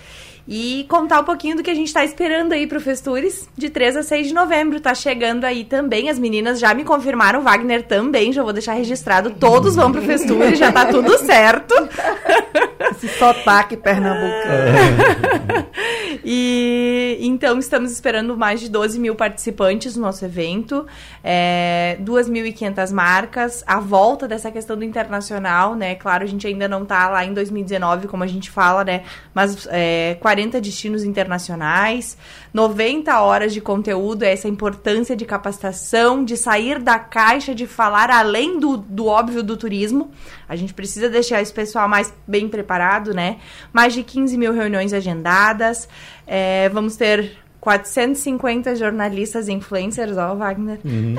E 0.47 0.85
contar 0.89 1.20
um 1.20 1.24
pouquinho 1.24 1.57
do 1.57 1.62
que 1.62 1.70
a 1.70 1.74
gente 1.74 1.87
está 1.87 2.05
esperando 2.05 2.53
aí 2.53 2.66
para 2.66 2.78
o 2.78 2.80
Festures, 2.80 3.49
de 3.57 3.70
3 3.70 3.99
a 3.99 4.03
6 4.03 4.26
de 4.26 4.35
novembro. 4.35 4.80
Tá 4.80 4.93
chegando 4.93 5.45
aí 5.45 5.62
também. 5.62 6.11
As 6.11 6.18
meninas 6.18 6.59
já 6.59 6.74
me 6.74 6.83
confirmaram, 6.83 7.43
Wagner 7.43 7.85
também, 7.85 8.33
já 8.33 8.43
vou 8.43 8.53
deixar 8.53 8.72
registrado. 8.72 9.30
Todos 9.30 9.76
vão 9.76 9.93
para 9.93 10.01
o 10.01 10.05
Festures, 10.05 10.59
já 10.59 10.72
tá 10.72 10.87
tudo 10.87 11.16
certo. 11.18 11.74
Esse 12.91 13.09
sotaque 13.09 13.76
pernambucano. 13.76 14.72
E 16.25 17.18
então 17.20 17.59
estamos 17.59 17.91
esperando 17.93 18.37
mais 18.37 18.61
de 18.61 18.68
12 18.68 18.99
mil 18.99 19.14
participantes 19.14 19.97
no 19.97 20.03
nosso 20.03 20.25
evento, 20.25 20.87
é, 21.23 21.99
2.500 22.01 22.93
marcas, 22.93 23.64
a 23.66 23.81
volta 23.81 24.29
dessa 24.29 24.51
questão 24.51 24.77
do 24.77 24.85
internacional, 24.85 25.75
né? 25.75 25.95
Claro, 25.95 26.25
a 26.25 26.27
gente 26.27 26.47
ainda 26.47 26.68
não 26.68 26.85
está 26.85 27.09
lá 27.09 27.25
em 27.25 27.35
2019, 27.35 28.07
como 28.07 28.23
a 28.23 28.27
gente 28.27 28.51
fala, 28.51 28.85
né? 28.85 29.03
Mas 29.35 29.66
é, 29.70 30.16
40 30.20 30.61
destinos 30.61 31.05
internacionais, 31.05 32.16
90 32.53 33.20
horas 33.20 33.53
de 33.53 33.61
conteúdo, 33.61 34.23
essa 34.23 34.49
importância 34.49 35.16
de 35.16 35.25
capacitação, 35.25 36.25
de 36.25 36.37
sair 36.37 36.79
da 36.79 36.99
caixa, 36.99 37.55
de 37.55 37.66
falar 37.66 38.11
além 38.11 38.61
do, 38.61 38.77
do 38.77 39.07
óbvio 39.07 39.43
do 39.43 39.57
turismo. 39.57 40.11
A 40.53 40.57
gente 40.57 40.75
precisa 40.75 41.09
deixar 41.09 41.41
esse 41.41 41.53
pessoal 41.53 41.89
mais 41.89 42.13
bem 42.29 42.47
preparado, 42.47 43.15
né? 43.15 43.39
Mais 43.73 43.95
de 43.95 44.03
15 44.03 44.37
mil 44.37 44.53
reuniões 44.53 44.93
agendadas. 44.93 45.89
É, 46.27 46.69
vamos 46.69 46.95
ter 46.95 47.39
450 47.59 48.77
jornalistas 48.77 49.49
influencers, 49.49 50.19
ó, 50.19 50.35
Wagner. 50.35 50.79
Uhum. 50.85 51.15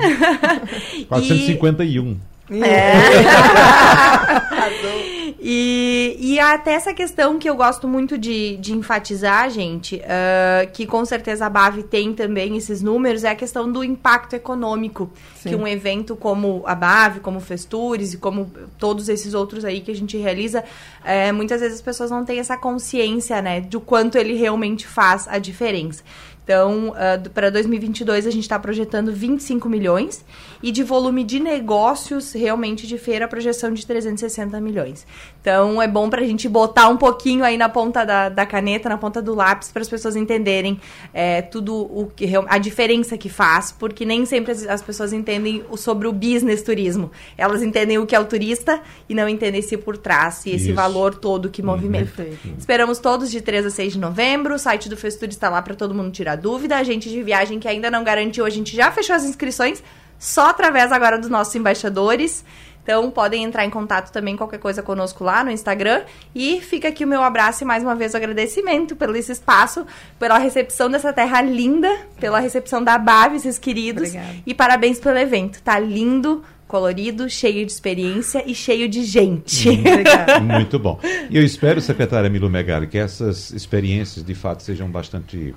451. 1.08 2.16
É. 2.50 2.92
e, 5.46 6.16
e 6.18 6.40
até 6.40 6.72
essa 6.72 6.94
questão 6.94 7.38
que 7.38 7.46
eu 7.46 7.54
gosto 7.54 7.86
muito 7.86 8.16
de, 8.16 8.56
de 8.56 8.72
enfatizar, 8.72 9.50
gente, 9.50 9.96
uh, 9.96 10.72
que 10.72 10.86
com 10.86 11.04
certeza 11.04 11.44
a 11.44 11.50
BAV 11.50 11.82
tem 11.82 12.14
também 12.14 12.56
esses 12.56 12.80
números, 12.80 13.24
é 13.24 13.28
a 13.28 13.34
questão 13.34 13.70
do 13.70 13.84
impacto 13.84 14.32
econômico 14.32 15.10
Sim. 15.36 15.50
que 15.50 15.54
um 15.54 15.68
evento 15.68 16.16
como 16.16 16.62
a 16.64 16.74
BAV, 16.74 17.20
como 17.20 17.36
o 17.36 17.40
Festures 17.42 18.14
e 18.14 18.16
como 18.16 18.50
todos 18.78 19.10
esses 19.10 19.34
outros 19.34 19.66
aí 19.66 19.82
que 19.82 19.90
a 19.90 19.94
gente 19.94 20.16
realiza, 20.16 20.64
é, 21.04 21.30
muitas 21.30 21.60
vezes 21.60 21.76
as 21.76 21.82
pessoas 21.82 22.10
não 22.10 22.24
têm 22.24 22.38
essa 22.38 22.56
consciência, 22.56 23.42
né, 23.42 23.60
do 23.60 23.82
quanto 23.82 24.16
ele 24.16 24.32
realmente 24.32 24.86
faz 24.86 25.28
a 25.28 25.36
diferença. 25.36 26.02
Então, 26.42 26.90
uh, 26.90 27.30
para 27.30 27.50
2022 27.50 28.26
a 28.26 28.30
gente 28.30 28.44
está 28.44 28.58
projetando 28.58 29.12
25 29.12 29.68
milhões 29.68 30.24
e 30.62 30.70
de 30.70 30.82
volume 30.82 31.24
de 31.24 31.40
negócios 31.40 32.32
realmente 32.32 32.86
de 32.86 32.98
feira 32.98 33.24
a 33.24 33.28
projeção 33.28 33.72
de 33.72 33.86
360 33.86 34.60
milhões. 34.60 35.06
Então, 35.40 35.80
é 35.80 35.88
bom 35.88 36.08
para 36.08 36.22
a 36.22 36.26
gente 36.26 36.48
botar 36.48 36.88
um 36.88 36.96
pouquinho 36.96 37.44
aí 37.44 37.56
na 37.56 37.68
ponta 37.68 38.04
da, 38.04 38.28
da 38.28 38.46
caneta, 38.46 38.88
na 38.88 38.98
ponta 38.98 39.20
do 39.20 39.34
lápis, 39.34 39.70
para 39.70 39.82
as 39.82 39.88
pessoas 39.88 40.16
entenderem 40.16 40.80
é, 41.12 41.42
tudo 41.42 41.74
o 41.74 42.10
que 42.14 42.32
a 42.48 42.58
diferença 42.58 43.16
que 43.16 43.28
faz, 43.28 43.72
porque 43.72 44.04
nem 44.04 44.24
sempre 44.24 44.52
as, 44.52 44.66
as 44.66 44.82
pessoas 44.82 45.12
entendem 45.12 45.62
sobre 45.76 46.08
o 46.08 46.12
business 46.12 46.62
turismo. 46.62 47.10
Elas 47.36 47.62
entendem 47.62 47.98
o 47.98 48.06
que 48.06 48.14
é 48.14 48.20
o 48.20 48.24
turista 48.24 48.80
e 49.08 49.14
não 49.14 49.28
entendem 49.28 49.60
esse 49.60 49.76
por 49.76 49.96
trás 49.96 50.46
e 50.46 50.50
esse 50.50 50.66
Isso. 50.66 50.74
valor 50.74 51.14
todo 51.14 51.50
que 51.50 51.62
movimenta. 51.62 52.22
Uhum. 52.22 52.54
Esperamos 52.58 52.98
todos 52.98 53.30
de 53.30 53.40
3 53.40 53.66
a 53.66 53.70
6 53.70 53.94
de 53.94 53.98
novembro. 53.98 54.54
O 54.54 54.58
site 54.58 54.88
do 54.88 54.96
Festur 54.96 55.28
está 55.28 55.48
lá 55.48 55.60
para 55.62 55.74
todo 55.74 55.94
mundo 55.94 56.10
tirar 56.10 56.36
dúvida, 56.36 56.76
a 56.76 56.82
gente 56.82 57.08
de 57.08 57.22
viagem 57.22 57.58
que 57.58 57.68
ainda 57.68 57.90
não 57.90 58.04
garantiu, 58.04 58.44
a 58.44 58.50
gente 58.50 58.74
já 58.74 58.90
fechou 58.90 59.14
as 59.14 59.24
inscrições, 59.24 59.82
só 60.18 60.48
através 60.48 60.92
agora 60.92 61.18
dos 61.18 61.28
nossos 61.28 61.54
embaixadores. 61.54 62.44
Então, 62.84 63.10
podem 63.10 63.42
entrar 63.42 63.64
em 63.64 63.70
contato 63.70 64.12
também, 64.12 64.36
qualquer 64.36 64.58
coisa 64.58 64.82
conosco 64.82 65.24
lá 65.24 65.42
no 65.42 65.50
Instagram. 65.50 66.02
E 66.34 66.60
fica 66.60 66.88
aqui 66.88 67.02
o 67.02 67.08
meu 67.08 67.22
abraço 67.22 67.64
e 67.64 67.66
mais 67.66 67.82
uma 67.82 67.94
vez 67.94 68.12
o 68.12 68.18
agradecimento 68.18 68.94
pelo 68.94 69.16
esse 69.16 69.32
espaço, 69.32 69.86
pela 70.18 70.36
recepção 70.36 70.90
dessa 70.90 71.10
terra 71.10 71.40
linda, 71.40 71.90
pela 72.20 72.38
recepção 72.38 72.84
da 72.84 72.98
BAV, 72.98 73.36
esses 73.36 73.58
queridos. 73.58 74.08
Obrigada. 74.10 74.36
E 74.46 74.52
parabéns 74.52 75.00
pelo 75.00 75.18
evento. 75.18 75.62
Tá 75.62 75.78
lindo, 75.78 76.44
colorido, 76.68 77.30
cheio 77.30 77.64
de 77.64 77.72
experiência 77.72 78.44
e 78.46 78.54
cheio 78.54 78.86
de 78.86 79.02
gente. 79.02 79.68
Hum, 79.70 80.44
muito 80.44 80.78
bom. 80.78 81.00
E 81.30 81.38
eu 81.38 81.42
espero, 81.42 81.80
secretária 81.80 82.28
Milo 82.28 82.50
Megali, 82.50 82.86
que 82.86 82.98
essas 82.98 83.50
experiências 83.50 84.22
de 84.22 84.34
fato 84.34 84.62
sejam 84.62 84.90
bastante 84.90 85.54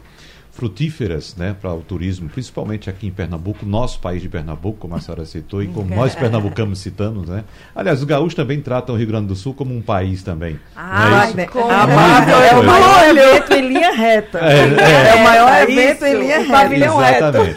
frutíferas 0.57 1.35
né, 1.37 1.55
para 1.61 1.71
o 1.71 1.81
turismo, 1.81 2.27
principalmente 2.27 2.89
aqui 2.89 3.05
em 3.05 3.11
Pernambuco, 3.11 3.63
nosso 3.63 3.99
país 3.99 4.23
de 4.23 4.27
Pernambuco, 4.27 4.79
como 4.79 4.95
a 4.95 4.99
senhora 4.99 5.23
citou, 5.23 5.61
e 5.61 5.67
como 5.67 5.93
nós 5.95 6.15
pernambucanos 6.15 6.79
citamos. 6.79 7.29
Né? 7.29 7.43
Aliás, 7.75 7.99
os 7.99 8.05
gaúchos 8.05 8.33
também 8.33 8.59
tratam 8.59 8.95
o 8.95 8.97
Rio 8.97 9.05
Grande 9.05 9.27
do 9.27 9.35
Sul 9.35 9.53
como 9.53 9.75
um 9.75 9.83
país 9.83 10.23
também. 10.23 10.59
Ah, 10.75 11.29
é, 11.37 11.45
com... 11.45 11.59
é, 11.59 12.55
o 12.55 12.63
maior 12.63 13.07
evento 13.07 13.53
em 13.53 13.67
linha 13.67 13.93
reta. 13.93 14.39
É, 14.39 14.61
é, 14.63 15.09
é 15.09 15.15
o 15.15 15.23
maior 15.23 15.53
é 15.53 15.63
evento 15.63 16.05
em 16.05 16.19
linha 16.19 16.39
reta. 16.39 16.51
Pavilhão 16.51 17.07
Exatamente. 17.07 17.55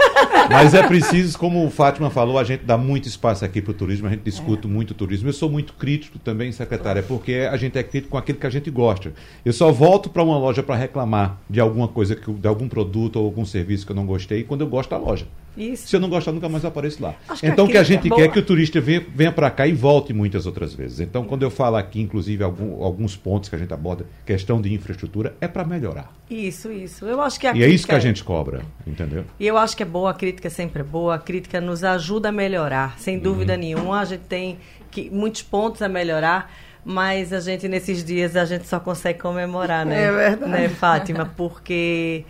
Mas 0.50 0.74
é 0.74 0.86
preciso, 0.86 1.38
como 1.38 1.64
o 1.64 1.70
Fátima 1.70 2.10
falou, 2.10 2.38
a 2.38 2.44
gente 2.44 2.64
dá 2.64 2.76
muito 2.76 3.08
espaço 3.08 3.46
aqui 3.46 3.62
para 3.62 3.70
o 3.70 3.74
turismo, 3.74 4.08
a 4.08 4.10
gente 4.10 4.24
discute 4.24 4.66
é. 4.66 4.70
muito 4.70 4.90
o 4.90 4.94
turismo. 4.94 5.26
Eu 5.26 5.32
sou 5.32 5.48
muito 5.48 5.72
crítico 5.72 6.18
também, 6.18 6.52
secretária, 6.52 7.02
porque 7.02 7.48
a 7.50 7.56
gente 7.56 7.78
é 7.78 7.82
crítico 7.82 8.10
com 8.10 8.18
aquilo 8.18 8.38
que 8.38 8.46
a 8.46 8.50
gente 8.50 8.70
gosta. 8.70 9.14
Eu 9.42 9.54
só 9.54 9.72
volto 9.72 10.10
para 10.10 10.22
uma 10.22 10.36
loja 10.36 10.62
para 10.62 10.74
reclamar 10.74 11.38
de 11.48 11.60
alguma 11.60 11.88
coisa, 11.88 12.14
de 12.14 12.46
algum 12.46 12.68
produto 12.68 12.89
produto 12.90 13.16
ou 13.16 13.24
algum 13.24 13.44
serviço 13.44 13.86
que 13.86 13.92
eu 13.92 13.96
não 13.96 14.04
gostei, 14.04 14.42
quando 14.42 14.62
eu 14.62 14.66
gosto 14.66 14.90
da 14.90 14.98
loja. 14.98 15.26
Isso. 15.56 15.88
Se 15.88 15.96
eu 15.96 16.00
não 16.00 16.08
gostar, 16.08 16.32
nunca 16.32 16.48
mais 16.48 16.64
apareço 16.64 17.02
lá. 17.02 17.14
Acho 17.28 17.44
então, 17.44 17.66
o 17.66 17.68
que 17.68 17.76
a 17.76 17.82
gente 17.82 18.06
é 18.12 18.14
quer 18.14 18.22
é 18.22 18.28
que 18.28 18.38
o 18.38 18.42
turista 18.42 18.80
venha, 18.80 19.04
venha 19.14 19.32
para 19.32 19.50
cá 19.50 19.66
e 19.66 19.72
volte 19.72 20.12
muitas 20.12 20.46
outras 20.46 20.74
vezes. 20.74 21.00
Então, 21.00 21.24
quando 21.24 21.42
eu 21.42 21.50
falo 21.50 21.76
aqui, 21.76 22.00
inclusive, 22.00 22.42
algum, 22.42 22.82
alguns 22.82 23.16
pontos 23.16 23.48
que 23.48 23.56
a 23.56 23.58
gente 23.58 23.72
aborda, 23.72 24.06
questão 24.24 24.60
de 24.60 24.72
infraestrutura, 24.72 25.34
é 25.40 25.48
para 25.48 25.64
melhorar. 25.64 26.12
Isso, 26.30 26.70
isso. 26.70 27.04
Eu 27.04 27.20
acho 27.20 27.38
que 27.38 27.46
a 27.46 27.54
e 27.54 27.62
é 27.62 27.68
isso 27.68 27.86
que 27.86 27.94
a 27.94 27.98
gente 27.98 28.22
cobra, 28.22 28.62
entendeu? 28.86 29.24
E 29.38 29.46
eu 29.46 29.56
acho 29.56 29.76
que 29.76 29.82
é 29.82 29.86
boa, 29.86 30.10
a 30.10 30.14
crítica 30.14 30.48
é 30.48 30.50
sempre 30.50 30.82
boa, 30.82 31.16
a 31.16 31.18
crítica 31.18 31.60
nos 31.60 31.82
ajuda 31.84 32.28
a 32.28 32.32
melhorar, 32.32 32.98
sem 32.98 33.16
uhum. 33.16 33.22
dúvida 33.22 33.56
nenhuma. 33.56 34.00
A 34.00 34.04
gente 34.04 34.22
tem 34.22 34.58
que, 34.90 35.10
muitos 35.10 35.42
pontos 35.42 35.82
a 35.82 35.88
melhorar 35.88 36.50
mas 36.84 37.32
a 37.32 37.40
gente 37.40 37.68
nesses 37.68 38.04
dias 38.04 38.36
a 38.36 38.44
gente 38.44 38.66
só 38.66 38.80
consegue 38.80 39.18
comemorar, 39.18 39.84
né? 39.84 40.04
É 40.04 40.12
verdade. 40.12 40.50
Né, 40.50 40.68
Fátima? 40.68 41.26
Porque 41.36 42.24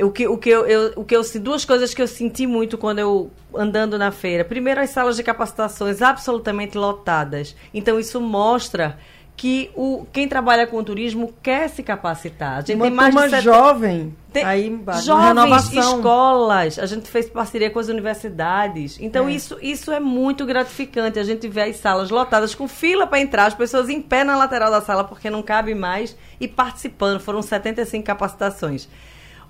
o 0.00 0.10
que, 0.10 0.26
o 0.26 0.38
que 0.38 0.48
eu, 0.48 0.66
eu, 0.66 0.92
o 0.96 1.04
que 1.04 1.14
eu 1.14 1.22
duas 1.40 1.64
coisas 1.64 1.92
que 1.92 2.00
eu 2.00 2.08
senti 2.08 2.46
muito 2.46 2.78
quando 2.78 2.98
eu 2.98 3.30
andando 3.54 3.98
na 3.98 4.10
feira. 4.10 4.44
Primeiro, 4.44 4.80
as 4.80 4.90
salas 4.90 5.16
de 5.16 5.22
capacitações 5.22 6.00
absolutamente 6.00 6.78
lotadas. 6.78 7.54
Então 7.74 8.00
isso 8.00 8.20
mostra 8.20 8.98
que 9.36 9.70
o, 9.74 10.06
quem 10.12 10.28
trabalha 10.28 10.66
com 10.66 10.82
turismo 10.84 11.34
quer 11.42 11.68
se 11.68 11.82
capacitar. 11.82 12.58
A 12.58 12.60
gente 12.60 12.76
uma 12.76 12.84
tem 12.84 12.94
mais 12.94 13.14
de 13.14 13.30
set... 13.30 13.42
jovem 13.42 14.16
tem 14.32 14.44
aí 14.44 14.66
embaixo, 14.66 15.04
jovens, 15.04 15.26
renovação. 15.26 15.96
escolas. 15.98 16.78
A 16.78 16.86
gente 16.86 17.08
fez 17.08 17.28
parceria 17.28 17.70
com 17.70 17.78
as 17.78 17.88
universidades. 17.88 18.98
Então 19.00 19.28
é. 19.28 19.32
isso, 19.32 19.58
isso 19.60 19.90
é 19.90 20.00
muito 20.00 20.46
gratificante. 20.46 21.18
A 21.18 21.24
gente 21.24 21.48
vê 21.48 21.62
as 21.62 21.76
salas 21.76 22.08
lotadas 22.08 22.54
com 22.54 22.68
fila 22.68 23.06
para 23.06 23.20
entrar, 23.20 23.46
as 23.46 23.54
pessoas 23.54 23.88
em 23.88 24.00
pé 24.00 24.24
na 24.24 24.36
lateral 24.36 24.70
da 24.70 24.80
sala 24.80 25.04
porque 25.04 25.28
não 25.28 25.42
cabe 25.42 25.74
mais 25.74 26.16
e 26.40 26.46
participando. 26.46 27.20
Foram 27.20 27.42
75 27.42 28.04
capacitações. 28.04 28.88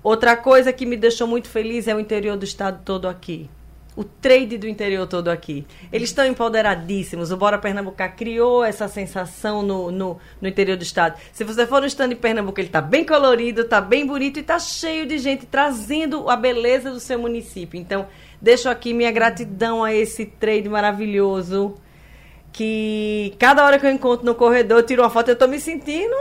Outra 0.03 0.35
coisa 0.35 0.73
que 0.73 0.85
me 0.85 0.97
deixou 0.97 1.25
muito 1.25 1.47
feliz 1.47 1.87
é 1.87 1.95
o 1.95 1.99
interior 1.99 2.35
do 2.35 2.43
estado 2.43 2.81
todo 2.83 3.07
aqui. 3.07 3.49
O 3.95 4.03
trade 4.03 4.57
do 4.57 4.67
interior 4.67 5.07
todo 5.07 5.29
aqui. 5.29 5.65
Eles 5.93 6.09
estão 6.09 6.25
empoderadíssimos. 6.25 7.31
O 7.31 7.37
Bora 7.37 7.57
Pernambucar 7.57 8.13
criou 8.17 8.65
essa 8.65 8.87
sensação 8.89 9.61
no, 9.61 9.91
no, 9.91 10.17
no, 10.41 10.47
interior 10.47 10.75
do 10.75 10.83
estado. 10.83 11.17
Se 11.31 11.45
você 11.45 11.65
for 11.65 11.79
no 11.79 11.87
stand 11.87 12.09
de 12.09 12.15
Pernambuco, 12.15 12.59
ele 12.59 12.67
está 12.67 12.81
bem 12.81 13.05
colorido, 13.05 13.61
está 13.61 13.79
bem 13.79 14.05
bonito 14.05 14.37
e 14.37 14.41
está 14.41 14.59
cheio 14.59 15.05
de 15.05 15.19
gente 15.19 15.45
trazendo 15.45 16.29
a 16.29 16.35
beleza 16.35 16.91
do 16.91 16.99
seu 16.99 17.17
município. 17.17 17.79
Então, 17.79 18.07
deixo 18.41 18.67
aqui 18.67 18.93
minha 18.93 19.11
gratidão 19.11 19.83
a 19.83 19.93
esse 19.93 20.25
trade 20.25 20.67
maravilhoso. 20.67 21.75
Que 22.51 23.33
cada 23.39 23.63
hora 23.63 23.79
que 23.79 23.85
eu 23.85 23.91
encontro 23.91 24.25
no 24.25 24.35
corredor, 24.35 24.79
eu 24.79 24.85
tiro 24.85 25.01
uma 25.01 25.09
foto, 25.09 25.29
eu 25.29 25.33
estou 25.33 25.47
me 25.47 25.59
sentindo 25.59 26.15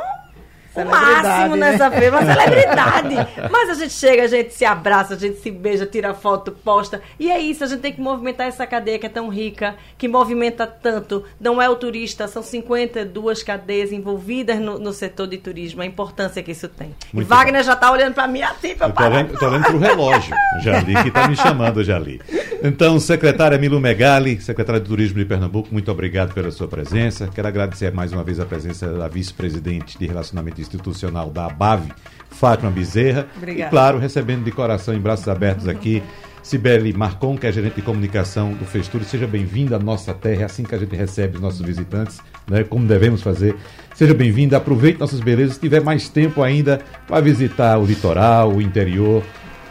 o 0.74 0.84
máximo 0.84 1.56
né? 1.56 1.72
nessa 1.72 1.90
feira, 1.90 2.18
uma 2.18 2.34
celebridade. 2.34 3.14
Mas 3.50 3.70
a 3.70 3.74
gente 3.74 3.92
chega, 3.92 4.24
a 4.24 4.26
gente 4.26 4.54
se 4.54 4.64
abraça, 4.64 5.14
a 5.14 5.18
gente 5.18 5.38
se 5.38 5.50
beija, 5.50 5.86
tira 5.86 6.14
foto, 6.14 6.52
posta. 6.52 7.02
E 7.18 7.30
é 7.30 7.38
isso, 7.38 7.62
a 7.64 7.66
gente 7.66 7.80
tem 7.80 7.92
que 7.92 8.00
movimentar 8.00 8.46
essa 8.46 8.66
cadeia 8.66 8.98
que 8.98 9.06
é 9.06 9.08
tão 9.08 9.28
rica, 9.28 9.74
que 9.98 10.08
movimenta 10.08 10.66
tanto. 10.66 11.24
Não 11.40 11.60
é 11.60 11.68
o 11.68 11.76
turista, 11.76 12.26
são 12.26 12.42
52 12.42 13.42
cadeias 13.42 13.92
envolvidas 13.92 14.58
no, 14.58 14.78
no 14.78 14.92
setor 14.92 15.26
de 15.26 15.38
turismo, 15.38 15.82
a 15.82 15.86
importância 15.86 16.42
que 16.42 16.52
isso 16.52 16.68
tem. 16.68 16.94
Muito 17.12 17.26
e 17.26 17.28
Wagner 17.28 17.60
bom. 17.60 17.66
já 17.66 17.72
está 17.74 17.90
olhando 17.90 18.14
para 18.14 18.26
mim 18.26 18.42
assim, 18.42 18.74
para 18.74 18.88
Estou 18.88 19.06
olhando, 19.06 19.38
tô 19.38 19.46
olhando 19.46 19.64
para 19.64 19.76
o 19.76 19.78
relógio, 19.78 20.34
Jali, 20.62 20.94
que 21.02 21.08
está 21.08 21.28
me 21.28 21.36
chamando, 21.36 21.84
Jali. 21.84 22.20
Então, 22.62 22.98
secretária 23.00 23.58
Milu 23.58 23.80
Megali, 23.80 24.40
secretária 24.40 24.80
de 24.80 24.86
Turismo 24.86 25.18
de 25.18 25.24
Pernambuco, 25.24 25.68
muito 25.72 25.90
obrigado 25.90 26.32
pela 26.32 26.50
sua 26.50 26.68
presença. 26.68 27.28
Quero 27.34 27.48
agradecer 27.48 27.92
mais 27.92 28.12
uma 28.12 28.22
vez 28.22 28.38
a 28.38 28.46
presença 28.46 28.86
da 28.92 29.08
vice-presidente 29.08 29.98
de 29.98 30.06
Relacionamento 30.06 30.61
institucional 30.62 31.30
da 31.30 31.46
ABAV, 31.46 31.92
Fátima 32.30 32.70
Bezerra. 32.70 33.26
Obrigada. 33.36 33.68
E, 33.68 33.70
claro, 33.70 33.98
recebendo 33.98 34.44
de 34.44 34.50
coração, 34.50 34.94
em 34.94 35.00
braços 35.00 35.28
abertos 35.28 35.68
aqui, 35.68 36.02
Sibeli 36.42 36.92
Marcon, 36.92 37.36
que 37.36 37.46
é 37.46 37.52
gerente 37.52 37.76
de 37.76 37.82
comunicação 37.82 38.52
do 38.52 38.64
Festure. 38.64 39.04
Seja 39.04 39.26
bem-vinda 39.26 39.76
à 39.76 39.78
nossa 39.78 40.12
terra, 40.12 40.42
é 40.42 40.44
assim 40.44 40.64
que 40.64 40.74
a 40.74 40.78
gente 40.78 40.96
recebe 40.96 41.36
os 41.36 41.42
nossos 41.42 41.60
visitantes, 41.60 42.20
né, 42.48 42.64
como 42.64 42.86
devemos 42.86 43.22
fazer. 43.22 43.54
Seja 43.94 44.12
bem-vinda, 44.12 44.56
aproveite 44.56 44.98
nossas 44.98 45.20
belezas. 45.20 45.54
Se 45.54 45.60
tiver 45.60 45.80
mais 45.82 46.08
tempo 46.08 46.42
ainda, 46.42 46.80
para 47.06 47.20
visitar 47.20 47.78
o 47.78 47.84
litoral, 47.84 48.52
o 48.52 48.60
interior, 48.60 49.22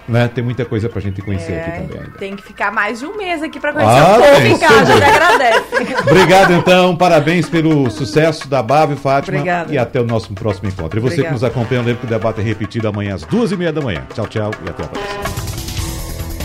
né? 0.08 0.28
Tem 0.28 0.44
muita 0.44 0.66
coisa 0.66 0.90
pra 0.90 1.00
gente 1.02 1.22
conhecer 1.22 1.54
É, 1.54 1.62
aqui 1.62 1.72
também 1.82 2.00
ainda. 2.04 2.18
Tem 2.18 2.36
que 2.36 2.44
ficar 2.44 2.72
mais 2.72 3.00
de 3.00 3.06
um 3.06 3.16
mês 3.18 3.42
aqui 3.42 3.60
pra 3.60 3.74
conhecer 3.74 4.00
Ah, 4.00 4.18
o 4.18 4.22
povo 4.22 4.36
tem, 4.42 4.52
em 4.54 4.58
casa. 4.60 4.98
Já 4.98 5.08
agradece. 5.08 5.64
Obrigado, 6.10 6.54
então. 6.54 6.96
Parabéns 6.96 7.50
pelo 7.50 7.90
sucesso 7.90 8.48
da 8.48 8.62
Bábio, 8.64 8.98
Fátima. 8.98 9.38
Obrigada. 9.38 9.74
E 9.74 9.78
até 9.78 10.00
o 10.02 10.06
nosso 10.06 10.34
próximo 10.34 10.68
encontro. 10.70 11.00
E 11.00 11.02
você 11.02 11.24
que 11.24 11.32
nos 11.32 11.44
acompanha, 11.44 11.82
lembra 11.82 12.02
que 12.02 12.06
o 12.06 12.10
debate 12.10 12.42
é 12.42 12.44
repetido 12.44 12.88
amanhã 12.88 13.16
às 13.16 13.24
duas 13.24 13.52
e 13.52 13.58
meia 13.58 13.72
da 13.72 13.82
manhã. 13.82 14.04
Tchau, 14.14 14.28
tchau 14.28 14.52
e 14.66 14.70
até 14.70 14.84
a 14.84 14.88
próxima. 14.88 15.22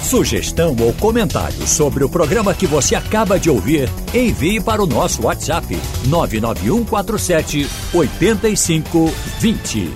Sugestão 0.03 0.77
ou 0.81 0.93
comentário 0.93 1.67
sobre 1.67 2.05
o 2.05 2.09
programa 2.09 2.55
que 2.55 2.65
você 2.65 2.95
acaba 2.95 3.41
de 3.41 3.51
ouvir, 3.51 3.89
envie 4.15 4.61
para 4.61 4.81
o 4.81 4.87
nosso 4.87 5.27
WhatsApp 5.27 5.77
99147 6.07 7.69
8520. 7.93 9.93